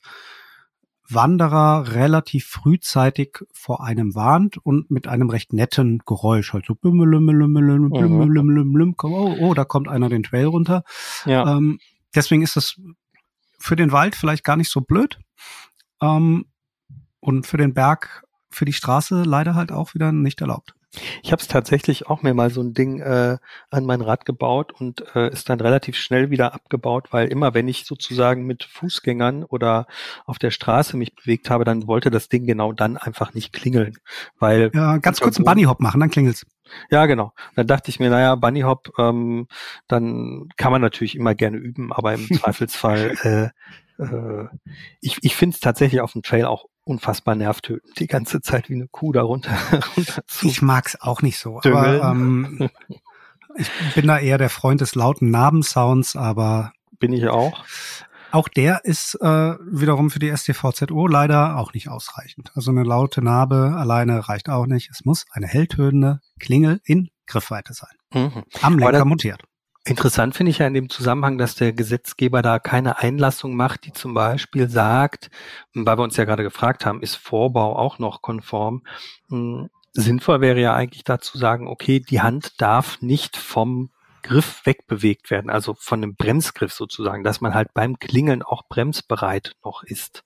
Wanderer 1.13 1.93
relativ 1.93 2.45
frühzeitig 2.45 3.39
vor 3.54 3.84
einem 3.84 4.15
warnt 4.15 4.58
und 4.58 4.91
mit 4.91 5.08
einem 5.08 5.30
recht 5.30 5.54
netten 5.54 6.00
Geräusch, 6.06 6.54
halt 6.54 6.65
so 6.65 6.76
oh, 9.13 9.36
oh, 9.39 9.54
da 9.54 9.65
kommt 9.65 9.88
einer 9.88 10.10
den 10.10 10.24
Trail 10.24 10.45
runter. 10.45 10.84
Ja. 11.26 11.58
Ähm, 11.58 11.80
deswegen 12.15 12.41
ist 12.41 12.56
das 12.56 12.80
für 13.60 13.76
den 13.76 13.91
Wald 13.91 14.15
vielleicht 14.15 14.43
gar 14.43 14.58
nicht 14.58 14.69
so 14.69 14.82
blöd. 14.82 15.19
Ähm, 16.02 16.45
und 17.19 17.45
für 17.45 17.58
den 17.58 17.74
Berg, 17.74 18.24
für 18.50 18.65
die 18.65 18.74
Straße 18.74 19.24
leider 19.24 19.56
halt 19.56 19.71
auch 19.71 19.93
wieder 19.93 20.12
nicht 20.12 20.41
erlaubt. 20.41 20.74
Ich 21.23 21.32
habe 21.32 21.41
es 21.41 21.47
tatsächlich 21.47 22.08
auch 22.08 22.21
mir 22.21 22.34
mal 22.34 22.49
so 22.49 22.62
ein 22.62 22.73
Ding 22.73 22.99
äh, 22.99 23.38
an 23.69 23.86
mein 23.86 24.01
Rad 24.01 24.25
gebaut 24.25 24.73
und 24.73 25.04
äh, 25.15 25.32
ist 25.32 25.49
dann 25.49 25.62
relativ 25.62 25.95
schnell 25.95 26.30
wieder 26.30 26.54
abgebaut, 26.54 27.08
weil 27.12 27.30
immer 27.30 27.54
wenn 27.54 27.67
ich 27.67 27.86
sozusagen 27.86 28.45
mit 28.45 28.65
Fußgängern 28.65 29.43
oder 29.43 29.88
auf 30.25 30.38
der 30.38 30.51
Straße 30.51 30.97
mich 30.97 31.15
bewegt 31.15 31.49
habe, 31.49 31.63
dann 31.63 31.88
wollte 31.88 32.12
das 32.12 32.27
Ding 32.27 32.45
genau 32.45 32.73
dann 32.73 32.97
einfach 32.97 33.34
nicht 33.34 33.54
klingeln, 33.54 33.97
weil 34.38 34.71
ja 34.73 34.97
ganz 34.97 35.21
kurz 35.21 35.38
einen 35.38 35.45
Bunny 35.45 35.63
Hop 35.63 35.80
machen, 35.80 35.99
dann 35.99 36.10
klingelt's. 36.10 36.45
Ja, 36.89 37.06
genau. 37.06 37.34
Dann 37.56 37.67
dachte 37.67 37.89
ich 37.89 37.99
mir, 37.99 38.10
naja, 38.10 38.36
Bunny 38.36 38.62
Hop, 38.62 38.93
ähm, 38.97 39.47
dann 39.88 40.47
kann 40.58 40.71
man 40.71 40.82
natürlich 40.82 41.15
immer 41.15 41.36
gerne 41.36 41.58
üben, 41.58 41.91
aber 41.91 42.13
im 42.13 42.27
Zweifelsfall 42.32 43.13
äh, 43.23 43.49
äh, 44.01 44.47
ich, 44.99 45.17
ich 45.21 45.36
finde 45.36 45.56
es 45.56 45.60
tatsächlich 45.60 46.01
auf 46.01 46.13
dem 46.13 46.23
Trail 46.23 46.45
auch 46.45 46.65
unfassbar 46.91 47.36
nervtötend, 47.36 47.99
die 47.99 48.08
ganze 48.08 48.41
Zeit 48.41 48.69
wie 48.69 48.75
eine 48.75 48.88
Kuh 48.88 49.12
darunter 49.12 49.51
runter 49.97 50.23
zu. 50.27 50.47
Ich 50.47 50.62
mag's 50.62 50.95
auch 50.99 51.21
nicht 51.21 51.39
so, 51.39 51.60
aber 51.63 52.04
ähm, 52.04 52.69
ich 53.56 53.69
bin 53.95 54.08
da 54.08 54.19
eher 54.19 54.38
der 54.38 54.49
Freund 54.49 54.82
des 54.82 54.95
lauten 54.95 55.32
Nabensounds, 55.32 56.15
aber 56.15 56.73
bin 56.99 57.13
ich 57.13 57.27
auch. 57.27 57.63
Auch 58.32 58.47
der 58.47 58.86
ist 58.86 59.15
äh, 59.15 59.56
wiederum 59.60 60.10
für 60.10 60.19
die 60.19 60.36
STVZO 60.36 61.08
leider 61.08 61.58
auch 61.58 61.73
nicht 61.73 61.89
ausreichend. 61.89 62.51
Also 62.56 62.71
eine 62.71 62.84
laute 62.84 63.21
Narbe 63.21 63.75
alleine 63.77 64.30
reicht 64.30 64.47
auch 64.47 64.67
nicht. 64.67 64.89
Es 64.89 65.04
muss 65.04 65.25
eine 65.32 65.47
helltönende 65.47 66.21
Klingel 66.39 66.80
in 66.86 67.10
Griffweite 67.27 67.73
sein. 67.73 67.89
Mhm. 68.13 68.43
Am 68.62 68.80
Lenker 68.80 69.04
montiert. 69.04 69.43
Interessant 69.84 70.36
finde 70.36 70.52
ich 70.52 70.60
ja 70.60 70.67
in 70.67 70.76
dem 70.76 70.89
Zusammenhang, 70.89 71.39
dass 71.39 71.56
der 71.56 71.74
Gesetzgeber 71.74 72.44
da 72.44 72.60
keine 72.60 73.00
Einlassung 73.00 73.56
macht, 73.56 73.86
die 73.86 73.94
zum 73.94 74.13
Beispiel 74.13 74.70
sagt, 74.70 75.32
weil 75.74 75.98
wir 75.98 76.04
uns 76.04 76.17
ja 76.17 76.26
gerade 76.26 76.44
gefragt 76.44 76.86
haben, 76.86 77.02
ist 77.02 77.15
Vorbau 77.15 77.76
auch 77.76 77.98
noch 77.98 78.22
konform? 78.22 78.84
Hm, 79.30 79.70
sinnvoll 79.94 80.39
wäre 80.39 80.60
ja 80.62 80.76
eigentlich 80.76 81.04
dazu 81.04 81.38
sagen, 81.38 81.67
okay, 81.67 82.00
die 82.00 82.22
Hand 82.22 82.62
darf 82.62 83.02
nicht 83.02 83.38
vom 83.38 83.89
Griff 84.22 84.62
wegbewegt 84.65 85.32
werden, 85.32 85.50
also 85.50 85.76
von 85.80 86.00
dem 86.02 86.15
Bremsgriff 86.15 86.74
sozusagen, 86.74 87.24
dass 87.24 87.41
man 87.41 87.56
halt 87.56 87.74
beim 87.74 87.98
Klingeln 87.98 88.44
auch 88.44 88.67
bremsbereit 88.70 89.56
noch 89.63 89.82
ist. 89.84 90.24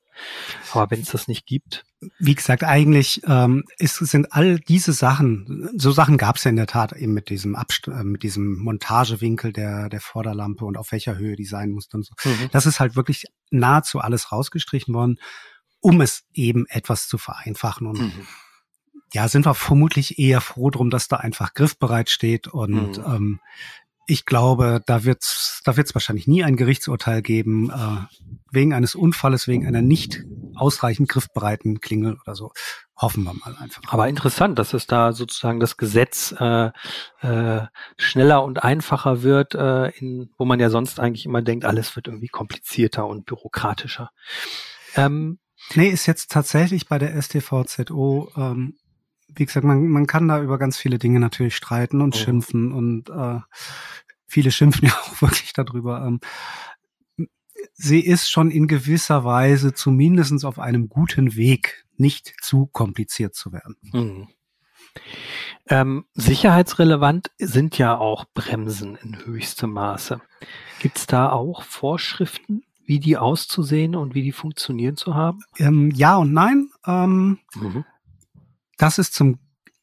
Aber 0.71 0.91
wenn 0.91 1.01
es 1.01 1.09
das 1.09 1.27
nicht 1.27 1.45
gibt. 1.45 1.85
Wie 2.19 2.35
gesagt, 2.35 2.63
eigentlich 2.63 3.21
ähm, 3.27 3.63
ist, 3.77 3.97
sind 3.97 4.31
all 4.31 4.59
diese 4.59 4.93
Sachen, 4.93 5.69
so 5.75 5.91
Sachen 5.91 6.17
gab 6.17 6.35
es 6.35 6.43
ja 6.43 6.49
in 6.49 6.55
der 6.55 6.67
Tat 6.67 6.93
eben 6.93 7.13
mit 7.13 7.29
diesem 7.29 7.55
Abst 7.55 7.87
äh, 7.87 8.03
mit 8.03 8.23
diesem 8.23 8.57
Montagewinkel 8.57 9.53
der, 9.53 9.89
der 9.89 10.01
Vorderlampe 10.01 10.65
und 10.65 10.77
auf 10.77 10.91
welcher 10.91 11.17
Höhe 11.17 11.35
die 11.35 11.45
sein 11.45 11.71
muss 11.71 11.87
und 11.93 12.05
so. 12.05 12.13
Mhm. 12.23 12.49
Das 12.51 12.65
ist 12.65 12.79
halt 12.79 12.95
wirklich 12.95 13.25
nahezu 13.49 13.99
alles 13.99 14.31
rausgestrichen 14.31 14.93
worden, 14.93 15.17
um 15.79 16.01
es 16.01 16.23
eben 16.33 16.65
etwas 16.67 17.07
zu 17.07 17.17
vereinfachen. 17.17 17.87
Und 17.87 17.99
mhm. 17.99 18.27
ja, 19.13 19.27
sind 19.27 19.45
wir 19.45 19.55
vermutlich 19.55 20.19
eher 20.19 20.41
froh 20.41 20.69
drum, 20.69 20.89
dass 20.89 21.07
da 21.07 21.17
einfach 21.17 21.53
griffbereit 21.53 22.09
steht 22.09 22.47
und 22.47 22.97
mhm. 22.97 23.03
ähm, 23.05 23.39
ich 24.07 24.25
glaube, 24.25 24.81
da 24.85 25.03
wird 25.03 25.23
es 25.23 25.61
da 25.63 25.77
wird's 25.77 25.95
wahrscheinlich 25.95 26.27
nie 26.27 26.43
ein 26.43 26.57
Gerichtsurteil 26.57 27.21
geben, 27.21 27.71
äh, 27.71 28.15
wegen 28.51 28.73
eines 28.73 28.95
Unfalles, 28.95 29.47
wegen 29.47 29.65
einer 29.65 29.81
nicht 29.81 30.23
ausreichend 30.55 31.09
griffbereiten 31.09 31.81
Klingel 31.81 32.17
oder 32.23 32.35
so. 32.35 32.51
Hoffen 32.95 33.23
wir 33.23 33.33
mal 33.33 33.55
einfach. 33.59 33.81
Aber 33.87 34.07
interessant, 34.07 34.59
dass 34.59 34.73
es 34.73 34.87
da 34.87 35.11
sozusagen 35.11 35.59
das 35.59 35.75
Gesetz 35.75 36.33
äh, 36.39 36.69
äh, 37.21 37.65
schneller 37.97 38.43
und 38.43 38.63
einfacher 38.63 39.23
wird, 39.23 39.55
äh, 39.55 39.89
in, 39.97 40.29
wo 40.37 40.45
man 40.45 40.59
ja 40.59 40.69
sonst 40.69 40.99
eigentlich 40.99 41.25
immer 41.25 41.41
denkt, 41.41 41.65
alles 41.65 41.95
wird 41.95 42.07
irgendwie 42.07 42.29
komplizierter 42.29 43.07
und 43.07 43.25
bürokratischer. 43.25 44.11
Ähm, 44.95 45.39
nee, 45.73 45.89
ist 45.89 46.05
jetzt 46.05 46.31
tatsächlich 46.31 46.87
bei 46.87 46.99
der 46.99 47.19
STVZO 47.21 48.31
ähm, 48.37 48.77
wie 49.35 49.45
gesagt, 49.45 49.65
man, 49.65 49.87
man 49.87 50.07
kann 50.07 50.27
da 50.27 50.41
über 50.41 50.57
ganz 50.57 50.77
viele 50.77 50.97
Dinge 50.97 51.19
natürlich 51.19 51.55
streiten 51.55 52.01
und 52.01 52.15
oh. 52.15 52.17
schimpfen 52.17 52.71
und 52.71 53.09
äh, 53.09 53.39
viele 54.27 54.51
schimpfen 54.51 54.85
ja 54.87 54.93
auch 54.93 55.21
wirklich 55.21 55.53
darüber. 55.53 56.05
Ähm, 56.05 56.19
sie 57.73 57.99
ist 57.99 58.29
schon 58.29 58.51
in 58.51 58.67
gewisser 58.67 59.23
Weise 59.23 59.73
zumindestens 59.73 60.45
auf 60.45 60.59
einem 60.59 60.89
guten 60.89 61.35
Weg, 61.35 61.85
nicht 61.97 62.33
zu 62.41 62.67
kompliziert 62.67 63.35
zu 63.35 63.51
werden. 63.51 63.77
Mhm. 63.91 64.27
Ähm, 65.67 66.05
sicherheitsrelevant 66.13 67.31
sind 67.37 67.77
ja 67.77 67.97
auch 67.97 68.25
Bremsen 68.33 68.97
in 68.97 69.25
höchstem 69.25 69.71
Maße. 69.71 70.21
Gibt 70.79 70.97
es 70.97 71.07
da 71.07 71.31
auch 71.31 71.63
Vorschriften, 71.63 72.63
wie 72.85 72.99
die 72.99 73.17
auszusehen 73.17 73.95
und 73.95 74.13
wie 74.13 74.21
die 74.21 74.31
funktionieren 74.31 74.95
zu 74.95 75.15
haben? 75.15 75.39
Ähm, 75.57 75.91
ja 75.91 76.17
und 76.17 76.33
nein. 76.33 76.69
Ähm, 76.85 77.39
mhm. 77.55 77.83
Das 78.77 78.97
ist 78.97 79.13
zum 79.13 79.39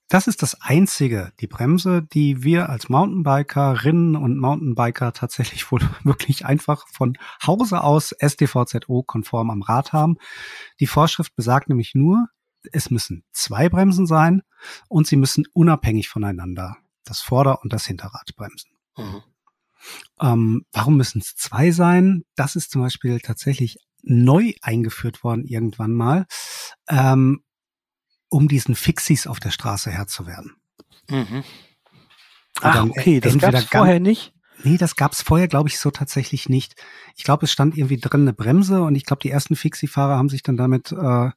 das 0.08 0.26
ist 0.26 0.42
das 0.42 0.60
einzige, 0.60 1.32
die 1.40 1.46
Bremse, 1.46 2.02
die 2.02 2.42
wir 2.42 2.68
als 2.68 2.90
Mountainbikerinnen 2.90 4.14
und 4.14 4.38
Mountainbiker 4.38 5.14
tatsächlich 5.14 5.72
wohl 5.72 5.80
wirklich 6.04 6.44
einfach 6.44 6.86
von 6.92 7.16
Hause 7.46 7.82
aus 7.82 8.14
STVZO-konform 8.20 9.48
am 9.48 9.62
Rad 9.62 9.94
haben. 9.94 10.18
Die 10.80 10.86
Vorschrift 10.86 11.34
besagt 11.34 11.70
nämlich 11.70 11.94
nur, 11.94 12.26
es 12.72 12.90
müssen 12.90 13.24
zwei 13.32 13.70
Bremsen 13.70 14.06
sein 14.06 14.42
und 14.88 15.06
sie 15.06 15.16
müssen 15.16 15.46
unabhängig 15.54 16.10
voneinander 16.10 16.76
das 17.04 17.20
Vorder- 17.20 17.62
und 17.62 17.72
das 17.72 17.86
Hinterrad 17.86 18.30
bremsen. 18.36 18.70
Mhm. 18.96 19.22
Ähm, 20.20 20.66
warum 20.72 20.96
müssen 20.96 21.20
es 21.20 21.34
zwei 21.36 21.70
sein? 21.70 22.24
Das 22.36 22.54
ist 22.54 22.70
zum 22.70 22.82
Beispiel 22.82 23.20
tatsächlich 23.20 23.78
neu 24.02 24.52
eingeführt 24.60 25.24
worden 25.24 25.44
irgendwann 25.44 25.92
mal. 25.92 26.26
Ähm, 26.88 27.42
um 28.32 28.48
diesen 28.48 28.74
Fixis 28.74 29.26
auf 29.26 29.40
der 29.40 29.50
Straße 29.50 29.90
Herr 29.90 30.06
zu 30.06 30.26
werden. 30.26 30.56
Mhm. 31.08 31.44
Ah, 32.60 32.84
okay, 32.84 33.20
das 33.20 33.36
gab 33.38 33.54
es 33.54 33.64
vorher 33.64 34.00
nicht? 34.00 34.32
Nee, 34.64 34.78
das 34.78 34.96
gab 34.96 35.12
es 35.12 35.22
vorher, 35.22 35.48
glaube 35.48 35.68
ich, 35.68 35.78
so 35.78 35.90
tatsächlich 35.90 36.48
nicht. 36.48 36.74
Ich 37.16 37.24
glaube, 37.24 37.44
es 37.44 37.52
stand 37.52 37.76
irgendwie 37.76 37.98
drin 37.98 38.22
eine 38.22 38.32
Bremse 38.32 38.82
und 38.82 38.94
ich 38.94 39.04
glaube, 39.04 39.20
die 39.22 39.30
ersten 39.30 39.56
Fixie-Fahrer 39.56 40.16
haben 40.16 40.28
sich 40.28 40.42
dann 40.42 40.56
damit 40.56 40.92
äh, 40.92 41.30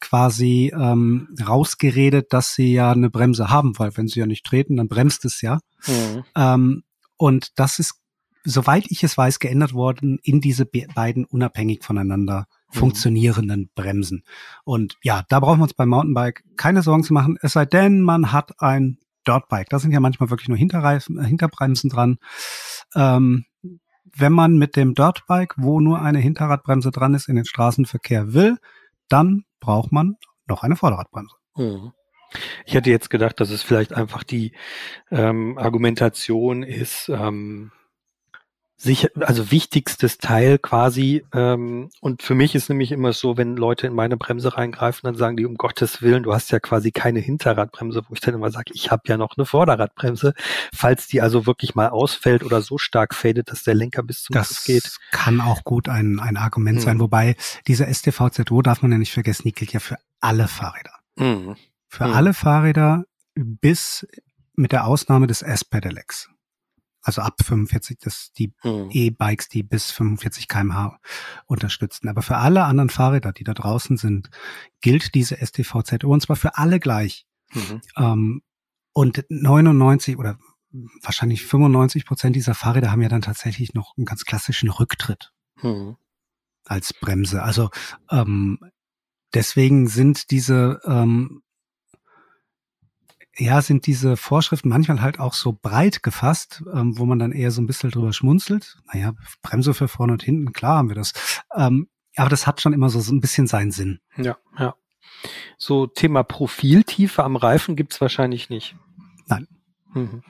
quasi 0.00 0.72
ähm, 0.74 1.34
rausgeredet, 1.46 2.32
dass 2.32 2.54
sie 2.54 2.74
ja 2.74 2.92
eine 2.92 3.10
Bremse 3.10 3.48
haben, 3.48 3.78
weil 3.78 3.96
wenn 3.96 4.08
sie 4.08 4.20
ja 4.20 4.26
nicht 4.26 4.44
treten, 4.44 4.76
dann 4.76 4.88
bremst 4.88 5.24
es 5.24 5.40
ja. 5.40 5.60
Mhm. 5.86 6.24
Ähm, 6.36 6.82
und 7.16 7.58
das 7.58 7.78
ist, 7.78 7.94
soweit 8.42 8.84
ich 8.90 9.02
es 9.02 9.16
weiß, 9.16 9.38
geändert 9.38 9.72
worden 9.72 10.18
in 10.22 10.40
diese 10.40 10.66
beiden 10.66 11.24
unabhängig 11.24 11.84
voneinander 11.84 12.46
funktionierenden 12.74 13.70
Bremsen. 13.74 14.24
Und 14.64 14.96
ja, 15.02 15.22
da 15.28 15.40
brauchen 15.40 15.60
wir 15.60 15.64
uns 15.64 15.74
beim 15.74 15.88
Mountainbike 15.88 16.44
keine 16.56 16.82
Sorgen 16.82 17.04
zu 17.04 17.12
machen, 17.12 17.38
es 17.40 17.52
sei 17.52 17.64
denn, 17.64 18.02
man 18.02 18.32
hat 18.32 18.60
ein 18.60 18.98
Dirtbike. 19.26 19.68
Da 19.70 19.78
sind 19.78 19.92
ja 19.92 20.00
manchmal 20.00 20.30
wirklich 20.30 20.48
nur 20.48 20.58
Hinterreifen, 20.58 21.18
äh, 21.18 21.24
Hinterbremsen 21.24 21.90
dran. 21.90 22.18
Ähm, 22.94 23.46
wenn 24.16 24.32
man 24.32 24.58
mit 24.58 24.76
dem 24.76 24.94
Dirtbike, 24.94 25.54
wo 25.56 25.80
nur 25.80 26.00
eine 26.00 26.18
Hinterradbremse 26.18 26.90
dran 26.90 27.14
ist, 27.14 27.28
in 27.28 27.36
den 27.36 27.44
Straßenverkehr 27.44 28.32
will, 28.32 28.58
dann 29.08 29.44
braucht 29.60 29.92
man 29.92 30.16
noch 30.46 30.62
eine 30.62 30.76
Vorderradbremse. 30.76 31.34
Mhm. 31.56 31.92
Ich 32.66 32.74
hätte 32.74 32.90
jetzt 32.90 33.10
gedacht, 33.10 33.40
dass 33.40 33.50
es 33.50 33.62
vielleicht 33.62 33.92
einfach 33.92 34.24
die 34.24 34.52
ähm, 35.10 35.56
Argumentation 35.58 36.62
ist, 36.62 37.08
ähm, 37.08 37.70
sicher, 38.84 39.08
also 39.20 39.50
wichtigstes 39.50 40.18
Teil 40.18 40.58
quasi. 40.58 41.24
Ähm, 41.32 41.90
und 42.00 42.22
für 42.22 42.34
mich 42.34 42.54
ist 42.54 42.68
nämlich 42.68 42.92
immer 42.92 43.12
so, 43.12 43.36
wenn 43.36 43.56
Leute 43.56 43.86
in 43.86 43.94
meine 43.94 44.16
Bremse 44.16 44.56
reingreifen, 44.56 45.00
dann 45.04 45.16
sagen 45.16 45.36
die 45.36 45.46
um 45.46 45.56
Gottes 45.56 46.02
Willen, 46.02 46.22
du 46.22 46.32
hast 46.32 46.52
ja 46.52 46.60
quasi 46.60 46.92
keine 46.92 47.18
Hinterradbremse, 47.18 48.02
wo 48.08 48.14
ich 48.14 48.20
dann 48.20 48.34
immer 48.34 48.50
sage, 48.50 48.72
ich 48.74 48.90
habe 48.90 49.02
ja 49.06 49.16
noch 49.16 49.36
eine 49.36 49.46
Vorderradbremse. 49.46 50.34
Falls 50.72 51.08
die 51.08 51.20
also 51.20 51.46
wirklich 51.46 51.74
mal 51.74 51.88
ausfällt 51.88 52.44
oder 52.44 52.60
so 52.62 52.78
stark 52.78 53.14
fadet, 53.14 53.50
dass 53.50 53.64
der 53.64 53.74
Lenker 53.74 54.02
bis 54.02 54.22
zum 54.22 54.34
das 54.34 54.64
geht. 54.64 54.84
Das 54.84 54.98
kann 55.10 55.40
auch 55.40 55.64
gut 55.64 55.88
ein, 55.88 56.20
ein 56.20 56.36
Argument 56.36 56.78
hm. 56.78 56.84
sein. 56.84 57.00
Wobei 57.00 57.36
diese 57.66 57.92
STVZO 57.92 58.62
darf 58.62 58.82
man 58.82 58.92
ja 58.92 58.98
nicht 58.98 59.12
vergessen, 59.12 59.42
die 59.44 59.52
gilt 59.52 59.72
ja 59.72 59.80
für 59.80 59.96
alle 60.20 60.46
Fahrräder. 60.46 60.92
Hm. 61.18 61.56
Für 61.88 62.04
hm. 62.04 62.12
alle 62.12 62.34
Fahrräder 62.34 63.04
bis 63.34 64.06
mit 64.54 64.72
der 64.72 64.86
Ausnahme 64.86 65.26
des 65.26 65.42
S-Pedelecs 65.42 66.28
also 67.04 67.20
ab 67.20 67.34
45, 67.44 67.98
das 68.00 68.32
die 68.32 68.52
hm. 68.62 68.88
E-Bikes, 68.90 69.48
die 69.48 69.62
bis 69.62 69.90
45 69.90 70.48
kmh 70.48 70.98
unterstützen. 71.46 72.08
Aber 72.08 72.22
für 72.22 72.38
alle 72.38 72.64
anderen 72.64 72.88
Fahrräder, 72.88 73.32
die 73.32 73.44
da 73.44 73.52
draußen 73.52 73.98
sind, 73.98 74.30
gilt 74.80 75.14
diese 75.14 75.36
STVZO 75.36 76.08
und 76.08 76.22
zwar 76.22 76.36
für 76.36 76.56
alle 76.56 76.80
gleich. 76.80 77.26
Mhm. 77.52 77.80
Ähm, 77.96 78.42
und 78.94 79.24
99 79.28 80.18
oder 80.18 80.38
wahrscheinlich 81.02 81.44
95 81.44 82.06
Prozent 82.06 82.36
dieser 82.36 82.54
Fahrräder 82.54 82.90
haben 82.90 83.02
ja 83.02 83.08
dann 83.08 83.22
tatsächlich 83.22 83.74
noch 83.74 83.96
einen 83.96 84.06
ganz 84.06 84.24
klassischen 84.24 84.70
Rücktritt 84.70 85.32
mhm. 85.62 85.96
als 86.64 86.94
Bremse. 86.94 87.42
Also 87.42 87.70
ähm, 88.10 88.58
deswegen 89.34 89.88
sind 89.88 90.30
diese 90.30 90.80
ähm, 90.84 91.42
ja, 93.36 93.62
sind 93.62 93.86
diese 93.86 94.16
Vorschriften 94.16 94.68
manchmal 94.68 95.00
halt 95.00 95.18
auch 95.18 95.34
so 95.34 95.52
breit 95.52 96.02
gefasst, 96.02 96.62
ähm, 96.72 96.98
wo 96.98 97.04
man 97.04 97.18
dann 97.18 97.32
eher 97.32 97.50
so 97.50 97.60
ein 97.60 97.66
bisschen 97.66 97.90
drüber 97.90 98.12
schmunzelt. 98.12 98.78
Naja, 98.92 99.12
Bremse 99.42 99.74
für 99.74 99.88
vorne 99.88 100.12
und 100.12 100.22
hinten, 100.22 100.52
klar 100.52 100.78
haben 100.78 100.88
wir 100.88 100.94
das. 100.94 101.12
Ähm, 101.54 101.88
aber 102.16 102.30
das 102.30 102.46
hat 102.46 102.60
schon 102.60 102.72
immer 102.72 102.90
so, 102.90 103.00
so 103.00 103.12
ein 103.12 103.20
bisschen 103.20 103.46
seinen 103.46 103.72
Sinn. 103.72 104.00
Ja, 104.16 104.36
ja. 104.58 104.74
So 105.58 105.86
Thema 105.86 106.22
Profiltiefe 106.22 107.24
am 107.24 107.36
Reifen 107.36 107.76
gibt's 107.76 108.00
wahrscheinlich 108.00 108.50
nicht. 108.50 108.76
Nein. 109.26 109.48
Mhm. 109.92 110.22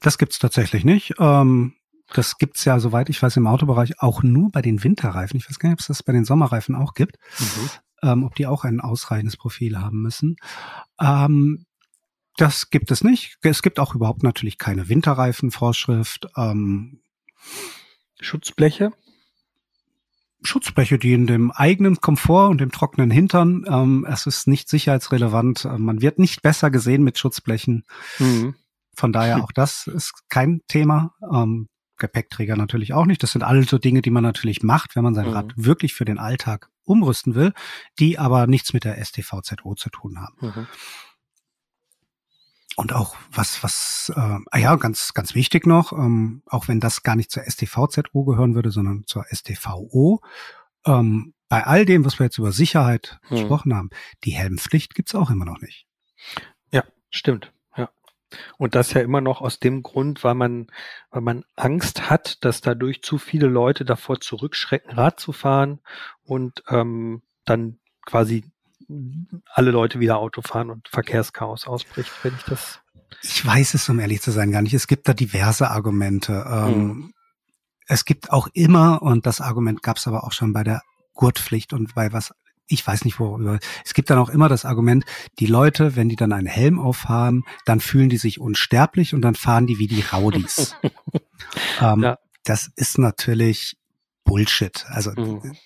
Das 0.00 0.18
gibt's 0.18 0.38
tatsächlich 0.38 0.84
nicht. 0.84 1.14
Ähm, 1.18 1.74
das 2.12 2.38
gibt's 2.38 2.64
ja, 2.64 2.78
soweit 2.78 3.08
ich 3.10 3.22
weiß, 3.22 3.36
im 3.36 3.46
Autobereich 3.46 4.00
auch 4.00 4.22
nur 4.22 4.50
bei 4.50 4.62
den 4.62 4.84
Winterreifen. 4.84 5.38
Ich 5.38 5.48
weiß 5.48 5.58
gar 5.58 5.68
nicht, 5.68 5.76
ob 5.76 5.80
es 5.80 5.86
das 5.86 6.02
bei 6.02 6.12
den 6.12 6.24
Sommerreifen 6.24 6.74
auch 6.74 6.94
gibt. 6.94 7.16
Mhm. 7.38 7.70
Ähm, 8.00 8.24
ob 8.24 8.36
die 8.36 8.46
auch 8.46 8.64
ein 8.64 8.80
ausreichendes 8.80 9.36
Profil 9.36 9.78
haben 9.78 10.02
müssen. 10.02 10.36
Ähm, 11.00 11.66
das 12.40 12.70
gibt 12.70 12.90
es 12.90 13.02
nicht. 13.04 13.36
Es 13.42 13.62
gibt 13.62 13.78
auch 13.78 13.94
überhaupt 13.94 14.22
natürlich 14.22 14.58
keine 14.58 14.88
Winterreifenvorschrift. 14.88 16.28
Ähm, 16.36 17.00
Schutzbleche? 18.20 18.92
Schutzbleche, 20.42 20.98
die 20.98 21.14
in 21.14 21.26
dem 21.26 21.50
eigenen 21.50 21.96
Komfort 21.96 22.48
und 22.48 22.60
dem 22.60 22.70
trockenen 22.70 23.10
Hintern. 23.10 23.64
Ähm, 23.68 24.06
es 24.08 24.26
ist 24.26 24.46
nicht 24.46 24.68
sicherheitsrelevant. 24.68 25.64
Äh, 25.64 25.78
man 25.78 26.00
wird 26.00 26.18
nicht 26.18 26.42
besser 26.42 26.70
gesehen 26.70 27.02
mit 27.02 27.18
Schutzblechen. 27.18 27.84
Mhm. 28.18 28.54
Von 28.94 29.12
daher 29.12 29.42
auch 29.42 29.52
das 29.52 29.86
ist 29.86 30.12
kein 30.28 30.60
Thema. 30.68 31.14
Ähm, 31.32 31.68
Gepäckträger 31.98 32.56
natürlich 32.56 32.92
auch 32.94 33.06
nicht. 33.06 33.22
Das 33.22 33.32
sind 33.32 33.42
alle 33.42 33.64
so 33.64 33.78
Dinge, 33.78 34.02
die 34.02 34.10
man 34.10 34.22
natürlich 34.22 34.62
macht, 34.62 34.94
wenn 34.94 35.02
man 35.02 35.14
sein 35.14 35.26
mhm. 35.26 35.32
Rad 35.32 35.52
wirklich 35.56 35.94
für 35.94 36.04
den 36.04 36.18
Alltag 36.18 36.70
umrüsten 36.84 37.34
will, 37.34 37.52
die 37.98 38.18
aber 38.18 38.46
nichts 38.46 38.72
mit 38.72 38.84
der 38.84 39.04
STVZO 39.04 39.74
zu 39.74 39.90
tun 39.90 40.20
haben. 40.20 40.36
Mhm. 40.40 40.66
Und 42.78 42.92
auch 42.92 43.16
was, 43.32 43.64
was, 43.64 44.12
äh, 44.14 44.20
ah 44.20 44.56
ja, 44.56 44.76
ganz, 44.76 45.12
ganz 45.12 45.34
wichtig 45.34 45.66
noch, 45.66 45.90
ähm, 45.90 46.42
auch 46.46 46.68
wenn 46.68 46.78
das 46.78 47.02
gar 47.02 47.16
nicht 47.16 47.28
zur 47.28 47.42
STVZO 47.42 48.22
gehören 48.22 48.54
würde, 48.54 48.70
sondern 48.70 49.02
zur 49.04 49.24
STVO, 49.28 50.22
ähm, 50.86 51.34
bei 51.48 51.66
all 51.66 51.84
dem, 51.84 52.04
was 52.04 52.20
wir 52.20 52.26
jetzt 52.26 52.38
über 52.38 52.52
Sicherheit 52.52 53.18
hm. 53.26 53.38
gesprochen 53.38 53.74
haben, 53.74 53.90
die 54.22 54.30
Helmpflicht 54.30 54.94
gibt's 54.94 55.16
auch 55.16 55.28
immer 55.30 55.44
noch 55.44 55.60
nicht. 55.60 55.88
Ja, 56.70 56.84
stimmt. 57.10 57.52
Ja. 57.76 57.90
Und 58.58 58.76
das 58.76 58.92
ja 58.92 59.00
immer 59.00 59.22
noch 59.22 59.40
aus 59.40 59.58
dem 59.58 59.82
Grund, 59.82 60.22
weil 60.22 60.36
man, 60.36 60.68
weil 61.10 61.22
man 61.22 61.44
Angst 61.56 62.08
hat, 62.08 62.44
dass 62.44 62.60
dadurch 62.60 63.02
zu 63.02 63.18
viele 63.18 63.48
Leute 63.48 63.84
davor 63.84 64.20
zurückschrecken, 64.20 64.92
Rad 64.92 65.18
zu 65.18 65.32
fahren 65.32 65.80
und 66.22 66.62
ähm, 66.68 67.22
dann 67.44 67.80
quasi 68.06 68.44
alle 69.52 69.70
Leute 69.70 70.00
wieder 70.00 70.18
Auto 70.18 70.42
fahren 70.42 70.70
und 70.70 70.88
Verkehrschaos 70.88 71.66
ausbricht, 71.66 72.10
wenn 72.22 72.34
ich 72.34 72.42
das. 72.44 72.80
Ich 73.22 73.44
weiß 73.44 73.74
es, 73.74 73.88
um 73.88 73.98
ehrlich 74.00 74.22
zu 74.22 74.30
sein, 74.30 74.50
gar 74.50 74.62
nicht. 74.62 74.74
Es 74.74 74.86
gibt 74.86 75.08
da 75.08 75.14
diverse 75.14 75.70
Argumente. 75.70 76.44
Ähm, 76.48 76.74
hm. 76.74 77.14
Es 77.86 78.04
gibt 78.04 78.30
auch 78.30 78.48
immer, 78.52 79.02
und 79.02 79.26
das 79.26 79.40
Argument 79.40 79.82
gab 79.82 79.96
es 79.96 80.06
aber 80.06 80.24
auch 80.24 80.32
schon 80.32 80.52
bei 80.52 80.62
der 80.62 80.82
Gurtpflicht 81.14 81.72
und 81.72 81.94
bei 81.94 82.12
was, 82.12 82.34
ich 82.66 82.86
weiß 82.86 83.04
nicht 83.04 83.18
worüber. 83.18 83.58
Es 83.84 83.94
gibt 83.94 84.10
dann 84.10 84.18
auch 84.18 84.28
immer 84.28 84.48
das 84.48 84.64
Argument, 84.64 85.04
die 85.38 85.46
Leute, 85.46 85.96
wenn 85.96 86.08
die 86.08 86.16
dann 86.16 86.32
einen 86.32 86.46
Helm 86.46 86.78
aufhaben, 86.78 87.44
dann 87.64 87.80
fühlen 87.80 88.10
die 88.10 88.18
sich 88.18 88.40
unsterblich 88.40 89.14
und 89.14 89.22
dann 89.22 89.34
fahren 89.34 89.66
die 89.66 89.78
wie 89.78 89.88
die 89.88 90.02
Raudis. 90.02 90.76
ähm, 91.80 92.02
ja. 92.02 92.18
Das 92.44 92.70
ist 92.76 92.98
natürlich 92.98 93.76
Bullshit. 94.24 94.84
Also 94.88 95.12
mhm 95.12 95.56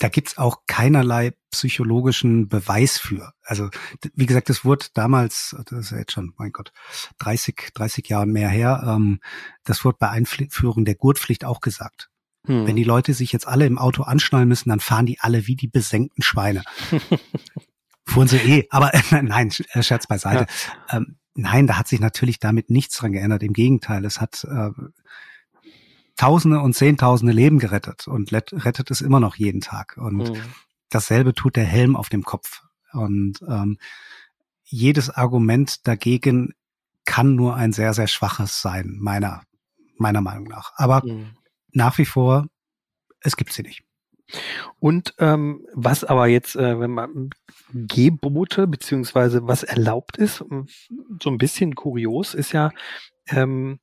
da 0.00 0.08
gibt's 0.08 0.38
auch 0.38 0.62
keinerlei 0.66 1.34
psychologischen 1.50 2.48
Beweis 2.48 2.98
für. 2.98 3.32
Also 3.42 3.68
wie 4.14 4.26
gesagt, 4.26 4.48
das 4.48 4.64
wurde 4.64 4.86
damals, 4.94 5.54
das 5.66 5.78
ist 5.86 5.90
ja 5.90 5.98
jetzt 5.98 6.12
schon, 6.12 6.32
mein 6.38 6.52
Gott, 6.52 6.72
30, 7.18 7.70
30 7.74 8.08
Jahren 8.08 8.32
mehr 8.32 8.48
her, 8.48 8.82
ähm, 8.86 9.20
das 9.64 9.84
wurde 9.84 9.98
bei 10.00 10.08
Einführung 10.08 10.84
der 10.84 10.94
Gurtpflicht 10.94 11.44
auch 11.44 11.60
gesagt. 11.60 12.08
Hm. 12.46 12.66
Wenn 12.66 12.76
die 12.76 12.84
Leute 12.84 13.12
sich 13.12 13.32
jetzt 13.32 13.46
alle 13.46 13.66
im 13.66 13.78
Auto 13.78 14.02
anschnallen 14.02 14.48
müssen, 14.48 14.70
dann 14.70 14.80
fahren 14.80 15.04
die 15.04 15.20
alle 15.20 15.46
wie 15.46 15.56
die 15.56 15.68
besenkten 15.68 16.22
Schweine. 16.22 16.62
Fuhren 18.06 18.28
sie 18.28 18.38
eh, 18.38 18.66
aber 18.70 18.94
äh, 19.12 19.22
nein, 19.22 19.50
Scherz 19.50 20.06
beiseite. 20.06 20.46
Ja. 20.88 20.96
Ähm, 20.96 21.16
nein, 21.34 21.66
da 21.66 21.76
hat 21.76 21.88
sich 21.88 22.00
natürlich 22.00 22.38
damit 22.38 22.70
nichts 22.70 22.96
dran 22.96 23.12
geändert. 23.12 23.42
Im 23.42 23.52
Gegenteil, 23.52 24.04
es 24.06 24.20
hat 24.20 24.44
äh, 24.44 24.70
Tausende 26.20 26.60
und 26.60 26.74
Zehntausende 26.74 27.32
Leben 27.32 27.58
gerettet 27.58 28.06
und 28.06 28.30
rettet 28.30 28.90
es 28.90 29.00
immer 29.00 29.20
noch 29.20 29.36
jeden 29.36 29.62
Tag. 29.62 29.96
Und 29.96 30.28
mhm. 30.28 30.42
dasselbe 30.90 31.32
tut 31.32 31.56
der 31.56 31.64
Helm 31.64 31.96
auf 31.96 32.10
dem 32.10 32.24
Kopf. 32.24 32.60
Und 32.92 33.40
ähm, 33.48 33.78
jedes 34.64 35.08
Argument 35.08 35.88
dagegen 35.88 36.52
kann 37.06 37.36
nur 37.36 37.56
ein 37.56 37.72
sehr, 37.72 37.94
sehr 37.94 38.06
schwaches 38.06 38.60
sein, 38.60 38.98
meiner, 39.00 39.44
meiner 39.96 40.20
Meinung 40.20 40.44
nach. 40.44 40.74
Aber 40.76 41.02
mhm. 41.06 41.38
nach 41.72 41.96
wie 41.96 42.04
vor, 42.04 42.48
es 43.20 43.38
gibt 43.38 43.54
sie 43.54 43.62
nicht. 43.62 43.82
Und 44.78 45.14
ähm, 45.20 45.66
was 45.72 46.04
aber 46.04 46.26
jetzt, 46.26 46.54
äh, 46.54 46.78
wenn 46.78 46.90
man 46.90 47.30
Gebote 47.72 48.66
beziehungsweise 48.66 49.48
was 49.48 49.62
erlaubt 49.62 50.18
ist, 50.18 50.44
so 51.22 51.30
ein 51.30 51.38
bisschen 51.38 51.74
kurios 51.74 52.34
ist 52.34 52.52
ja 52.52 52.72
ähm, 53.26 53.80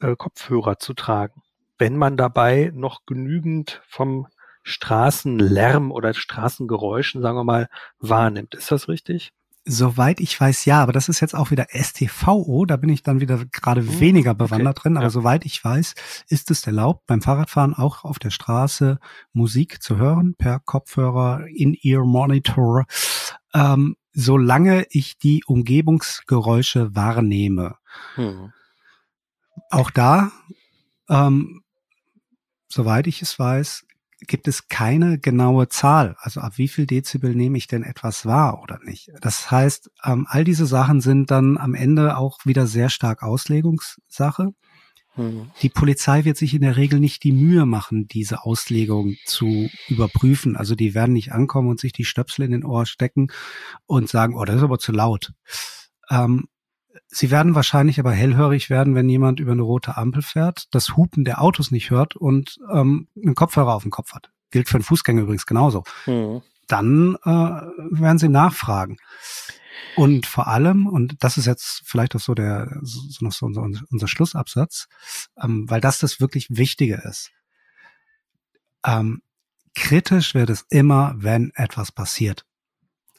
äh, 0.00 0.14
Kopfhörer 0.16 0.78
zu 0.78 0.92
tragen 0.92 1.40
wenn 1.82 1.96
man 1.96 2.16
dabei 2.16 2.70
noch 2.76 3.06
genügend 3.06 3.82
vom 3.88 4.28
Straßenlärm 4.62 5.90
oder 5.90 6.14
Straßengeräuschen, 6.14 7.22
sagen 7.22 7.36
wir 7.36 7.42
mal, 7.42 7.68
wahrnimmt. 7.98 8.54
Ist 8.54 8.70
das 8.70 8.86
richtig? 8.86 9.32
Soweit 9.64 10.20
ich 10.20 10.40
weiß, 10.40 10.64
ja, 10.64 10.80
aber 10.80 10.92
das 10.92 11.08
ist 11.08 11.18
jetzt 11.18 11.34
auch 11.34 11.50
wieder 11.50 11.66
STVO, 11.72 12.66
da 12.66 12.76
bin 12.76 12.88
ich 12.88 13.02
dann 13.02 13.18
wieder 13.18 13.44
gerade 13.46 13.80
hm, 13.80 13.98
weniger 13.98 14.32
bewandert 14.32 14.78
okay. 14.78 14.82
drin, 14.82 14.96
aber 14.96 15.06
ja. 15.06 15.10
soweit 15.10 15.44
ich 15.44 15.64
weiß, 15.64 15.96
ist 16.28 16.52
es 16.52 16.64
erlaubt, 16.64 17.04
beim 17.08 17.20
Fahrradfahren 17.20 17.74
auch 17.74 18.04
auf 18.04 18.20
der 18.20 18.30
Straße 18.30 19.00
Musik 19.32 19.82
zu 19.82 19.96
hören, 19.96 20.36
per 20.38 20.60
Kopfhörer, 20.60 21.46
In-Ear-Monitor, 21.48 22.84
ähm, 23.54 23.96
solange 24.12 24.86
ich 24.90 25.18
die 25.18 25.42
Umgebungsgeräusche 25.48 26.94
wahrnehme. 26.94 27.74
Hm. 28.14 28.52
Auch 29.68 29.90
da 29.90 30.30
ähm, 31.08 31.62
soweit 32.72 33.06
ich 33.06 33.22
es 33.22 33.38
weiß, 33.38 33.84
gibt 34.26 34.48
es 34.48 34.68
keine 34.68 35.18
genaue 35.18 35.68
Zahl. 35.68 36.16
Also 36.18 36.40
ab 36.40 36.54
wie 36.56 36.68
viel 36.68 36.86
Dezibel 36.86 37.34
nehme 37.34 37.58
ich 37.58 37.66
denn 37.66 37.82
etwas 37.82 38.24
wahr 38.26 38.62
oder 38.62 38.78
nicht? 38.84 39.10
Das 39.20 39.50
heißt, 39.50 39.90
ähm, 40.04 40.26
all 40.28 40.44
diese 40.44 40.66
Sachen 40.66 41.00
sind 41.00 41.30
dann 41.30 41.58
am 41.58 41.74
Ende 41.74 42.16
auch 42.16 42.38
wieder 42.44 42.66
sehr 42.66 42.88
stark 42.88 43.22
Auslegungssache. 43.22 44.50
Mhm. 45.16 45.50
Die 45.60 45.68
Polizei 45.68 46.24
wird 46.24 46.36
sich 46.36 46.54
in 46.54 46.62
der 46.62 46.76
Regel 46.76 47.00
nicht 47.00 47.24
die 47.24 47.32
Mühe 47.32 47.66
machen, 47.66 48.06
diese 48.08 48.44
Auslegung 48.44 49.16
zu 49.26 49.68
überprüfen. 49.88 50.56
Also 50.56 50.74
die 50.74 50.94
werden 50.94 51.12
nicht 51.12 51.32
ankommen 51.32 51.68
und 51.68 51.80
sich 51.80 51.92
die 51.92 52.04
Stöpsel 52.04 52.44
in 52.44 52.52
den 52.52 52.64
Ohr 52.64 52.86
stecken 52.86 53.28
und 53.86 54.08
sagen, 54.08 54.36
oh, 54.36 54.44
das 54.44 54.56
ist 54.56 54.62
aber 54.62 54.78
zu 54.78 54.92
laut. 54.92 55.32
Ähm, 56.10 56.48
sie 57.08 57.30
werden 57.30 57.54
wahrscheinlich 57.54 57.98
aber 57.98 58.12
hellhörig 58.12 58.70
werden, 58.70 58.94
wenn 58.94 59.08
jemand 59.08 59.40
über 59.40 59.52
eine 59.52 59.62
rote 59.62 59.96
Ampel 59.96 60.22
fährt, 60.22 60.66
das 60.74 60.96
Hupen 60.96 61.24
der 61.24 61.40
Autos 61.42 61.70
nicht 61.70 61.90
hört 61.90 62.16
und 62.16 62.58
ähm, 62.72 63.08
einen 63.16 63.34
Kopfhörer 63.34 63.74
auf 63.74 63.82
dem 63.82 63.90
Kopf 63.90 64.12
hat. 64.12 64.30
Gilt 64.50 64.68
für 64.68 64.76
einen 64.76 64.84
Fußgänger 64.84 65.22
übrigens 65.22 65.46
genauso. 65.46 65.84
Mhm. 66.06 66.42
Dann 66.68 67.16
äh, 67.24 67.28
werden 67.28 68.18
sie 68.18 68.28
nachfragen. 68.28 68.98
Und 69.96 70.26
vor 70.26 70.48
allem, 70.48 70.86
und 70.86 71.16
das 71.22 71.36
ist 71.36 71.46
jetzt 71.46 71.82
vielleicht 71.84 72.16
auch 72.16 72.20
so 72.20 72.34
der 72.34 72.78
so, 72.82 73.30
so 73.30 73.46
unser, 73.46 73.82
unser 73.90 74.08
Schlussabsatz, 74.08 74.88
ähm, 75.42 75.68
weil 75.68 75.80
das 75.80 75.98
das 75.98 76.20
wirklich 76.20 76.48
Wichtige 76.50 77.02
ist. 77.04 77.30
Ähm, 78.84 79.22
kritisch 79.74 80.34
wird 80.34 80.50
es 80.50 80.64
immer, 80.70 81.14
wenn 81.16 81.52
etwas 81.54 81.92
passiert. 81.92 82.44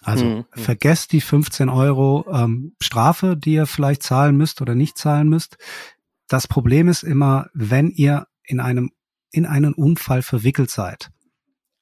Also 0.04 0.26
mhm. 0.26 0.46
vergesst 0.54 1.12
die 1.12 1.22
15 1.22 1.70
Euro 1.70 2.26
ähm, 2.32 2.76
Strafe, 2.82 3.38
die 3.38 3.54
ihr 3.54 3.66
vielleicht 3.66 4.04
zahlen 4.04 4.36
müsst 4.36 4.62
oder 4.62 4.76
nicht 4.76 4.98
zahlen 4.98 5.30
müsst. 5.30 5.58
Das 6.28 6.48
Problem 6.48 6.88
ist 6.88 7.04
immer, 7.04 7.48
wenn 7.54 7.90
ihr 7.90 8.28
in 8.44 8.60
einem 8.60 8.92
in 9.32 9.46
einen 9.48 9.74
Unfall 9.74 10.22
verwickelt 10.22 10.70
seid 10.70 11.10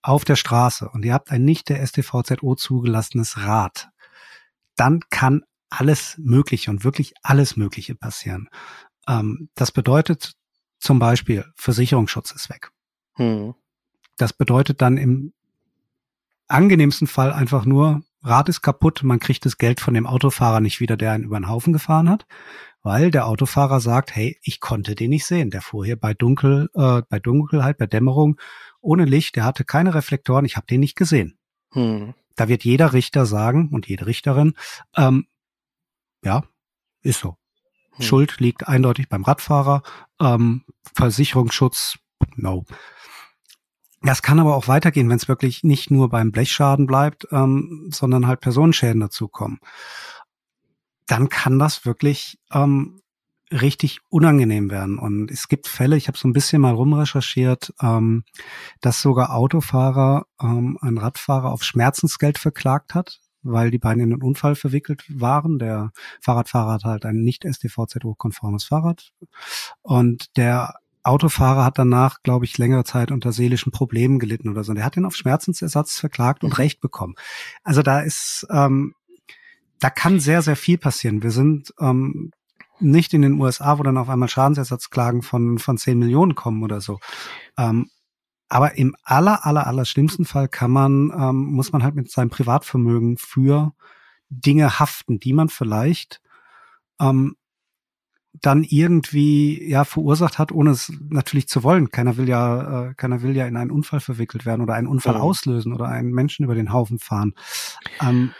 auf 0.01 0.23
der 0.23 0.35
Straße 0.35 0.89
und 0.89 1.03
ihr 1.03 1.13
habt 1.13 1.31
ein 1.31 1.43
nicht 1.43 1.69
der 1.69 1.85
STVZO 1.85 2.55
zugelassenes 2.55 3.37
Rad, 3.37 3.89
dann 4.75 5.01
kann 5.09 5.43
alles 5.69 6.17
Mögliche 6.17 6.71
und 6.71 6.83
wirklich 6.83 7.13
alles 7.21 7.55
Mögliche 7.55 7.95
passieren. 7.95 8.49
Ähm, 9.07 9.49
das 9.55 9.71
bedeutet 9.71 10.33
zum 10.79 10.97
Beispiel, 10.97 11.45
Versicherungsschutz 11.55 12.31
ist 12.31 12.49
weg. 12.49 12.71
Hm. 13.13 13.53
Das 14.17 14.33
bedeutet 14.33 14.81
dann 14.81 14.97
im 14.97 15.33
angenehmsten 16.47 17.07
Fall 17.07 17.31
einfach 17.31 17.65
nur, 17.65 18.03
Rad 18.23 18.49
ist 18.49 18.61
kaputt, 18.61 19.01
man 19.03 19.19
kriegt 19.19 19.45
das 19.45 19.57
Geld 19.57 19.79
von 19.79 19.93
dem 19.93 20.05
Autofahrer 20.05 20.59
nicht 20.59 20.79
wieder, 20.79 20.95
der 20.97 21.11
einen 21.11 21.23
über 21.23 21.39
den 21.39 21.49
Haufen 21.49 21.73
gefahren 21.73 22.09
hat, 22.09 22.25
weil 22.83 23.11
der 23.11 23.27
Autofahrer 23.27 23.79
sagt, 23.79 24.15
hey, 24.15 24.37
ich 24.43 24.59
konnte 24.59 24.95
den 24.95 25.09
nicht 25.09 25.25
sehen. 25.25 25.49
Der 25.49 25.61
fuhr 25.61 25.85
hier 25.85 25.99
bei 25.99 26.13
Dunkel, 26.13 26.69
äh, 26.75 27.01
bei 27.09 27.19
Dunkelheit, 27.19 27.77
bei 27.77 27.87
Dämmerung 27.87 28.39
ohne 28.79 29.05
Licht, 29.05 29.35
der 29.35 29.45
hatte 29.45 29.63
keine 29.63 29.93
Reflektoren, 29.93 30.45
ich 30.45 30.55
habe 30.55 30.67
den 30.67 30.79
nicht 30.79 30.95
gesehen. 30.95 31.37
Hm. 31.71 32.13
Da 32.35 32.47
wird 32.47 32.63
jeder 32.63 32.93
Richter 32.93 33.25
sagen 33.25 33.69
und 33.71 33.87
jede 33.87 34.05
Richterin, 34.05 34.55
ähm, 34.95 35.27
ja, 36.23 36.43
ist 37.01 37.19
so. 37.19 37.37
Hm. 37.93 38.05
Schuld 38.05 38.39
liegt 38.39 38.67
eindeutig 38.67 39.09
beim 39.09 39.23
Radfahrer, 39.23 39.83
ähm, 40.19 40.63
Versicherungsschutz, 40.95 41.97
no. 42.35 42.65
Das 44.01 44.23
kann 44.23 44.39
aber 44.39 44.55
auch 44.55 44.67
weitergehen, 44.67 45.09
wenn 45.09 45.17
es 45.17 45.27
wirklich 45.27 45.63
nicht 45.63 45.91
nur 45.91 46.09
beim 46.09 46.31
Blechschaden 46.31 46.87
bleibt, 46.87 47.27
ähm, 47.31 47.87
sondern 47.91 48.25
halt 48.25 48.41
Personenschäden 48.41 48.99
dazukommen. 48.99 49.59
Dann 51.05 51.29
kann 51.29 51.59
das 51.59 51.85
wirklich 51.85 52.39
ähm, 52.51 53.01
richtig 53.51 53.99
unangenehm 54.09 54.71
werden. 54.71 54.97
Und 54.97 55.29
es 55.29 55.47
gibt 55.47 55.67
Fälle, 55.67 55.97
ich 55.97 56.07
habe 56.07 56.17
so 56.17 56.27
ein 56.27 56.33
bisschen 56.33 56.61
mal 56.61 56.73
rumrecherchiert, 56.73 57.73
ähm, 57.81 58.23
dass 58.79 59.01
sogar 59.01 59.35
Autofahrer 59.35 60.25
ähm, 60.41 60.77
einen 60.81 60.97
Radfahrer 60.97 61.51
auf 61.51 61.63
Schmerzensgeld 61.63 62.37
verklagt 62.37 62.95
hat, 62.95 63.19
weil 63.43 63.69
die 63.69 63.79
beiden 63.79 64.01
in 64.01 64.13
einen 64.13 64.23
Unfall 64.23 64.55
verwickelt 64.55 65.03
waren. 65.09 65.59
Der 65.59 65.91
Fahrradfahrer 66.21 66.73
hat 66.73 66.83
halt 66.85 67.05
ein 67.05 67.17
nicht 67.17 67.43
STVZO-konformes 67.43 68.63
Fahrrad. 68.63 69.11
Und 69.81 70.37
der 70.37 70.75
Autofahrer 71.03 71.65
hat 71.65 71.77
danach, 71.77 72.21
glaube 72.23 72.45
ich, 72.45 72.57
längere 72.57 72.83
Zeit 72.83 73.11
unter 73.11 73.31
seelischen 73.31 73.71
Problemen 73.71 74.19
gelitten 74.19 74.49
oder 74.49 74.63
so. 74.63 74.71
Und 74.71 74.77
er 74.77 74.85
hat 74.85 74.97
ihn 74.97 75.05
auf 75.05 75.15
Schmerzensersatz 75.15 75.99
verklagt 75.99 76.43
und 76.43 76.51
mhm. 76.51 76.55
Recht 76.55 76.81
bekommen. 76.81 77.15
Also 77.63 77.81
da 77.81 78.01
ist, 78.01 78.45
ähm, 78.51 78.93
da 79.79 79.89
kann 79.89 80.19
sehr, 80.19 80.41
sehr 80.41 80.55
viel 80.55 80.77
passieren. 80.77 81.23
Wir 81.23 81.31
sind 81.31 81.73
ähm, 81.79 82.31
nicht 82.79 83.13
in 83.13 83.21
den 83.21 83.39
USA, 83.39 83.79
wo 83.79 83.83
dann 83.83 83.97
auf 83.97 84.09
einmal 84.09 84.29
Schadensersatzklagen 84.29 85.21
von, 85.21 85.59
von 85.59 85.77
10 85.77 85.97
Millionen 85.97 86.35
kommen 86.35 86.63
oder 86.63 86.81
so. 86.81 86.99
Ähm, 87.57 87.89
aber 88.49 88.77
im 88.77 88.95
aller, 89.03 89.45
aller, 89.45 89.65
aller 89.65 89.85
schlimmsten 89.85 90.25
Fall 90.25 90.49
kann 90.49 90.71
man, 90.71 91.11
ähm, 91.17 91.53
muss 91.53 91.71
man 91.71 91.83
halt 91.83 91.95
mit 91.95 92.11
seinem 92.11 92.29
Privatvermögen 92.29 93.17
für 93.17 93.73
Dinge 94.29 94.79
haften, 94.79 95.19
die 95.19 95.33
man 95.33 95.49
vielleicht 95.49 96.21
ähm, 96.99 97.35
dann 98.33 98.63
irgendwie 98.63 99.69
ja 99.69 99.83
verursacht 99.83 100.39
hat, 100.39 100.51
ohne 100.51 100.71
es 100.71 100.91
natürlich 101.09 101.47
zu 101.47 101.63
wollen. 101.63 101.89
Keiner 101.89 102.17
will 102.17 102.29
ja, 102.29 102.89
äh, 102.89 102.93
keiner 102.93 103.21
will 103.21 103.35
ja 103.35 103.45
in 103.45 103.57
einen 103.57 103.71
Unfall 103.71 103.99
verwickelt 103.99 104.45
werden 104.45 104.61
oder 104.61 104.73
einen 104.75 104.87
Unfall 104.87 105.15
mhm. 105.15 105.21
auslösen 105.21 105.73
oder 105.73 105.87
einen 105.87 106.11
Menschen 106.11 106.45
über 106.45 106.55
den 106.55 106.71
Haufen 106.71 106.99
fahren. 106.99 107.33
Ähm, 108.01 108.31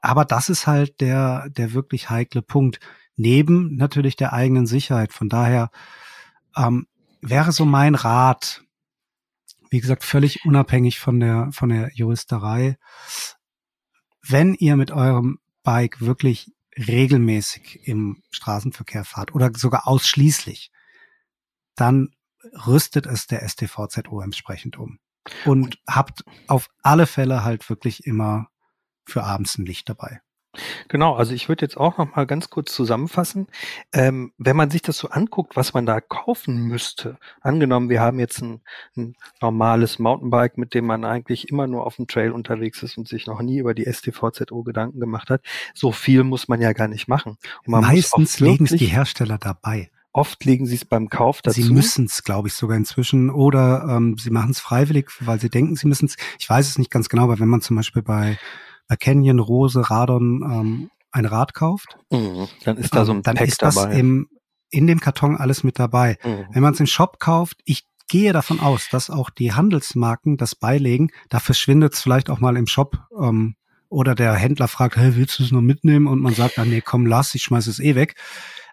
aber 0.00 0.24
das 0.24 0.48
ist 0.48 0.66
halt 0.66 1.00
der 1.00 1.48
der 1.50 1.72
wirklich 1.72 2.10
heikle 2.10 2.42
Punkt 2.42 2.78
neben 3.16 3.76
natürlich 3.76 4.14
der 4.14 4.32
eigenen 4.32 4.66
Sicherheit. 4.66 5.12
Von 5.12 5.28
daher 5.28 5.70
ähm, 6.56 6.86
wäre 7.20 7.50
so 7.50 7.64
mein 7.64 7.96
Rat, 7.96 8.62
wie 9.70 9.80
gesagt, 9.80 10.04
völlig 10.04 10.44
unabhängig 10.44 11.00
von 11.00 11.18
der 11.18 11.48
von 11.50 11.70
der 11.70 11.90
Juristerei, 11.92 12.78
wenn 14.22 14.54
ihr 14.54 14.76
mit 14.76 14.92
eurem 14.92 15.40
Bike 15.64 16.00
wirklich 16.00 16.52
regelmäßig 16.86 17.80
im 17.86 18.22
Straßenverkehr 18.30 19.04
fahrt 19.04 19.34
oder 19.34 19.50
sogar 19.54 19.86
ausschließlich, 19.88 20.70
dann 21.74 22.14
rüstet 22.66 23.06
es 23.06 23.26
der 23.26 23.46
STVZO 23.46 24.20
entsprechend 24.20 24.78
um. 24.78 24.98
Und 25.44 25.78
habt 25.86 26.24
auf 26.46 26.68
alle 26.82 27.06
Fälle 27.06 27.44
halt 27.44 27.68
wirklich 27.68 28.06
immer 28.06 28.48
für 29.04 29.24
abends 29.24 29.58
ein 29.58 29.66
Licht 29.66 29.88
dabei. 29.88 30.20
Genau, 30.88 31.14
also 31.14 31.34
ich 31.34 31.48
würde 31.48 31.64
jetzt 31.64 31.76
auch 31.76 31.98
noch 31.98 32.14
mal 32.14 32.26
ganz 32.26 32.50
kurz 32.50 32.74
zusammenfassen. 32.74 33.46
Ähm, 33.92 34.32
wenn 34.38 34.56
man 34.56 34.70
sich 34.70 34.82
das 34.82 34.98
so 34.98 35.08
anguckt, 35.08 35.56
was 35.56 35.74
man 35.74 35.86
da 35.86 36.00
kaufen 36.00 36.64
müsste, 36.66 37.18
angenommen, 37.40 37.88
wir 37.88 38.00
haben 38.00 38.18
jetzt 38.18 38.42
ein, 38.42 38.60
ein, 38.96 39.16
normales 39.40 39.98
Mountainbike, 39.98 40.58
mit 40.58 40.74
dem 40.74 40.86
man 40.86 41.04
eigentlich 41.04 41.48
immer 41.48 41.66
nur 41.66 41.86
auf 41.86 41.96
dem 41.96 42.06
Trail 42.06 42.32
unterwegs 42.32 42.82
ist 42.82 42.98
und 42.98 43.08
sich 43.08 43.26
noch 43.26 43.40
nie 43.40 43.58
über 43.58 43.74
die 43.74 43.90
STVZO 43.90 44.62
Gedanken 44.62 45.00
gemacht 45.00 45.30
hat, 45.30 45.42
so 45.74 45.92
viel 45.92 46.24
muss 46.24 46.48
man 46.48 46.60
ja 46.60 46.72
gar 46.72 46.88
nicht 46.88 47.08
machen. 47.08 47.36
Meistens 47.66 48.40
legen 48.40 48.64
es 48.64 48.72
die 48.72 48.86
Hersteller 48.86 49.38
dabei. 49.38 49.90
Oft 50.12 50.44
legen 50.44 50.66
sie 50.66 50.74
es 50.74 50.84
beim 50.84 51.10
Kauf 51.10 51.42
dazu. 51.42 51.62
Sie 51.62 51.72
müssen 51.72 52.06
es, 52.06 52.24
glaube 52.24 52.48
ich, 52.48 52.54
sogar 52.54 52.76
inzwischen. 52.76 53.30
Oder 53.30 53.86
ähm, 53.88 54.16
sie 54.18 54.30
machen 54.30 54.50
es 54.50 54.58
freiwillig, 54.58 55.10
weil 55.20 55.38
sie 55.38 55.50
denken, 55.50 55.76
sie 55.76 55.86
müssen 55.86 56.06
es. 56.06 56.16
Ich 56.40 56.48
weiß 56.48 56.66
es 56.66 56.78
nicht 56.78 56.90
ganz 56.90 57.08
genau, 57.08 57.24
aber 57.24 57.38
wenn 57.38 57.46
man 57.46 57.60
zum 57.60 57.76
Beispiel 57.76 58.02
bei 58.02 58.18
bei 58.18 58.38
Canyon, 58.96 59.38
Rose, 59.38 59.90
Radon 59.90 60.42
ähm, 60.42 60.90
ein 61.10 61.24
Rad 61.24 61.54
kauft, 61.54 61.96
mhm, 62.10 62.48
dann 62.64 62.76
ist 62.76 62.94
da 62.94 63.04
so 63.04 63.12
ein 63.12 63.18
ähm, 63.18 63.22
dann 63.22 63.36
Pack 63.36 63.48
ist 63.48 63.62
das 63.62 63.74
dabei. 63.74 63.98
Im, 63.98 64.28
in 64.70 64.86
dem 64.86 65.00
Karton 65.00 65.36
alles 65.36 65.64
mit 65.64 65.78
dabei. 65.78 66.18
Mhm. 66.24 66.46
Wenn 66.52 66.62
man 66.62 66.74
es 66.74 66.80
im 66.80 66.86
Shop 66.86 67.18
kauft, 67.18 67.58
ich 67.64 67.84
gehe 68.08 68.32
davon 68.32 68.60
aus, 68.60 68.88
dass 68.90 69.10
auch 69.10 69.30
die 69.30 69.52
Handelsmarken 69.52 70.36
das 70.36 70.54
beilegen. 70.54 71.10
Da 71.28 71.40
verschwindet 71.40 71.94
es 71.94 72.02
vielleicht 72.02 72.30
auch 72.30 72.40
mal 72.40 72.56
im 72.56 72.66
Shop 72.66 72.98
ähm, 73.18 73.54
oder 73.88 74.14
der 74.14 74.34
Händler 74.34 74.68
fragt, 74.68 74.96
hey, 74.96 75.16
willst 75.16 75.38
du 75.38 75.44
es 75.44 75.52
nur 75.52 75.62
mitnehmen? 75.62 76.06
Und 76.06 76.20
man 76.20 76.34
sagt, 76.34 76.58
ah, 76.58 76.64
nee, 76.64 76.82
komm, 76.82 77.06
lass, 77.06 77.34
ich 77.34 77.42
schmeiß 77.42 77.66
es 77.66 77.80
eh 77.80 77.94
weg. 77.94 78.14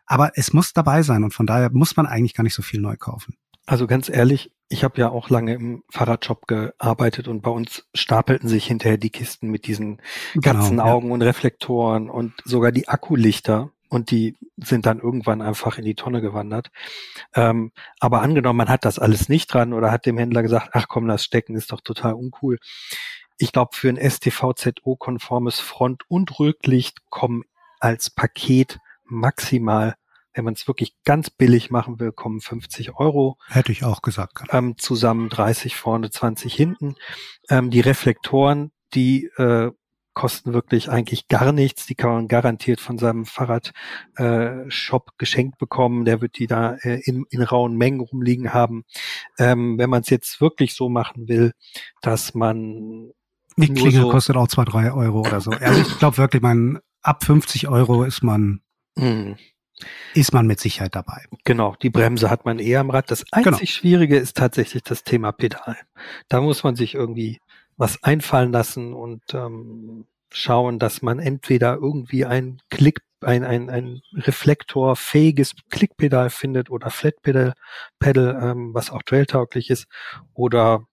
Aber 0.05 0.31
es 0.35 0.53
muss 0.53 0.73
dabei 0.73 1.03
sein 1.03 1.23
und 1.23 1.33
von 1.33 1.47
daher 1.47 1.71
muss 1.71 1.95
man 1.95 2.05
eigentlich 2.05 2.33
gar 2.33 2.43
nicht 2.43 2.53
so 2.53 2.61
viel 2.61 2.79
neu 2.79 2.95
kaufen. 2.95 3.35
Also 3.65 3.87
ganz 3.87 4.09
ehrlich, 4.09 4.51
ich 4.69 4.83
habe 4.83 4.99
ja 4.99 5.09
auch 5.09 5.29
lange 5.29 5.53
im 5.53 5.83
Fahrradshop 5.89 6.47
gearbeitet 6.47 7.27
und 7.27 7.41
bei 7.41 7.51
uns 7.51 7.87
stapelten 7.93 8.49
sich 8.49 8.65
hinterher 8.65 8.97
die 8.97 9.09
Kisten 9.09 9.49
mit 9.49 9.67
diesen 9.67 10.01
genau, 10.33 10.59
Katzenaugen 10.59 11.09
ja. 11.09 11.13
und 11.13 11.21
Reflektoren 11.21 12.09
und 12.09 12.33
sogar 12.43 12.71
die 12.71 12.87
Akkulichter 12.87 13.71
und 13.89 14.11
die 14.11 14.35
sind 14.57 14.85
dann 14.85 14.99
irgendwann 14.99 15.41
einfach 15.41 15.77
in 15.77 15.85
die 15.85 15.95
Tonne 15.95 16.21
gewandert. 16.21 16.71
Ähm, 17.33 17.71
aber 17.99 18.21
angenommen, 18.21 18.57
man 18.57 18.69
hat 18.69 18.85
das 18.85 18.99
alles 18.99 19.29
nicht 19.29 19.53
dran 19.53 19.73
oder 19.73 19.91
hat 19.91 20.05
dem 20.05 20.17
Händler 20.17 20.41
gesagt, 20.41 20.69
ach 20.73 20.87
komm, 20.87 21.07
das 21.07 21.23
Stecken 21.23 21.55
ist 21.55 21.71
doch 21.71 21.81
total 21.81 22.13
uncool. 22.13 22.57
Ich 23.37 23.51
glaube, 23.51 23.75
für 23.75 23.89
ein 23.89 23.97
STVZO-konformes 23.97 25.59
Front- 25.59 26.03
und 26.07 26.39
Rücklicht 26.39 27.09
kommen 27.09 27.43
als 27.79 28.09
Paket 28.09 28.79
maximal 29.03 29.95
wenn 30.35 30.45
man 30.45 30.53
es 30.53 30.67
wirklich 30.67 30.93
ganz 31.05 31.29
billig 31.29 31.71
machen 31.71 31.99
will, 31.99 32.11
kommen 32.11 32.41
50 32.41 32.95
Euro. 32.95 33.37
Hätte 33.47 33.71
ich 33.71 33.83
auch 33.83 34.01
gesagt. 34.01 34.43
Ähm, 34.51 34.77
zusammen 34.77 35.29
30 35.29 35.75
vorne, 35.75 36.11
20 36.11 36.53
hinten. 36.53 36.95
Ähm, 37.49 37.71
die 37.71 37.79
Reflektoren, 37.79 38.71
die 38.93 39.25
äh, 39.37 39.71
kosten 40.13 40.53
wirklich 40.53 40.89
eigentlich 40.89 41.27
gar 41.27 41.51
nichts. 41.51 41.85
Die 41.85 41.95
kann 41.95 42.11
man 42.11 42.27
garantiert 42.27 42.79
von 42.81 42.97
seinem 42.97 43.25
Fahrradshop 43.25 43.73
äh, 44.17 45.11
geschenkt 45.17 45.57
bekommen. 45.57 46.05
Der 46.05 46.21
wird 46.21 46.37
die 46.37 46.47
da 46.47 46.75
äh, 46.75 47.01
in, 47.03 47.25
in 47.29 47.41
rauen 47.41 47.75
Mengen 47.75 48.01
rumliegen 48.01 48.53
haben. 48.53 48.83
Ähm, 49.37 49.77
wenn 49.77 49.89
man 49.89 50.01
es 50.01 50.09
jetzt 50.09 50.41
wirklich 50.41 50.73
so 50.73 50.89
machen 50.89 51.27
will, 51.27 51.53
dass 52.01 52.33
man 52.33 53.11
die 53.57 53.73
Klingel 53.73 54.01
so 54.03 54.09
kostet 54.09 54.35
auch 54.35 54.47
zwei, 54.47 54.65
drei 54.65 54.91
Euro 54.91 55.21
oder 55.21 55.39
so. 55.39 55.51
Also 55.51 55.81
ich 55.81 55.99
glaube 55.99 56.17
wirklich, 56.17 56.41
man 56.41 56.79
ab 57.01 57.23
50 57.23 57.67
Euro 57.67 58.03
ist 58.03 58.21
man 58.21 58.61
hm. 58.97 59.37
Ist 60.13 60.33
man 60.33 60.47
mit 60.47 60.59
Sicherheit 60.59 60.95
dabei. 60.95 61.25
Genau, 61.43 61.75
die 61.81 61.89
Bremse 61.89 62.29
hat 62.29 62.45
man 62.45 62.59
eher 62.59 62.79
am 62.79 62.89
Rad. 62.89 63.11
Das 63.11 63.25
einzig 63.31 63.43
genau. 63.43 63.65
Schwierige 63.65 64.17
ist 64.17 64.37
tatsächlich 64.37 64.83
das 64.83 65.03
Thema 65.03 65.31
Pedal. 65.31 65.77
Da 66.29 66.41
muss 66.41 66.63
man 66.63 66.75
sich 66.75 66.95
irgendwie 66.95 67.39
was 67.77 68.01
einfallen 68.03 68.51
lassen 68.51 68.93
und 68.93 69.21
ähm, 69.33 70.05
schauen, 70.29 70.79
dass 70.79 71.01
man 71.01 71.19
entweder 71.19 71.75
irgendwie 71.75 72.25
ein 72.25 72.61
Klick, 72.69 73.01
ein, 73.21 73.43
ein, 73.43 73.69
ein 73.69 74.01
reflektorfähiges 74.13 75.55
Klickpedal 75.69 76.29
findet 76.29 76.69
oder 76.69 76.89
Flatpedal, 76.89 77.53
Pedal, 77.99 78.39
ähm, 78.41 78.73
was 78.73 78.91
auch 78.91 79.03
trailtauglich 79.03 79.69
ist, 79.69 79.87
oder 80.33 80.85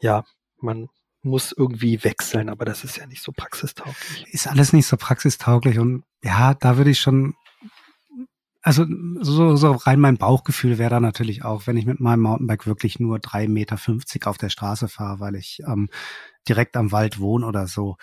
ja, 0.00 0.24
man 0.58 0.88
muss 1.22 1.52
irgendwie 1.52 2.02
wechseln, 2.04 2.48
aber 2.48 2.64
das 2.64 2.84
ist 2.84 2.96
ja 2.96 3.06
nicht 3.06 3.22
so 3.22 3.32
praxistauglich. 3.32 4.26
Ist 4.30 4.46
alles 4.46 4.72
nicht 4.72 4.86
so 4.86 4.96
praxistauglich 4.96 5.78
und 5.78 6.04
ja, 6.22 6.54
da 6.54 6.76
würde 6.76 6.90
ich 6.90 7.00
schon, 7.00 7.34
also 8.62 8.84
so, 9.20 9.56
so 9.56 9.72
rein 9.72 10.00
mein 10.00 10.18
Bauchgefühl 10.18 10.78
wäre 10.78 10.90
da 10.90 11.00
natürlich 11.00 11.44
auch, 11.44 11.66
wenn 11.66 11.76
ich 11.76 11.86
mit 11.86 12.00
meinem 12.00 12.20
Mountainbike 12.20 12.66
wirklich 12.66 13.00
nur 13.00 13.18
drei 13.18 13.48
Meter 13.48 13.78
fünfzig 13.78 14.26
auf 14.26 14.36
der 14.38 14.50
Straße 14.50 14.88
fahre, 14.88 15.20
weil 15.20 15.34
ich 15.34 15.60
ähm, 15.66 15.88
direkt 16.48 16.76
am 16.76 16.92
Wald 16.92 17.20
wohne 17.20 17.46
oder 17.46 17.66
so. 17.66 17.96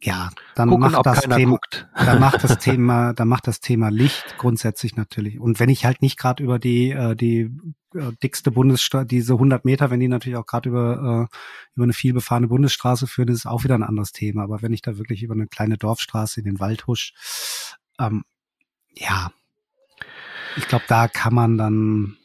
Ja, 0.00 0.30
dann 0.54 0.68
Gucken, 0.68 0.92
macht 0.92 1.06
das 1.06 1.22
Thema, 1.22 1.50
guckt. 1.50 1.88
dann 1.96 2.20
macht 2.20 2.44
das 2.44 2.58
Thema, 2.60 3.12
dann 3.14 3.26
macht 3.26 3.48
das 3.48 3.58
Thema 3.58 3.88
Licht 3.88 4.36
grundsätzlich 4.38 4.94
natürlich. 4.94 5.40
Und 5.40 5.58
wenn 5.58 5.68
ich 5.68 5.84
halt 5.84 6.02
nicht 6.02 6.16
gerade 6.16 6.44
über 6.44 6.60
die 6.60 6.90
äh, 6.90 7.16
die 7.16 7.50
äh, 7.94 8.12
dickste 8.22 8.52
Bundesstraße, 8.52 9.06
diese 9.06 9.32
100 9.32 9.64
Meter, 9.64 9.90
wenn 9.90 9.98
die 9.98 10.06
natürlich 10.06 10.38
auch 10.38 10.46
gerade 10.46 10.68
über 10.68 11.28
äh, 11.32 11.36
über 11.74 11.82
eine 11.82 11.92
vielbefahrene 11.92 12.46
Bundesstraße 12.46 13.08
führen, 13.08 13.30
ist 13.30 13.38
es 13.38 13.46
auch 13.46 13.64
wieder 13.64 13.74
ein 13.74 13.82
anderes 13.82 14.12
Thema. 14.12 14.44
Aber 14.44 14.62
wenn 14.62 14.72
ich 14.72 14.82
da 14.82 14.98
wirklich 14.98 15.24
über 15.24 15.34
eine 15.34 15.48
kleine 15.48 15.76
Dorfstraße 15.76 16.38
in 16.38 16.44
den 16.44 16.60
Wald 16.60 16.86
husch, 16.86 17.14
ähm, 17.98 18.22
ja, 18.98 19.32
ich 20.56 20.66
glaube, 20.68 20.84
da 20.88 21.08
kann 21.08 21.34
man 21.34 21.56
dann 21.56 22.16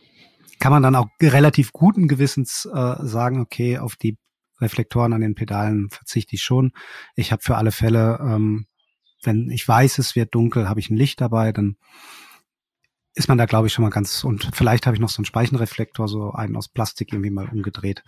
kann 0.59 0.71
man 0.71 0.83
dann 0.83 0.95
auch 0.95 1.07
relativ 1.21 1.73
guten 1.73 2.07
Gewissens 2.07 2.65
äh, 2.65 2.95
sagen, 3.05 3.41
okay, 3.41 3.79
auf 3.79 3.97
die 3.97 4.17
Reflektoren 4.61 5.11
an 5.11 5.19
den 5.19 5.35
Pedalen 5.35 5.89
verzichte 5.89 6.35
ich 6.35 6.43
schon. 6.43 6.71
Ich 7.15 7.33
habe 7.33 7.41
für 7.41 7.57
alle 7.57 7.73
Fälle, 7.73 8.17
ähm, 8.21 8.65
wenn 9.23 9.49
ich 9.49 9.67
weiß, 9.67 9.97
es 9.97 10.15
wird 10.15 10.33
dunkel, 10.33 10.69
habe 10.69 10.79
ich 10.79 10.89
ein 10.89 10.95
Licht 10.95 11.19
dabei, 11.19 11.51
dann 11.51 11.75
ist 13.13 13.27
man 13.27 13.37
da, 13.37 13.45
glaube 13.45 13.67
ich, 13.67 13.73
schon 13.73 13.83
mal 13.83 13.91
ganz, 13.91 14.23
und 14.23 14.49
vielleicht 14.53 14.85
habe 14.85 14.95
ich 14.95 15.01
noch 15.01 15.09
so 15.09 15.17
einen 15.17 15.25
Speichenreflektor, 15.25 16.07
so 16.07 16.31
einen 16.31 16.55
aus 16.55 16.69
Plastik 16.69 17.11
irgendwie 17.11 17.29
mal 17.29 17.49
umgedreht. 17.49 18.01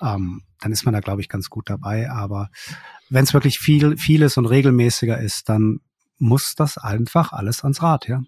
Ähm, 0.00 0.42
dann 0.60 0.72
ist 0.72 0.84
man 0.84 0.94
da, 0.94 1.00
glaube 1.00 1.20
ich, 1.20 1.28
ganz 1.28 1.50
gut 1.50 1.68
dabei. 1.68 2.08
Aber 2.08 2.50
wenn 3.08 3.24
es 3.24 3.34
wirklich 3.34 3.58
viel, 3.58 3.98
vieles 3.98 4.38
und 4.38 4.46
regelmäßiger 4.46 5.18
ist, 5.18 5.48
dann 5.48 5.80
muss 6.20 6.54
das 6.54 6.78
einfach 6.78 7.32
alles 7.32 7.62
ans 7.62 7.82
Rad, 7.82 8.06
ja. 8.06 8.22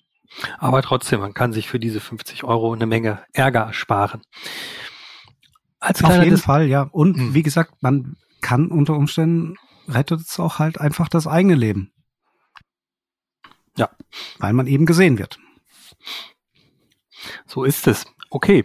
Aber 0.59 0.83
trotzdem, 0.83 1.21
man 1.21 1.35
kann 1.35 1.53
sich 1.53 1.69
für 1.69 1.79
diese 1.79 2.01
50 2.01 2.43
Euro 2.43 2.73
eine 2.73 2.87
Menge 2.87 3.23
Ärger 3.33 3.73
sparen. 3.73 4.23
Als 5.79 6.03
Auf 6.03 6.23
jeden 6.23 6.39
Fall, 6.39 6.67
ja. 6.67 6.83
Und 6.83 7.17
mhm. 7.17 7.35
wie 7.35 7.43
gesagt, 7.43 7.83
man 7.83 8.17
kann 8.41 8.69
unter 8.69 8.95
Umständen 8.95 9.57
rettet 9.89 10.21
es 10.21 10.41
auch 10.41 10.59
halt 10.59 10.81
einfach 10.81 11.09
das 11.09 11.27
eigene 11.27 11.55
Leben. 11.55 11.93
Ja. 13.77 13.91
Weil 14.39 14.53
man 14.53 14.67
eben 14.67 14.87
gesehen 14.87 15.19
wird. 15.19 15.39
So 17.47 17.65
ist 17.65 17.87
es. 17.87 18.07
Okay. 18.31 18.65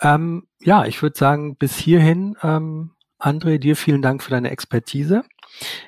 Ähm, 0.00 0.46
ja, 0.60 0.84
ich 0.84 1.02
würde 1.02 1.18
sagen, 1.18 1.56
bis 1.56 1.76
hierhin, 1.76 2.36
ähm, 2.42 2.92
André, 3.18 3.58
dir 3.58 3.76
vielen 3.76 4.02
Dank 4.02 4.22
für 4.22 4.30
deine 4.30 4.50
Expertise. 4.50 5.24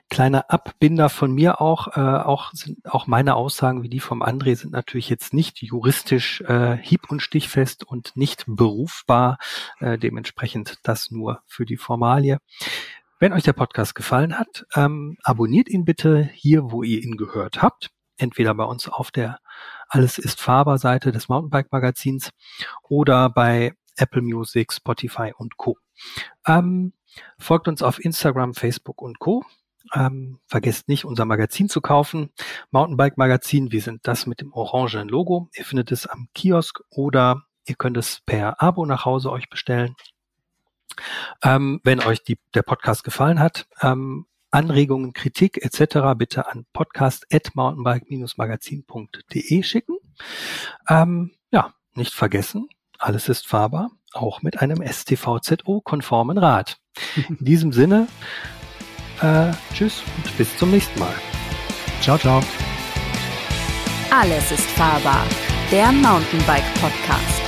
Kleiner 0.09 0.51
Abbinder 0.51 1.09
von 1.09 1.33
mir 1.33 1.61
auch, 1.61 1.97
äh, 1.97 2.01
auch 2.01 2.53
sind 2.53 2.79
auch 2.91 3.07
meine 3.07 3.37
Aussagen 3.37 3.83
wie 3.83 3.89
die 3.89 4.01
vom 4.01 4.23
André 4.23 4.57
sind 4.57 4.73
natürlich 4.73 5.09
jetzt 5.09 5.33
nicht 5.33 5.63
juristisch 5.63 6.41
äh, 6.43 6.77
hieb- 6.77 7.11
und 7.11 7.21
stichfest 7.21 7.85
und 7.85 8.17
nicht 8.17 8.45
berufbar. 8.47 9.39
Äh, 9.79 9.99
dementsprechend 9.99 10.79
das 10.83 11.11
nur 11.11 11.43
für 11.47 11.65
die 11.65 11.77
Formalie. 11.77 12.39
Wenn 13.19 13.33
euch 13.33 13.43
der 13.43 13.53
Podcast 13.53 13.95
gefallen 13.95 14.39
hat, 14.39 14.67
ähm, 14.75 15.19
abonniert 15.23 15.69
ihn 15.69 15.85
bitte 15.85 16.31
hier, 16.33 16.71
wo 16.73 16.83
ihr 16.83 17.03
ihn 17.03 17.17
gehört 17.17 17.63
habt. 17.63 17.91
Entweder 18.17 18.55
bei 18.55 18.65
uns 18.65 18.89
auf 18.89 19.11
der 19.11 19.39
Alles 19.89 20.19
ist 20.19 20.41
fahrbar 20.41 20.79
Seite 20.79 21.13
des 21.13 21.29
Mountainbike 21.29 21.71
Magazins 21.73 22.31
oder 22.89 23.31
bei 23.31 23.75
Apple 23.97 24.23
Music, 24.23 24.73
Spotify 24.73 25.33
und 25.37 25.57
Co. 25.57 25.77
Ähm, 26.47 26.93
folgt 27.39 27.69
uns 27.69 27.83
auf 27.83 28.03
Instagram, 28.03 28.55
Facebook 28.55 29.03
und 29.03 29.19
Co. 29.19 29.45
Ähm, 29.95 30.39
vergesst 30.47 30.89
nicht, 30.89 31.05
unser 31.05 31.25
Magazin 31.25 31.69
zu 31.69 31.81
kaufen. 31.81 32.31
Mountainbike 32.71 33.19
Magazin, 33.19 33.73
wir 33.73 33.83
sind 33.83 34.07
das 34.07 34.27
mit 34.27 34.41
dem 34.41 34.53
orangenen 34.53 35.09
Logo. 35.09 35.49
Ihr 35.55 35.65
findet 35.65 35.93
es 35.93 36.07
am 36.07 36.29
Kiosk 36.35 36.81
oder 36.91 37.43
ihr 37.67 37.75
könnt 37.75 37.97
es 37.97 38.21
per 38.25 38.63
Abo 38.63 38.87
nach 38.87 39.05
Hause 39.05 39.31
euch 39.31 39.51
bestellen. 39.51 39.97
Ähm, 41.43 41.81
wenn 41.83 42.01
euch 42.01 42.23
die, 42.23 42.39
der 42.55 42.63
Podcast 42.63 43.05
gefallen 43.05 43.41
hat, 43.41 43.67
ähm, 43.81 44.27
Anregungen, 44.51 45.13
Kritik 45.13 45.65
etc. 45.65 46.17
bitte 46.17 46.49
an 46.49 46.67
podcast.mountainbike-magazin.de 46.73 49.63
schicken. 49.63 49.99
Ähm, 50.89 51.33
ja, 51.53 51.73
nicht 51.95 52.15
vergessen, 52.15 52.69
alles 52.99 53.29
ist 53.29 53.47
fahrbar, 53.47 53.93
auch 54.13 54.43
mit 54.43 54.61
einem 54.61 54.83
STVZO-konformen 54.83 56.39
Rad. 56.39 56.79
In 57.29 57.45
diesem 57.45 57.73
Sinne, 57.73 58.09
äh, 59.23 59.53
tschüss 59.75 60.03
und 60.17 60.37
bis 60.37 60.57
zum 60.57 60.71
nächsten 60.71 60.99
Mal. 60.99 61.15
Ciao, 62.01 62.19
ciao. 62.19 62.41
Alles 64.11 64.51
ist 64.51 64.71
fahrbar. 64.73 65.25
Der 65.71 65.93
Mountainbike 65.93 66.75
Podcast. 66.81 67.40